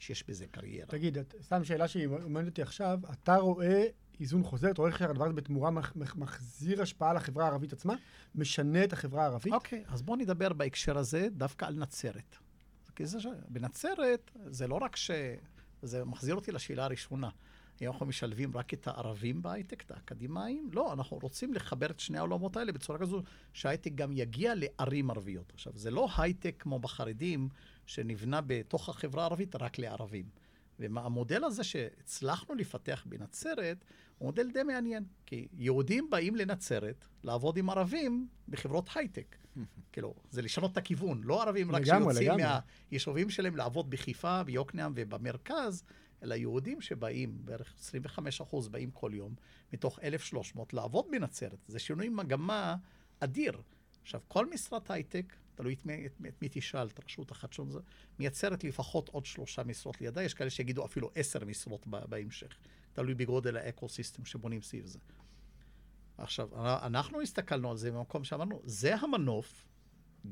שיש 0.00 0.24
בזה 0.28 0.46
קריירה. 0.46 0.86
תגיד, 0.86 1.18
סתם 1.42 1.64
שאלה 1.64 1.88
שהיא 1.88 2.08
עומדת 2.08 2.46
אותי 2.46 2.62
עכשיו, 2.62 3.00
אתה 3.12 3.36
רואה 3.36 3.86
איזון 4.20 4.42
חוזר, 4.42 4.70
אתה 4.70 4.82
רואה 4.82 4.92
איך 4.92 5.02
הדבר 5.02 5.24
הזה 5.24 5.34
בתמורה 5.34 5.70
מחזיר 6.14 6.82
השפעה 6.82 7.12
לחברה 7.12 7.44
הערבית 7.44 7.72
עצמה, 7.72 7.94
משנה 8.34 8.84
את 8.84 8.92
החברה 8.92 9.22
הערבית? 9.22 9.52
אוקיי, 9.52 9.84
אז 9.88 10.02
בואו 10.02 10.16
נדבר 10.16 10.52
בהקשר 10.52 10.98
הזה 10.98 11.28
דווקא 11.30 11.64
על 11.64 11.74
נצרת. 11.74 12.36
כי 12.96 13.06
זה, 13.06 13.18
בנצרת 13.48 14.30
זה 14.46 14.66
לא 14.66 14.74
רק 14.74 14.96
ש... 14.96 15.10
זה 15.82 16.04
מחזיר 16.04 16.34
אותי 16.34 16.52
לשאלה 16.52 16.84
הראשונה. 16.84 17.28
אם 17.82 17.86
אנחנו 17.86 18.06
משלבים 18.06 18.56
רק 18.56 18.74
את 18.74 18.88
הערבים 18.88 19.42
בהייטק, 19.42 19.82
את 19.82 19.90
האקדמאים, 19.90 20.68
לא, 20.72 20.92
אנחנו 20.92 21.18
רוצים 21.22 21.54
לחבר 21.54 21.86
את 21.90 22.00
שני 22.00 22.18
העולמות 22.18 22.56
האלה 22.56 22.72
בצורה 22.72 22.98
כזו 22.98 23.22
שההייטק 23.52 23.92
גם 23.94 24.12
יגיע 24.12 24.52
לערים 24.56 25.10
ערביות. 25.10 25.52
עכשיו, 25.54 25.72
זה 25.76 25.90
לא 25.90 26.08
הייטק 26.18 26.54
כמו 26.58 26.78
בחרדים, 26.78 27.48
שנבנה 27.90 28.40
בתוך 28.46 28.88
החברה 28.88 29.22
הערבית 29.22 29.56
רק 29.56 29.78
לערבים. 29.78 30.28
והמודל 30.78 31.44
הזה 31.44 31.64
שהצלחנו 31.64 32.54
לפתח 32.54 33.04
בנצרת, 33.08 33.84
הוא 34.18 34.26
מודל 34.26 34.50
די 34.52 34.62
מעניין. 34.62 35.04
כי 35.26 35.48
יהודים 35.52 36.10
באים 36.10 36.36
לנצרת 36.36 37.04
לעבוד 37.24 37.56
עם 37.56 37.70
ערבים 37.70 38.28
בחברות 38.48 38.88
הייטק. 38.94 39.36
כאילו, 39.92 40.14
זה 40.30 40.42
לשנות 40.42 40.72
את 40.72 40.76
הכיוון. 40.76 41.20
לא 41.24 41.42
ערבים 41.42 41.70
רק 41.70 41.82
לגמרי, 41.82 42.14
שיוצאים 42.14 42.38
לגמרי. 42.38 42.58
מהיישובים 42.90 43.30
שלהם 43.30 43.56
לעבוד 43.56 43.90
בחיפה, 43.90 44.42
ביוקנעם 44.42 44.92
ובמרכז, 44.96 45.84
אלא 46.22 46.34
יהודים 46.34 46.80
שבאים, 46.80 47.38
בערך 47.44 47.74
25 47.78 48.40
אחוז 48.40 48.68
באים 48.68 48.90
כל 48.90 49.10
יום, 49.14 49.34
מתוך 49.72 49.98
1,300, 50.02 50.74
לעבוד 50.74 51.04
בנצרת. 51.10 51.58
זה 51.68 51.78
שינוי 51.78 52.08
מגמה 52.08 52.76
אדיר. 53.20 53.62
עכשיו, 54.02 54.20
כל 54.28 54.50
משרת 54.50 54.90
הייטק 54.90 55.34
תלוי 55.54 55.74
את 55.74 55.86
את, 56.06 56.26
את 56.28 56.42
מי 56.42 56.48
תשאל, 56.50 56.86
את 56.86 57.04
רשות 57.04 57.30
החדשנות, 57.30 57.82
מייצרת 58.18 58.64
לפחות 58.64 59.08
עוד 59.08 59.26
שלושה 59.26 59.64
משרות 59.64 60.00
לידה, 60.00 60.22
יש 60.22 60.34
כאלה 60.34 60.50
שיגידו 60.50 60.84
אפילו 60.84 61.10
עשר 61.14 61.44
משרות 61.44 61.86
בהמשך. 61.86 62.56
תלוי 62.92 63.14
בגודל 63.14 63.56
ה 63.56 63.63
ecosystem 63.63 64.24
שבונים 64.24 64.62
סביב 64.62 64.86
זה. 64.86 64.98
עכשיו, 66.18 66.48
אנחנו 66.86 67.20
הסתכלנו 67.20 67.70
על 67.70 67.76
זה 67.76 67.90
במקום 67.90 68.24
שאמרנו, 68.24 68.60
זה 68.64 68.94
המנוף 68.94 69.66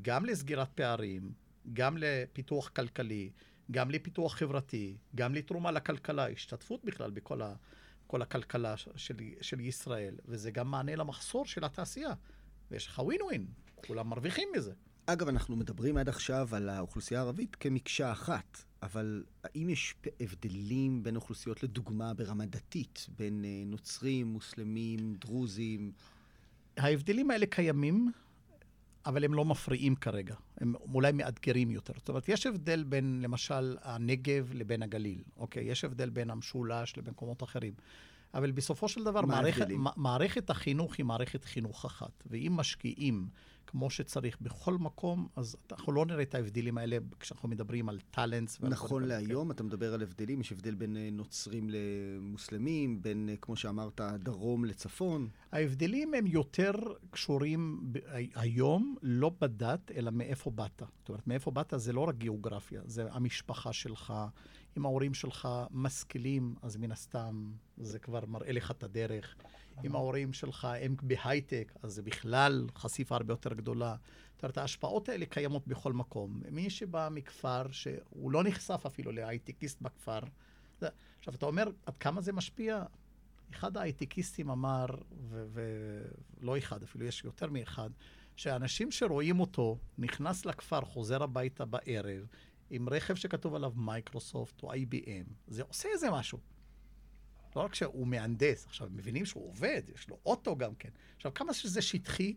גם 0.01 0.25
לסגירת 0.25 0.69
פערים, 0.75 1.33
גם 1.73 1.97
לפיתוח 1.97 2.69
כלכלי, 2.69 3.31
גם 3.71 3.91
לפיתוח 3.91 4.35
חברתי, 4.35 4.97
גם 5.15 5.35
לתרומה 5.35 5.71
לכלכלה, 5.71 6.29
השתתפות 6.29 6.85
בכלל 6.85 7.11
בכל 7.11 7.41
ה, 7.41 7.55
כל 8.07 8.21
הכלכלה 8.21 8.77
של, 8.77 9.15
של 9.41 9.59
ישראל, 9.59 10.15
וזה 10.25 10.51
גם 10.51 10.71
מענה 10.71 10.95
למחסור 10.95 11.45
של 11.45 11.63
התעשייה. 11.63 12.13
ויש 12.71 12.87
לך 12.87 12.99
ווין 12.99 13.21
ווין, 13.21 13.47
כולם 13.87 14.09
מרוויחים 14.09 14.49
מזה. 14.57 14.73
אגב, 15.13 15.27
אנחנו 15.27 15.55
מדברים 15.55 15.97
עד 15.97 16.09
עכשיו 16.09 16.49
על 16.51 16.69
האוכלוסייה 16.69 17.19
הערבית 17.19 17.55
כמקשה 17.55 18.11
אחת, 18.11 18.63
אבל 18.83 19.23
האם 19.43 19.69
יש 19.69 19.95
הבדלים 20.19 21.03
בין 21.03 21.15
אוכלוסיות, 21.15 21.63
לדוגמה, 21.63 22.13
ברמה 22.13 22.45
דתית, 22.45 23.07
בין 23.17 23.45
אה, 23.45 23.63
נוצרים, 23.65 24.27
מוסלמים, 24.27 25.15
דרוזים? 25.19 25.91
ההבדלים 26.77 27.31
האלה 27.31 27.45
קיימים, 27.45 28.11
אבל 29.05 29.23
הם 29.23 29.33
לא 29.33 29.45
מפריעים 29.45 29.95
כרגע. 29.95 30.35
הם 30.57 30.75
אולי 30.93 31.11
מאתגרים 31.11 31.71
יותר. 31.71 31.93
זאת 31.97 32.09
אומרת, 32.09 32.29
יש 32.29 32.45
הבדל 32.45 32.83
בין, 32.83 33.19
למשל, 33.21 33.77
הנגב 33.81 34.51
לבין 34.53 34.83
הגליל. 34.83 35.23
אוקיי, 35.37 35.63
יש 35.63 35.83
הבדל 35.83 36.09
בין 36.09 36.29
המשולש 36.29 36.97
לבין 36.97 37.11
מקומות 37.11 37.43
אחרים. 37.43 37.73
אבל 38.33 38.51
בסופו 38.51 38.87
של 38.87 39.03
דבר, 39.03 39.21
מערכת, 39.21 39.67
מערכת 39.95 40.49
החינוך 40.49 40.95
היא 40.97 41.05
מערכת 41.05 41.43
חינוך 41.43 41.85
אחת. 41.85 42.23
ואם 42.25 42.53
משקיעים 42.55 43.27
כמו 43.69 43.89
שצריך 43.89 44.37
בכל 44.41 44.77
מקום, 44.77 45.27
אז 45.35 45.55
אנחנו 45.71 45.91
לא 45.91 46.05
נראה 46.05 46.21
את 46.21 46.35
ההבדלים 46.35 46.77
האלה 46.77 46.97
כשאנחנו 47.19 47.49
מדברים 47.49 47.89
על 47.89 47.99
טאלנטס. 48.11 48.61
נכון 48.61 49.03
להיום, 49.03 49.47
כן. 49.47 49.51
אתה 49.51 49.63
מדבר 49.63 49.93
על 49.93 50.01
הבדלים, 50.01 50.41
יש 50.41 50.51
הבדל 50.51 50.75
בין 50.75 50.97
אה, 50.97 51.09
נוצרים 51.11 51.69
למוסלמים, 51.69 53.01
בין, 53.01 53.29
אה, 53.29 53.35
כמו 53.41 53.55
שאמרת, 53.55 54.01
דרום 54.19 54.65
לצפון. 54.65 55.27
ההבדלים 55.51 56.13
הם 56.13 56.27
יותר 56.27 56.73
קשורים 57.09 57.79
ב- 57.91 57.97
היום, 58.35 58.95
לא 59.01 59.31
בדת, 59.41 59.91
אלא 59.91 60.11
מאיפה 60.11 60.51
באת. 60.51 60.83
זאת 60.99 61.09
אומרת, 61.09 61.27
מאיפה 61.27 61.51
באת 61.51 61.73
זה 61.77 61.93
לא 61.93 62.01
רק 62.01 62.15
גיאוגרפיה, 62.15 62.81
זה 62.85 63.07
המשפחה 63.11 63.73
שלך. 63.73 64.13
אם 64.77 64.85
ההורים 64.85 65.13
שלך 65.13 65.47
משכילים, 65.71 66.55
אז 66.61 66.77
מן 66.77 66.91
הסתם 66.91 67.51
זה 67.77 67.99
כבר 67.99 68.25
מראה 68.25 68.51
לך 68.51 68.71
את 68.71 68.83
הדרך. 68.83 69.35
אם 69.83 69.95
ההורים 69.95 70.33
שלך 70.33 70.67
הם 70.81 70.95
בהייטק, 71.03 71.73
אז 71.83 71.93
זה 71.93 72.01
בכלל 72.01 72.67
חשיפה 72.75 73.15
הרבה 73.15 73.33
יותר 73.33 73.53
גדולה. 73.53 73.95
זאת 74.35 74.43
אומרת, 74.43 74.57
ההשפעות 74.57 75.09
האלה 75.09 75.25
קיימות 75.25 75.67
בכל 75.67 75.93
מקום. 75.93 76.41
מי 76.51 76.69
שבא 76.69 77.09
מכפר 77.11 77.71
שהוא 77.71 78.31
לא 78.31 78.43
נחשף 78.43 78.85
אפילו 78.85 79.11
להייטקיסט 79.11 79.81
בכפר, 79.81 80.19
זה, 80.79 80.87
עכשיו, 81.19 81.35
אתה 81.35 81.45
אומר, 81.45 81.69
עד 81.85 81.97
כמה 81.97 82.21
זה 82.21 82.33
משפיע? 82.33 82.83
אחד 83.53 83.77
ההייטקיסטים 83.77 84.49
אמר, 84.49 84.85
ולא 85.29 86.57
אחד, 86.57 86.83
אפילו 86.83 87.05
יש 87.05 87.23
יותר 87.23 87.49
מאחד, 87.49 87.89
שאנשים 88.35 88.91
שרואים 88.91 89.39
אותו 89.39 89.77
נכנס 89.97 90.45
לכפר, 90.45 90.81
חוזר 90.81 91.23
הביתה 91.23 91.65
בערב, 91.65 92.27
עם 92.69 92.89
רכב 92.89 93.15
שכתוב 93.15 93.55
עליו 93.55 93.73
מייקרוסופט 93.75 94.63
או 94.63 94.73
IBM, 94.73 95.33
זה 95.47 95.63
עושה 95.63 95.89
איזה 95.89 96.11
משהו. 96.11 96.39
לא 97.55 97.61
רק 97.61 97.75
שהוא 97.75 98.07
מהנדס, 98.07 98.65
עכשיו, 98.65 98.87
מבינים 98.91 99.25
שהוא 99.25 99.47
עובד, 99.47 99.81
יש 99.95 100.09
לו 100.09 100.17
אוטו 100.25 100.57
גם 100.57 100.75
כן. 100.75 100.89
עכשיו, 101.15 101.33
כמה 101.33 101.53
שזה 101.53 101.81
שטחי, 101.81 102.35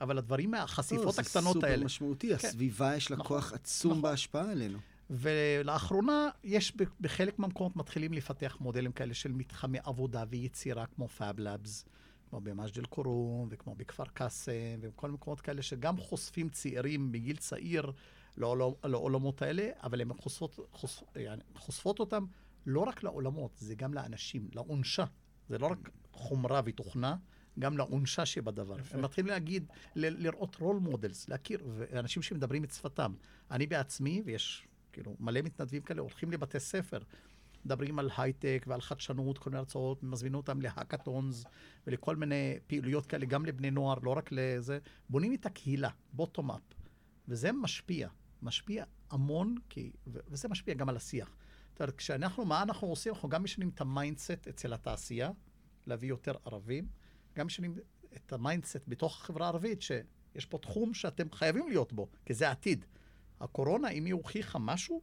אבל 0.00 0.18
הדברים, 0.18 0.54
החשיפות 0.54 1.18
לא, 1.18 1.22
הקטנות 1.22 1.64
האלה... 1.64 1.66
זה 1.66 1.76
סופר 1.76 1.84
משמעותי, 1.84 2.28
כן. 2.28 2.34
הסביבה 2.48 2.96
יש 2.96 3.10
לה 3.10 3.16
נכון, 3.16 3.28
כוח 3.28 3.52
עצום 3.52 3.90
נכון. 3.90 4.02
בהשפעה 4.02 4.50
עלינו. 4.50 4.78
ולאחרונה, 5.10 6.28
יש 6.44 6.72
בחלק 7.00 7.38
מהמקומות 7.38 7.76
מתחילים 7.76 8.12
לפתח 8.12 8.56
מודלים 8.60 8.92
כאלה 8.92 9.14
של 9.14 9.32
מתחמי 9.32 9.78
עבודה 9.84 10.24
ויצירה, 10.28 10.86
כמו 10.86 11.08
fab 11.08 11.38
labs, 11.38 11.84
כמו 12.30 12.40
במג'ד 12.40 12.78
אל-כרום, 12.78 13.48
וכמו 13.50 13.74
בכפר 13.74 14.04
קאסם, 14.04 14.78
וכל 14.80 15.10
מקומות 15.10 15.40
כאלה 15.40 15.62
שגם 15.62 15.96
חושפים 15.96 16.48
צעירים 16.48 17.12
בגיל 17.12 17.36
צעיר 17.36 17.92
לעולמות 18.84 19.42
האלה, 19.42 19.70
אבל 19.82 20.00
הן 20.00 20.12
חושפות, 20.14 20.58
חושפ, 20.72 21.02
חושפות 21.56 22.00
אותם 22.00 22.24
לא 22.66 22.80
רק 22.80 23.02
לעולמות, 23.02 23.50
זה 23.58 23.74
גם 23.74 23.94
לאנשים, 23.94 24.48
לאונשה. 24.54 25.04
זה 25.48 25.58
לא 25.58 25.66
רק 25.66 25.90
חומרה 26.12 26.60
ותוכנה, 26.64 27.16
גם 27.58 27.78
לעונשה 27.78 28.26
שבדבר. 28.26 28.78
יפה. 28.80 28.96
הם 28.96 29.04
מתחילים 29.04 29.30
להגיד, 29.30 29.66
ל- 29.96 30.22
לראות 30.22 30.56
role 30.56 30.76
models, 30.76 31.28
להכיר, 31.28 31.60
ואנשים 31.66 32.22
שמדברים 32.22 32.64
את 32.64 32.70
שפתם. 32.70 33.12
אני 33.50 33.66
בעצמי, 33.66 34.22
ויש 34.24 34.66
כאילו 34.92 35.16
מלא 35.20 35.40
מתנדבים 35.42 35.82
כאלה, 35.82 36.00
הולכים 36.00 36.32
לבתי 36.32 36.60
ספר. 36.60 36.98
מדברים 37.64 37.98
על 37.98 38.10
הייטק 38.16 38.64
ועל 38.68 38.80
חדשנות, 38.80 39.38
כל 39.38 39.50
מיני 39.50 39.58
הרצאות, 39.58 40.02
מזמינים 40.02 40.34
אותם 40.36 40.60
ל 40.60 40.68
hackathons 40.68 41.44
ולכל 41.86 42.16
מיני 42.16 42.58
פעילויות 42.66 43.06
כאלה, 43.06 43.26
גם 43.26 43.46
לבני 43.46 43.70
נוער, 43.70 43.98
לא 44.02 44.10
רק 44.10 44.28
לזה. 44.32 44.78
בונים 45.10 45.34
את 45.34 45.46
הקהילה, 45.46 45.90
bottom 46.12 46.50
up. 46.50 46.60
וזה 47.28 47.52
משפיע, 47.52 48.08
משפיע 48.42 48.84
המון, 49.10 49.54
כי, 49.68 49.92
ו- 50.06 50.18
וזה 50.28 50.48
משפיע 50.48 50.74
גם 50.74 50.88
על 50.88 50.96
השיח. 50.96 51.36
זאת 51.72 51.80
אומרת, 51.80 51.96
כשאנחנו, 51.96 52.44
מה 52.44 52.62
אנחנו 52.62 52.88
עושים? 52.88 53.14
אנחנו 53.14 53.28
גם 53.28 53.44
משנים 53.44 53.68
את 53.68 53.80
ה 53.80 53.89
mindset 53.89 54.48
אצל 54.48 54.72
התעשייה, 54.72 55.30
להביא 55.86 56.08
יותר 56.08 56.34
ערבים, 56.44 56.88
גם 57.34 57.46
משנים 57.46 57.74
את 58.16 58.32
ה 58.32 58.38
mindset 58.38 58.82
בתוך 58.88 59.20
החברה 59.20 59.46
הערבית, 59.46 59.82
שיש 59.82 60.46
פה 60.48 60.58
תחום 60.58 60.94
שאתם 60.94 61.30
חייבים 61.32 61.68
להיות 61.68 61.92
בו, 61.92 62.08
כי 62.26 62.34
זה 62.34 62.48
העתיד. 62.48 62.84
הקורונה, 63.40 63.88
אם 63.88 64.04
היא 64.04 64.14
הוכיחה 64.14 64.58
משהו 64.58 65.02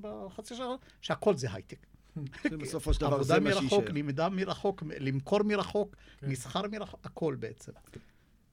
בחצי 0.00 0.56
שנה, 0.56 0.76
שהכל 1.00 1.36
זה 1.36 1.52
הייטק. 1.52 1.86
בסופו 2.62 2.94
של 2.94 3.00
דבר 3.00 3.22
זה 3.22 3.40
מה 3.40 3.40
מרחוק, 3.40 3.68
שיישאר. 3.68 3.94
למידה 3.94 4.28
מרחוק, 4.28 4.82
למכור 4.86 5.42
מרחוק, 5.42 5.96
כן. 6.18 6.28
מסחר 6.28 6.62
מרחוק, 6.70 7.00
הכל 7.04 7.36
בעצם. 7.38 7.72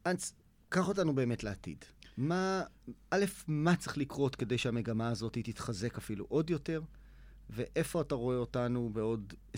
אנס, 0.06 0.34
קח 0.70 0.88
אותנו 0.88 1.16
באמת 1.16 1.44
לעתיד. 1.44 1.86
מה, 2.20 2.64
א', 3.12 3.26
מה 3.48 3.76
צריך 3.76 3.98
לקרות 3.98 4.36
כדי 4.36 4.58
שהמגמה 4.58 5.10
הזאת 5.10 5.38
תתחזק 5.44 5.98
אפילו 5.98 6.26
עוד 6.30 6.50
יותר, 6.50 6.82
ואיפה 7.50 8.02
אתה 8.02 8.16
רואה 8.16 8.38
אותנו 8.38 8.90
בעוד 8.94 9.34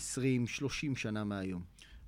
שנה 0.94 1.24
מהיום? 1.24 1.62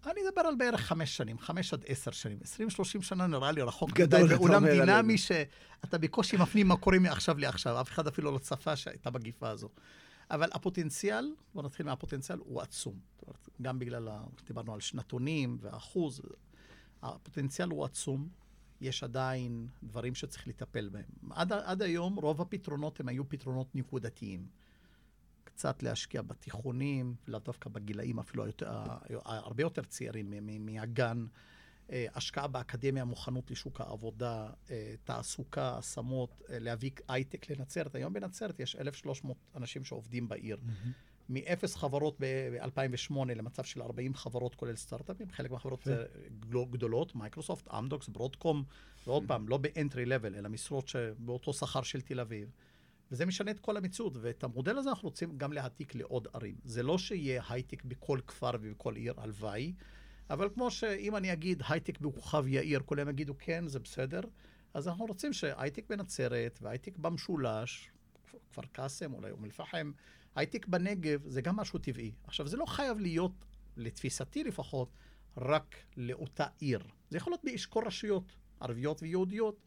אני 0.07 0.20
אדבר 0.28 0.40
על 0.40 0.55
בערך 0.55 0.80
חמש 0.80 1.16
שנים, 1.16 1.38
חמש 1.38 1.74
עד 1.74 1.84
עשר 1.86 2.11
שנים. 2.11 2.38
עשרים, 2.42 2.70
שלושים 2.70 3.02
שנה 3.02 3.26
נראה 3.26 3.52
לי 3.52 3.62
רחוק. 3.62 3.90
גדול, 3.90 4.22
מדי, 4.22 4.34
אתה 4.34 4.38
בעולם. 4.38 4.66
דינמי 4.66 5.18
שאתה 5.18 5.98
בקושי 5.98 6.36
מפנים 6.36 6.68
מה 6.68 6.76
קורה 6.76 6.98
מעכשיו 6.98 7.38
לעכשיו. 7.38 7.80
אף 7.80 7.90
אחד 7.90 8.07
אפילו 8.07 8.32
לא 8.32 8.38
צפה 8.38 8.76
שהייתה 8.76 9.11
מגיפה 9.11 9.48
הזו. 9.48 9.68
אבל 10.30 10.48
הפוטנציאל, 10.52 11.34
בוא 11.55 11.62
נתחיל 11.62 11.86
מהפוטנציאל, 11.86 12.38
הוא 12.38 12.61
עצום. 12.61 12.94
גם 13.62 13.78
בגלל, 13.78 14.09
דיברנו 14.46 14.74
על 14.74 14.80
שנתונים 14.80 15.59
ואחוז, 15.61 16.20
הפוטנציאל 17.02 17.68
הוא 17.68 17.84
עצום. 17.84 18.43
יש 18.81 19.05
עדיין 19.05 19.68
דברים 19.83 20.14
שצריך 20.14 20.49
לטפל 20.49 20.89
בהם. 20.89 21.31
עד, 21.31 21.53
עד 21.53 21.83
היום 21.83 22.18
רוב 22.18 22.41
הפתרונות 22.41 23.01
הם 23.01 23.09
היו 23.09 23.29
פתרונות 23.29 23.75
נקודתיים. 23.75 24.47
קצת 25.45 25.83
להשקיע 25.83 26.22
בתיכונים, 26.22 27.14
לאו 27.29 27.39
דווקא 27.39 27.70
בגילאים 27.70 28.18
אפילו 28.18 28.45
היותר, 28.45 28.83
הרבה 29.25 29.62
יותר 29.62 29.83
צעירים 29.83 30.35
מהגן, 30.61 31.27
אה, 31.93 32.07
השקעה 32.14 32.47
באקדמיה, 32.47 33.05
מוכנות 33.05 33.51
לשוק 33.51 33.81
העבודה, 33.81 34.51
אה, 34.70 34.95
תעסוקה, 35.05 35.79
השמות, 35.79 36.43
אה, 36.51 36.59
להביא 36.59 36.91
הייטק 37.09 37.51
לנצרת. 37.51 37.95
היום 37.95 38.12
בנצרת 38.12 38.61
יש 38.61 38.77
1,300 38.77 39.37
אנשים 39.57 39.85
שעובדים 39.85 40.29
בעיר. 40.29 40.59
מאפס 41.29 41.77
חברות 41.77 42.16
ב-2008 42.20 43.14
למצב 43.37 43.64
של 43.64 43.83
40 43.83 44.14
חברות, 44.14 44.55
כולל 44.55 44.77
סטארט-אפים, 44.77 45.31
חלק 45.31 45.51
מהחברות 45.51 45.83
זה 45.83 46.05
גדול- 46.41 46.66
גדולות, 46.70 47.14
מייקרוסופט, 47.14 47.68
אמדוקס, 47.68 48.09
ברודקום, 48.09 48.64
ועוד 49.07 49.25
פעם, 49.27 49.49
לא 49.49 49.57
ב-entry 49.57 50.07
level, 50.09 50.37
אלא 50.37 50.49
משרות 50.49 50.89
שבאותו 50.89 51.53
שכר 51.53 51.83
של 51.83 52.01
תל 52.01 52.20
אביב. 52.20 52.51
וזה 53.11 53.27
משנה 53.27 53.51
את 53.51 53.61
כל 53.61 53.77
המציאות, 53.77 54.12
ואת 54.20 54.45
המודל 54.45 54.79
הזה 54.79 54.91
אנחנו 54.91 55.09
רוצים 55.09 55.39
גם 55.39 55.53
להעתיק 55.53 55.95
לעוד 55.95 56.29
ערים. 56.33 56.55
זה 56.64 56.83
לא 56.83 56.99
שיהיה 56.99 57.43
הייטק 57.49 57.85
בכל 57.85 58.18
כפר 58.27 58.51
ובכל 58.61 58.97
עיר, 58.97 59.14
הלוואי, 59.16 59.72
אבל 60.31 60.49
כמו 60.55 60.70
שאם 60.70 61.16
אני 61.16 61.33
אגיד 61.33 61.62
הייטק 61.68 62.01
בכוכב 62.01 62.47
יאיר, 62.47 62.81
כולם 62.87 63.09
יגידו 63.09 63.35
כן, 63.39 63.68
זה 63.68 63.79
בסדר, 63.79 64.20
אז 64.75 64.89
אנחנו 64.89 65.05
רוצים 65.05 65.33
שהייטק 65.33 65.85
בנצרת 65.89 66.59
והייטק 66.62 66.99
במשולש, 66.99 67.91
כפר 68.51 68.62
קאסם, 68.72 69.12
אולי 69.12 69.31
אום 69.31 69.45
אל-פחם, 69.45 69.93
הייטק 70.35 70.66
בנגב, 70.66 71.22
זה 71.28 71.41
גם 71.41 71.57
משהו 71.57 71.78
טבעי. 71.78 72.12
עכשיו, 72.24 72.49
זה 72.49 72.57
לא 72.57 72.66
חייב 72.66 72.99
להיות, 72.99 73.45
לתפיסתי 73.76 74.45
לפחות, 74.45 74.89
רק 75.37 75.76
לאותה 75.97 76.47
עיר. 76.59 76.80
זה 77.11 77.16
יכול 77.16 77.32
להיות 77.32 77.45
באשכול 77.45 77.87
רשויות, 77.87 78.32
ערביות 78.61 79.03
ויהודיות. 79.03 79.66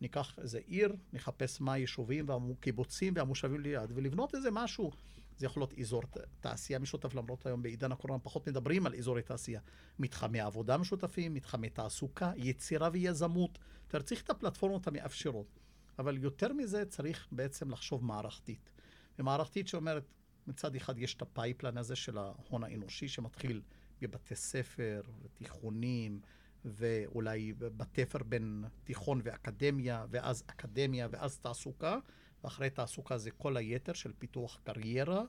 ניקח 0.00 0.38
איזה 0.38 0.60
עיר, 0.66 0.96
נחפש 1.12 1.60
מה 1.60 1.72
היישובים 1.72 2.28
והקיבוצים 2.28 3.12
והמושבים 3.16 3.60
ליד, 3.60 3.92
ולבנות 3.94 4.34
איזה 4.34 4.50
משהו. 4.50 4.90
זה 5.38 5.46
יכול 5.46 5.60
להיות 5.60 5.78
אזור 5.78 6.02
תעשייה 6.40 6.78
משותף, 6.78 7.14
למרות 7.14 7.46
היום 7.46 7.62
בעידן 7.62 7.92
הקורונה 7.92 8.20
פחות 8.20 8.48
מדברים 8.48 8.86
על 8.86 8.94
אזורי 8.94 9.22
תעשייה. 9.22 9.60
מתחמי 9.98 10.40
עבודה 10.40 10.78
משותפים, 10.78 11.34
מתחמי 11.34 11.70
תעסוקה, 11.70 12.32
יצירה 12.36 12.88
ויזמות. 12.92 13.58
אתה 13.88 14.02
צריך 14.02 14.22
את 14.22 14.30
הפלטפורמות 14.30 14.86
המאפשרות. 14.86 15.60
אבל 15.98 16.18
יותר 16.18 16.52
מזה 16.52 16.84
צריך 16.84 17.26
בעצם 17.32 17.70
לחשוב 17.70 18.04
מערכתית. 18.04 18.70
ומערכתית 19.18 19.68
שאומרת, 19.68 20.04
מצד 20.46 20.74
אחד 20.76 20.98
יש 20.98 21.14
את 21.14 21.22
הפייפלן 21.22 21.78
הזה 21.78 21.96
של 21.96 22.18
ההון 22.18 22.64
האנושי 22.64 23.08
שמתחיל 23.08 23.62
בבתי 24.02 24.34
ספר, 24.34 25.00
תיכונים, 25.34 26.20
ואולי 26.64 27.52
בתפר 27.58 28.18
בין 28.22 28.64
תיכון 28.84 29.20
ואקדמיה, 29.24 30.06
ואז 30.10 30.44
אקדמיה, 30.46 31.08
ואז 31.10 31.38
תעסוקה, 31.38 31.98
ואחרי 32.44 32.70
תעסוקה 32.70 33.18
זה 33.18 33.30
כל 33.30 33.56
היתר 33.56 33.92
של 33.92 34.12
פיתוח 34.18 34.60
קריירה, 34.64 35.22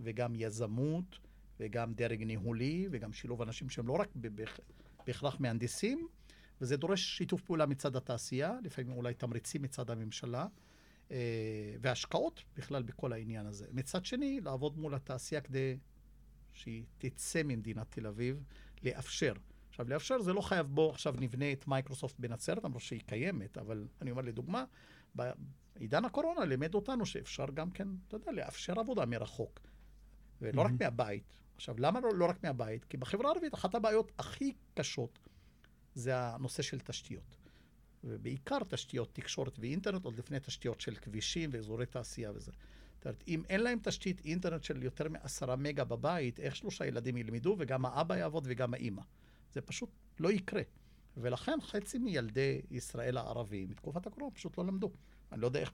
וגם 0.00 0.34
יזמות, 0.34 1.18
וגם 1.60 1.94
דרג 1.94 2.22
ניהולי, 2.22 2.88
וגם 2.90 3.12
שילוב 3.12 3.42
אנשים 3.42 3.68
שהם 3.68 3.86
לא 3.86 3.92
רק 3.92 4.08
בהכרח 5.06 5.40
מהנדסים, 5.40 6.08
וזה 6.60 6.76
דורש 6.76 7.18
שיתוף 7.18 7.40
פעולה 7.40 7.66
מצד 7.66 7.96
התעשייה, 7.96 8.54
לפעמים 8.62 8.92
אולי 8.92 9.14
תמריצים 9.14 9.62
מצד 9.62 9.90
הממשלה, 9.90 10.46
והשקעות 11.80 12.42
בכלל 12.56 12.82
בכל 12.82 13.12
העניין 13.12 13.46
הזה. 13.46 13.66
מצד 13.72 14.04
שני, 14.04 14.40
לעבוד 14.40 14.78
מול 14.78 14.94
התעשייה 14.94 15.40
כדי 15.40 15.78
שהיא 16.52 16.84
תצא 16.98 17.42
ממדינת 17.42 17.86
תל 17.90 18.06
אביב, 18.06 18.44
לאפשר. 18.82 19.32
עכשיו, 19.68 19.88
לאפשר 19.88 20.22
זה 20.22 20.32
לא 20.32 20.40
חייב 20.40 20.66
בו, 20.66 20.90
עכשיו 20.90 21.14
נבנה 21.18 21.52
את 21.52 21.68
מייקרוסופט 21.68 22.18
בנצרת, 22.18 22.64
למרות 22.64 22.82
שהיא 22.82 23.00
קיימת, 23.06 23.58
אבל 23.58 23.88
אני 24.02 24.10
אומר 24.10 24.22
לדוגמה, 24.22 24.64
בעידן 25.14 26.04
הקורונה 26.04 26.44
לימד 26.44 26.74
אותנו 26.74 27.06
שאפשר 27.06 27.46
גם 27.54 27.70
כן, 27.70 27.88
אתה 28.08 28.16
יודע, 28.16 28.32
לאפשר 28.32 28.80
עבודה 28.80 29.06
מרחוק, 29.06 29.60
ולא 30.40 30.62
רק 30.62 30.70
מהבית. 30.80 31.40
עכשיו, 31.56 31.74
למה 31.78 32.00
לא, 32.00 32.14
לא 32.14 32.24
רק 32.24 32.44
מהבית? 32.44 32.84
כי 32.84 32.96
בחברה 32.96 33.30
הערבית 33.30 33.54
אחת 33.54 33.74
הבעיות 33.74 34.12
הכי 34.18 34.52
קשות 34.74 35.18
זה 35.94 36.18
הנושא 36.18 36.62
של 36.62 36.80
תשתיות. 36.80 37.36
ובעיקר 38.04 38.58
תשתיות 38.68 39.14
תקשורת 39.14 39.58
ואינטרנט, 39.58 40.04
עוד 40.04 40.18
לפני 40.18 40.40
תשתיות 40.40 40.80
של 40.80 40.94
כבישים 40.94 41.50
ואזורי 41.52 41.86
תעשייה 41.86 42.30
וזה. 42.34 42.52
זאת 42.96 43.04
אומרת, 43.04 43.24
אם 43.28 43.42
אין 43.48 43.60
להם 43.60 43.78
תשתית 43.82 44.24
אינטרנט 44.24 44.64
של 44.64 44.82
יותר 44.82 45.08
מעשרה 45.08 45.56
מגה 45.56 45.84
בבית, 45.84 46.40
איך 46.40 46.56
שלושה 46.56 46.86
ילדים 46.86 47.16
ילמדו 47.16 47.56
וגם 47.58 47.86
האבא 47.86 48.16
יעבוד 48.16 48.44
וגם 48.46 48.74
האימא? 48.74 49.02
זה 49.52 49.60
פשוט 49.60 49.90
לא 50.20 50.32
יקרה. 50.32 50.62
ולכן 51.16 51.58
חצי 51.62 51.98
מילדי 51.98 52.60
ישראל 52.70 53.16
הערבים 53.16 53.68
בתקופת 53.68 54.06
הקורונה 54.06 54.34
פשוט 54.34 54.58
לא 54.58 54.64
למדו. 54.66 54.90
אני 55.32 55.40
לא 55.40 55.46
יודע 55.46 55.60
איך 55.60 55.72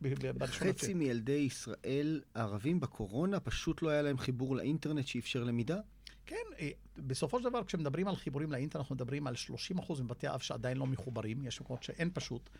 חצי 0.48 0.94
מילדי 0.94 1.32
ישראל 1.32 2.22
הערבים 2.34 2.80
בקורונה, 2.80 3.40
פשוט 3.40 3.82
לא 3.82 3.88
היה 3.88 4.02
להם 4.02 4.18
חיבור 4.18 4.56
לאינטרנט 4.56 5.06
שאפשר 5.06 5.44
למידה? 5.44 5.80
כן, 6.26 6.36
אה, 6.60 6.70
בסופו 6.96 7.38
של 7.38 7.44
דבר, 7.44 7.64
כשמדברים 7.64 8.08
על 8.08 8.16
חיבורים 8.16 8.52
לאינטרנט, 8.52 8.76
אנחנו 8.76 8.94
מדברים 8.94 9.26
על 9.26 9.34
30% 9.34 10.02
מבתי 10.02 10.26
האב 10.26 10.40
שעדיין 10.40 10.76
לא 10.76 10.86
מחוברים, 10.86 11.42
יש 11.42 11.60
מקומות 11.60 11.82
שאין 11.82 12.10
פשוט. 12.14 12.50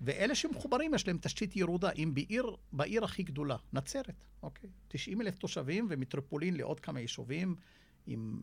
ואלה 0.00 0.34
שמחוברים, 0.34 0.94
יש 0.94 1.08
להם 1.08 1.18
תשתית 1.18 1.56
ירודה. 1.56 1.90
אם 1.90 2.14
בעיר, 2.14 2.56
בעיר 2.72 3.04
הכי 3.04 3.22
גדולה, 3.22 3.56
נצרת, 3.72 4.24
אוקיי? 4.42 4.70
90 4.88 5.20
אלף 5.20 5.38
תושבים 5.38 5.86
ומטרופולין 5.90 6.56
לעוד 6.56 6.80
כמה 6.80 7.00
יישובים, 7.00 7.54
עם 8.06 8.40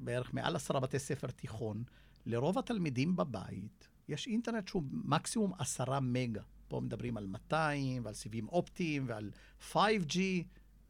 בערך 0.00 0.34
מעל 0.34 0.56
עשרה 0.56 0.80
בתי 0.80 0.98
ספר 0.98 1.26
תיכון, 1.26 1.84
לרוב 2.26 2.58
התלמידים 2.58 3.16
בבית 3.16 3.88
יש 4.08 4.26
אינטרנט 4.26 4.68
שהוא 4.68 4.82
מקסימום 4.90 5.52
עשרה 5.58 6.00
מגה. 6.00 6.42
פה 6.68 6.80
מדברים 6.80 7.16
על 7.16 7.26
200 7.26 8.04
ועל 8.04 8.14
סיבים 8.14 8.48
אופטיים 8.48 9.04
ועל 9.08 9.30
5G, 9.72 10.18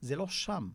זה 0.01 0.17
לא 0.17 0.29
שם. 0.29 0.69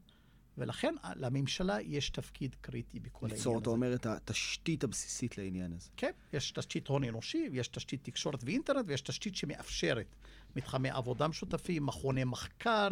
ולכן 0.58 0.96
לממשלה 1.16 1.82
יש 1.82 2.10
תפקיד 2.10 2.56
קריטי 2.62 3.00
בכל 3.00 3.26
העניין 3.26 3.40
הזה. 3.40 3.50
ליצור, 3.50 3.60
אתה 3.62 3.70
אומר, 3.70 3.94
את 3.96 4.06
התשתית 4.06 4.84
הבסיסית 4.84 5.38
לעניין 5.38 5.74
הזה. 5.74 5.90
כן, 5.98 6.12
יש 6.34 6.52
תשתית 6.52 6.88
הון 6.88 7.04
אנושי, 7.04 7.50
ויש 7.52 7.68
תשתית 7.68 8.04
תקשורת 8.04 8.44
ואינטרנט, 8.44 8.86
ויש 8.88 9.02
תשתית 9.02 9.36
שמאפשרת 9.36 10.16
מתחמי 10.56 10.90
עבודה 10.90 11.28
משותפים, 11.28 11.86
מכוני 11.86 12.24
מחקר, 12.24 12.88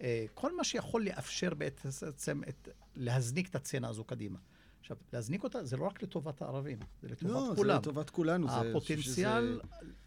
אה, 0.00 0.24
כל 0.34 0.56
מה 0.56 0.64
שיכול 0.64 1.04
לאפשר 1.04 1.54
בעצם 1.54 2.40
את, 2.48 2.68
להזניק 2.96 3.48
את 3.48 3.54
הצצנה 3.54 3.88
הזו 3.88 4.04
קדימה. 4.04 4.38
עכשיו, 4.80 4.96
להזניק 5.12 5.44
אותה 5.44 5.64
זה 5.64 5.76
לא 5.76 5.86
רק 5.86 6.02
לטובת 6.02 6.42
הערבים, 6.42 6.78
זה 7.02 7.08
לטובת 7.08 7.32
לא, 7.32 7.48
זה 7.50 7.56
כולם. 7.56 7.76
לטובת 7.78 8.10
כולנו. 8.10 8.48
זה- 8.48 8.54
הפוטנציאל 8.70 9.02
שזה- 9.02 9.60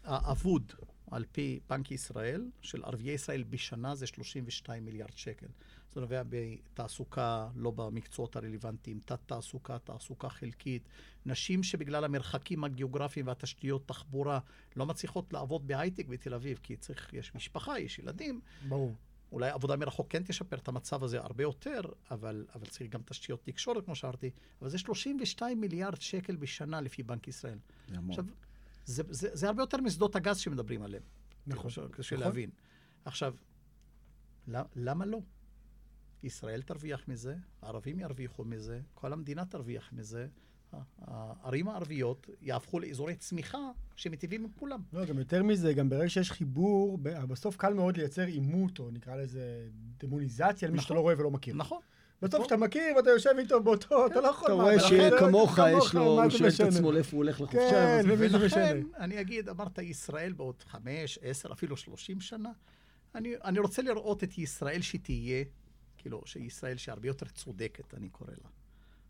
האבוד, 0.04 0.72
על 1.10 1.24
פי 1.32 1.60
בנק 1.70 1.90
ישראל, 1.90 2.50
של 2.62 2.84
ערביי 2.84 3.10
ישראל 3.14 3.42
בשנה 3.42 3.94
זה 3.94 4.06
32 4.06 4.84
מיליארד 4.84 5.16
שקל. 5.16 5.46
זה 5.94 6.00
נובע 6.00 6.22
בתעסוקה 6.28 7.48
לא 7.56 7.70
במקצועות 7.70 8.36
הרלוונטיים, 8.36 9.00
תת-תעסוקה, 9.04 9.78
תעסוקה 9.78 10.28
חלקית. 10.28 10.88
נשים 11.26 11.62
שבגלל 11.62 12.04
המרחקים 12.04 12.64
הגיאוגרפיים 12.64 13.26
והתשתיות 13.26 13.88
תחבורה 13.88 14.38
לא 14.76 14.86
מצליחות 14.86 15.32
לעבוד 15.32 15.66
בהייטק 15.66 16.06
בתל 16.06 16.34
אביב, 16.34 16.58
כי 16.62 16.76
צריך, 16.76 17.12
יש 17.12 17.34
משפחה, 17.34 17.78
יש 17.78 17.98
ילדים. 17.98 18.40
ברור. 18.68 18.94
אולי 19.32 19.50
עבודה 19.50 19.76
מרחוק 19.76 20.06
כן 20.10 20.22
תשפר 20.22 20.56
את 20.56 20.68
המצב 20.68 21.04
הזה 21.04 21.20
הרבה 21.20 21.42
יותר, 21.42 21.80
אבל, 22.10 22.46
אבל 22.54 22.66
צריך 22.66 22.90
גם 22.90 23.00
תשתיות 23.04 23.42
תקשורת, 23.44 23.84
כמו 23.84 23.94
שאמרתי. 23.94 24.30
אבל 24.60 24.68
זה 24.68 24.78
32 24.78 25.60
מיליארד 25.60 26.00
שקל 26.00 26.36
בשנה 26.36 26.80
לפי 26.80 27.02
בנק 27.02 27.28
ישראל. 27.28 27.58
זה 27.88 27.96
המון. 27.98 28.10
עכשיו, 28.10 28.24
זה, 28.84 29.02
זה, 29.08 29.28
זה 29.32 29.46
הרבה 29.46 29.62
יותר 29.62 29.76
משדות 29.80 30.16
הגז 30.16 30.38
שמדברים 30.38 30.82
עליהם. 30.82 31.02
נכון. 31.46 31.70
קשה 31.90 32.14
נכון. 32.16 32.26
להבין. 32.26 32.50
עכשיו, 33.04 33.34
למ- 34.48 34.64
למה 34.76 35.06
לא? 35.06 35.18
ישראל 36.22 36.62
תרוויח 36.62 37.08
מזה, 37.08 37.34
הערבים 37.62 38.00
ירוויחו 38.00 38.44
מזה, 38.44 38.80
כל 38.94 39.12
המדינה 39.12 39.44
תרוויח 39.44 39.90
מזה. 39.92 40.26
הערים 40.98 41.68
הערביות 41.68 42.26
יהפכו 42.40 42.80
לאזורי 42.80 43.16
צמיחה 43.16 43.58
שמטיבים 43.96 44.44
עם 44.44 44.50
כולם. 44.58 44.80
לא, 44.92 45.04
גם 45.04 45.18
יותר 45.18 45.42
מזה, 45.42 45.72
גם 45.72 45.88
ברגע 45.88 46.08
שיש 46.08 46.30
חיבור, 46.32 46.98
בסוף 47.02 47.56
קל 47.56 47.74
מאוד 47.74 47.96
לייצר 47.96 48.26
עימות, 48.26 48.78
או 48.78 48.90
נקרא 48.90 49.16
לזה 49.16 49.68
דמוניזציה 49.98 50.68
למי 50.68 50.78
שאתה 50.78 50.86
נכון. 50.86 50.96
לא 50.96 51.00
רואה 51.00 51.14
ולא 51.18 51.30
מכיר. 51.30 51.54
נכון. 51.54 51.80
בסוף 52.22 52.40
כשאתה 52.40 52.56
מכיר 52.56 52.82
ואתה 52.96 53.10
יושב 53.10 53.30
איתו 53.38 53.62
באותו, 53.62 54.06
אתה 54.06 54.20
לא 54.20 54.28
יכול... 54.28 54.46
אתה 54.46 54.52
רואה 54.52 54.80
שכמוך 54.80 55.58
יש 55.78 55.94
לו, 55.94 56.22
הוא 56.22 56.30
שואל 56.30 56.48
את? 56.48 56.60
עצמו 56.60 56.92
לאיפה 56.92 57.16
הוא 57.16 57.24
הולך 57.24 57.40
לחופשה. 57.40 57.70
כן, 57.70 58.06
למי 58.06 58.28
זה 58.28 58.40
ולכן? 58.40 58.80
אני 58.98 59.20
אגיד, 59.20 59.48
אמרת 59.48 59.78
ישראל 59.78 60.32
בעוד 60.32 60.62
חמש, 60.62 61.18
עשר, 61.22 61.52
אפילו 61.52 61.76
שלושים 61.76 62.20
שנה. 62.20 62.50
אני 63.14 63.58
רוצה 63.58 63.82
לראות 63.82 64.24
את 64.24 64.38
ישראל 64.38 64.82
שתהיה, 64.82 65.44
כאילו, 66.02 66.22
שישראל 66.26 66.76
שהרבה 66.76 67.08
יותר 67.08 67.26
צודקת, 67.26 67.94
אני 67.94 68.08
קורא 68.08 68.30
לה. 68.30 68.48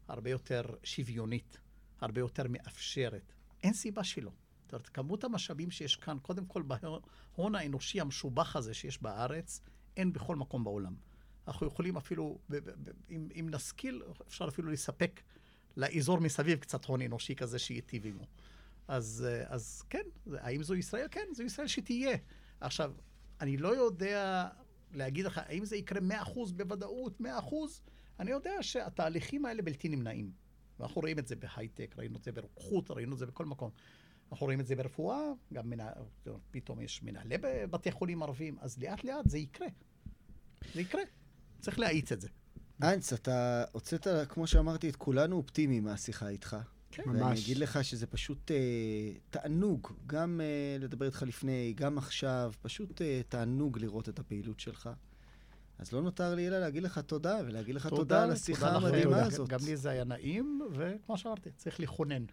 הרבה 0.08 0.30
יותר 0.30 0.62
שוויונית, 0.84 1.58
הרבה 2.00 2.20
יותר 2.20 2.42
מאפשרת. 2.48 3.32
אין 3.62 3.72
סיבה 3.72 4.04
שלא. 4.04 4.30
זאת 4.62 4.72
אומרת, 4.72 4.88
כמות 4.88 5.24
המשאבים 5.24 5.70
שיש 5.70 5.96
כאן, 5.96 6.18
קודם 6.22 6.46
כל 6.46 6.62
בהון 6.62 7.54
האנושי 7.54 8.00
המשובח 8.00 8.56
הזה 8.56 8.74
שיש 8.74 9.02
בארץ, 9.02 9.60
אין 9.96 10.12
בכל 10.12 10.36
מקום 10.36 10.64
בעולם. 10.64 10.94
אנחנו 11.46 11.66
יכולים 11.66 11.96
אפילו, 11.96 12.38
אם, 13.10 13.28
אם 13.40 13.48
נשכיל, 13.50 14.02
אפשר 14.28 14.48
אפילו 14.48 14.70
לספק 14.70 15.20
לאזור 15.76 16.18
מסביב 16.20 16.58
קצת 16.58 16.84
הון 16.84 17.02
אנושי 17.02 17.34
כזה 17.34 17.58
שייטיב 17.58 18.06
עמו. 18.06 18.26
אז, 18.88 19.26
אז 19.46 19.82
כן, 19.90 20.02
האם 20.32 20.62
זו 20.62 20.74
ישראל? 20.74 21.06
כן, 21.10 21.26
זו 21.34 21.42
ישראל 21.42 21.66
שתהיה. 21.66 22.16
עכשיו, 22.60 22.92
אני 23.40 23.56
לא 23.56 23.76
יודע 23.76 24.48
להגיד 24.92 25.24
לך, 25.24 25.40
האם 25.46 25.64
זה 25.64 25.76
יקרה 25.76 26.00
100% 26.00 26.52
בוודאות, 26.56 27.20
100%? 27.20 27.24
אני 28.20 28.30
יודע 28.30 28.52
שהתהליכים 28.60 29.44
האלה 29.44 29.62
בלתי 29.62 29.88
נמנעים. 29.88 30.32
ואנחנו 30.80 31.00
רואים 31.00 31.18
את 31.18 31.26
זה 31.26 31.36
בהייטק, 31.36 31.94
ראינו 31.98 32.16
את 32.18 32.24
זה 32.24 32.32
ברוקחות, 32.32 32.90
ראינו 32.90 33.14
את 33.14 33.18
זה 33.18 33.26
בכל 33.26 33.44
מקום. 33.46 33.70
אנחנו 34.32 34.44
רואים 34.46 34.60
את 34.60 34.66
זה 34.66 34.76
ברפואה, 34.76 35.32
גם 35.52 35.70
מנה, 35.70 35.90
פתאום 36.50 36.80
יש 36.80 37.02
מנהלי 37.02 37.36
בתי 37.70 37.92
חולים 37.92 38.22
ערבים, 38.22 38.56
אז 38.60 38.78
לאט 38.78 39.04
לאט 39.04 39.28
זה 39.28 39.38
יקרה. 39.38 39.68
זה 40.74 40.80
יקרה. 40.80 41.02
צריך 41.60 41.78
להאיץ 41.78 42.12
את 42.12 42.20
זה. 42.20 42.28
אנץ, 42.82 43.12
אתה 43.12 43.64
הוצאת, 43.72 44.06
כמו 44.28 44.46
שאמרתי, 44.46 44.88
את 44.88 44.96
כולנו 44.96 45.36
אופטימיים 45.36 45.84
מהשיחה 45.84 46.28
איתך. 46.28 46.56
כן. 46.92 47.02
ואני 47.10 47.20
ממש. 47.20 47.44
אגיד 47.44 47.56
לך 47.58 47.84
שזה 47.84 48.06
פשוט 48.06 48.50
אה, 48.50 48.56
תענוג, 49.30 49.92
גם 50.06 50.40
אה, 50.44 50.76
לדבר 50.80 51.06
איתך 51.06 51.22
לפני, 51.26 51.72
גם 51.76 51.98
עכשיו, 51.98 52.52
פשוט 52.62 53.02
אה, 53.02 53.20
תענוג 53.28 53.78
לראות 53.78 54.08
את 54.08 54.18
הפעילות 54.18 54.60
שלך. 54.60 54.90
אז 55.78 55.92
לא 55.92 56.02
נותר 56.02 56.34
לי 56.34 56.48
אלא 56.48 56.58
להגיד 56.60 56.82
לך 56.82 56.98
תודה, 56.98 57.38
ולהגיד 57.46 57.74
לך 57.74 57.86
תודה, 57.86 58.22
על 58.22 58.30
השיחה 58.30 58.66
תודה 58.66 58.78
לכם. 58.78 58.86
המדהימה 58.86 59.20
גם- 59.20 59.26
הזאת. 59.26 59.48
גם 59.48 59.58
לי 59.66 59.76
זה 59.76 59.90
היה 59.90 60.04
נעים, 60.04 60.60
וכמו 60.72 61.18
שאמרתי, 61.18 61.50
צריך 61.56 61.80
לכונן. 61.80 62.24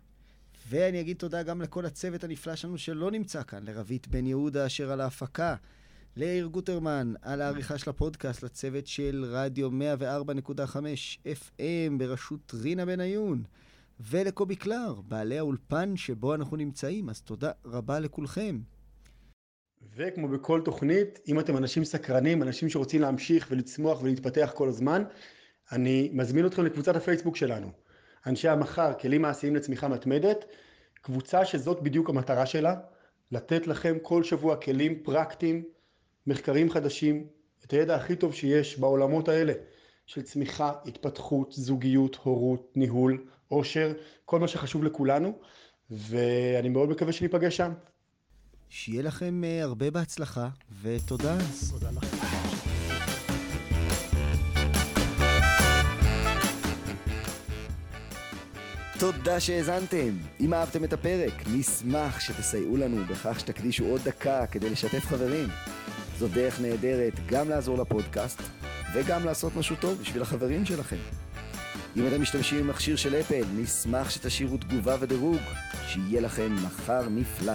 ואני 0.70 1.01
אגיד 1.01 1.18
תודה 1.18 1.43
גם 1.43 1.62
לכל 1.62 1.86
הצוות 1.86 2.24
הנפלא 2.24 2.55
שלנו 2.55 2.78
שלא 2.78 3.12
נמצא 3.12 3.43
כאן, 3.43 3.64
לרבית 3.64 4.07
בן 4.07 4.26
יהודה 4.28 4.66
אשר 4.66 4.91
על 4.91 5.01
ההפקה, 5.01 5.55
ליאיר 6.16 6.45
גוטרמן 6.45 7.14
על 7.22 7.41
העריכה 7.41 7.78
של 7.78 7.89
הפודקאסט, 7.89 8.43
לצוות 8.43 8.88
של 8.88 9.26
רדיו 9.28 9.70
104.5 9.72 10.76
FM 11.26 11.91
בראשות 11.97 12.51
רינה 12.53 12.86
בניון, 12.86 13.43
ולקובי 14.00 14.56
קלר, 14.56 15.02
בעלי 15.08 15.38
האולפן 15.38 15.97
שבו 15.97 16.36
אנחנו 16.36 16.58
נמצאים. 16.58 17.10
אז 17.10 17.22
תודה 17.22 17.52
רבה 17.66 18.00
לכולכם. 18.00 18.60
וכמו 19.95 20.28
בכל 20.28 20.62
תוכנית, 20.66 21.20
אם 21.28 21.39
אתם 21.39 21.58
אנשים 21.58 21.84
סקרנים, 21.84 22.43
אנשים 22.43 22.70
שרוצים 22.70 23.02
להמשיך 23.02 23.47
ולצמוח 23.52 24.02
ולהתפתח 24.02 24.52
כל 24.56 24.70
הזמן, 24.70 25.04
אני 25.72 26.10
מזמין 26.14 26.45
אתכם 26.45 26.66
לקבוצת 26.66 26.95
הפייסבוק 26.95 27.36
שלנו. 27.36 27.72
אנשי 28.28 28.47
המחר, 28.47 28.93
כלים 28.93 29.22
מעשיים 29.22 29.56
לצמיחה 29.56 29.88
מתמדת, 29.88 30.45
קבוצה 31.02 31.45
שזאת 31.45 31.84
בדיוק 31.84 32.10
המטרה 32.10 32.45
שלה, 32.45 32.76
לתת 33.32 33.68
לכם 33.68 33.97
כל 34.02 34.24
שבוע 34.24 34.56
כלים 34.56 35.04
פרקטיים, 35.04 35.64
מחקרים 36.28 36.70
חדשים, 36.70 37.28
את 37.66 37.72
הידע 37.72 37.95
הכי 37.95 38.16
טוב 38.16 38.34
שיש 38.34 38.80
בעולמות 38.80 39.30
האלה 39.30 39.54
של 40.06 40.22
צמיחה, 40.22 40.72
התפתחות, 40.86 41.52
זוגיות, 41.52 42.16
הורות, 42.16 42.72
ניהול, 42.76 43.26
עושר, 43.50 43.93
כל 44.26 44.39
מה 44.39 44.47
שחשוב 44.47 44.84
לכולנו, 44.84 45.39
ואני 45.89 46.70
מאוד 46.70 46.89
מקווה 46.89 47.14
שניפגש 47.14 47.58
שם. 47.58 47.72
שיהיה 48.70 49.02
לכם 49.02 49.43
אה, 49.43 49.64
הרבה 49.64 49.91
בהצלחה, 49.91 50.50
ותודה. 50.82 51.38
תודה 51.72 51.89
לכם. 51.91 52.18
תודה 59.00 59.39
שהאזנתם. 59.39 60.18
אם 60.39 60.54
אהבתם 60.54 60.84
את 60.84 60.93
הפרק, 60.93 61.34
נשמח 61.54 62.20
שתסייעו 62.20 62.78
לנו 62.78 63.06
בכך 63.10 63.39
שתקדישו 63.39 63.86
עוד 63.86 64.02
דקה 64.02 64.47
כדי 64.47 64.70
לשתף 64.70 65.06
חברים. 65.06 65.47
זו 66.18 66.28
דרך 66.28 66.62
נהדרת 66.62 67.14
גם 67.28 67.50
לעזור 67.50 67.78
לפודקאסט 67.78 68.41
וגם 68.93 69.26
לעשות 69.26 69.56
משהו 69.56 69.76
טוב 69.76 70.02
בשביל 70.02 70.22
החברים 70.22 70.66
שלכם. 70.66 70.97
אם 71.97 72.07
אתם 72.07 72.21
משתמשים 72.21 72.59
במכשיר 72.59 72.95
של 72.95 73.15
אפל, 73.15 73.43
נשמח 73.55 74.09
שתשאירו 74.09 74.57
תגובה 74.57 74.95
ודירוג. 74.99 75.39
שיהיה 75.87 76.21
לכם 76.21 76.55
מחר 76.65 77.09
נפלא. 77.09 77.53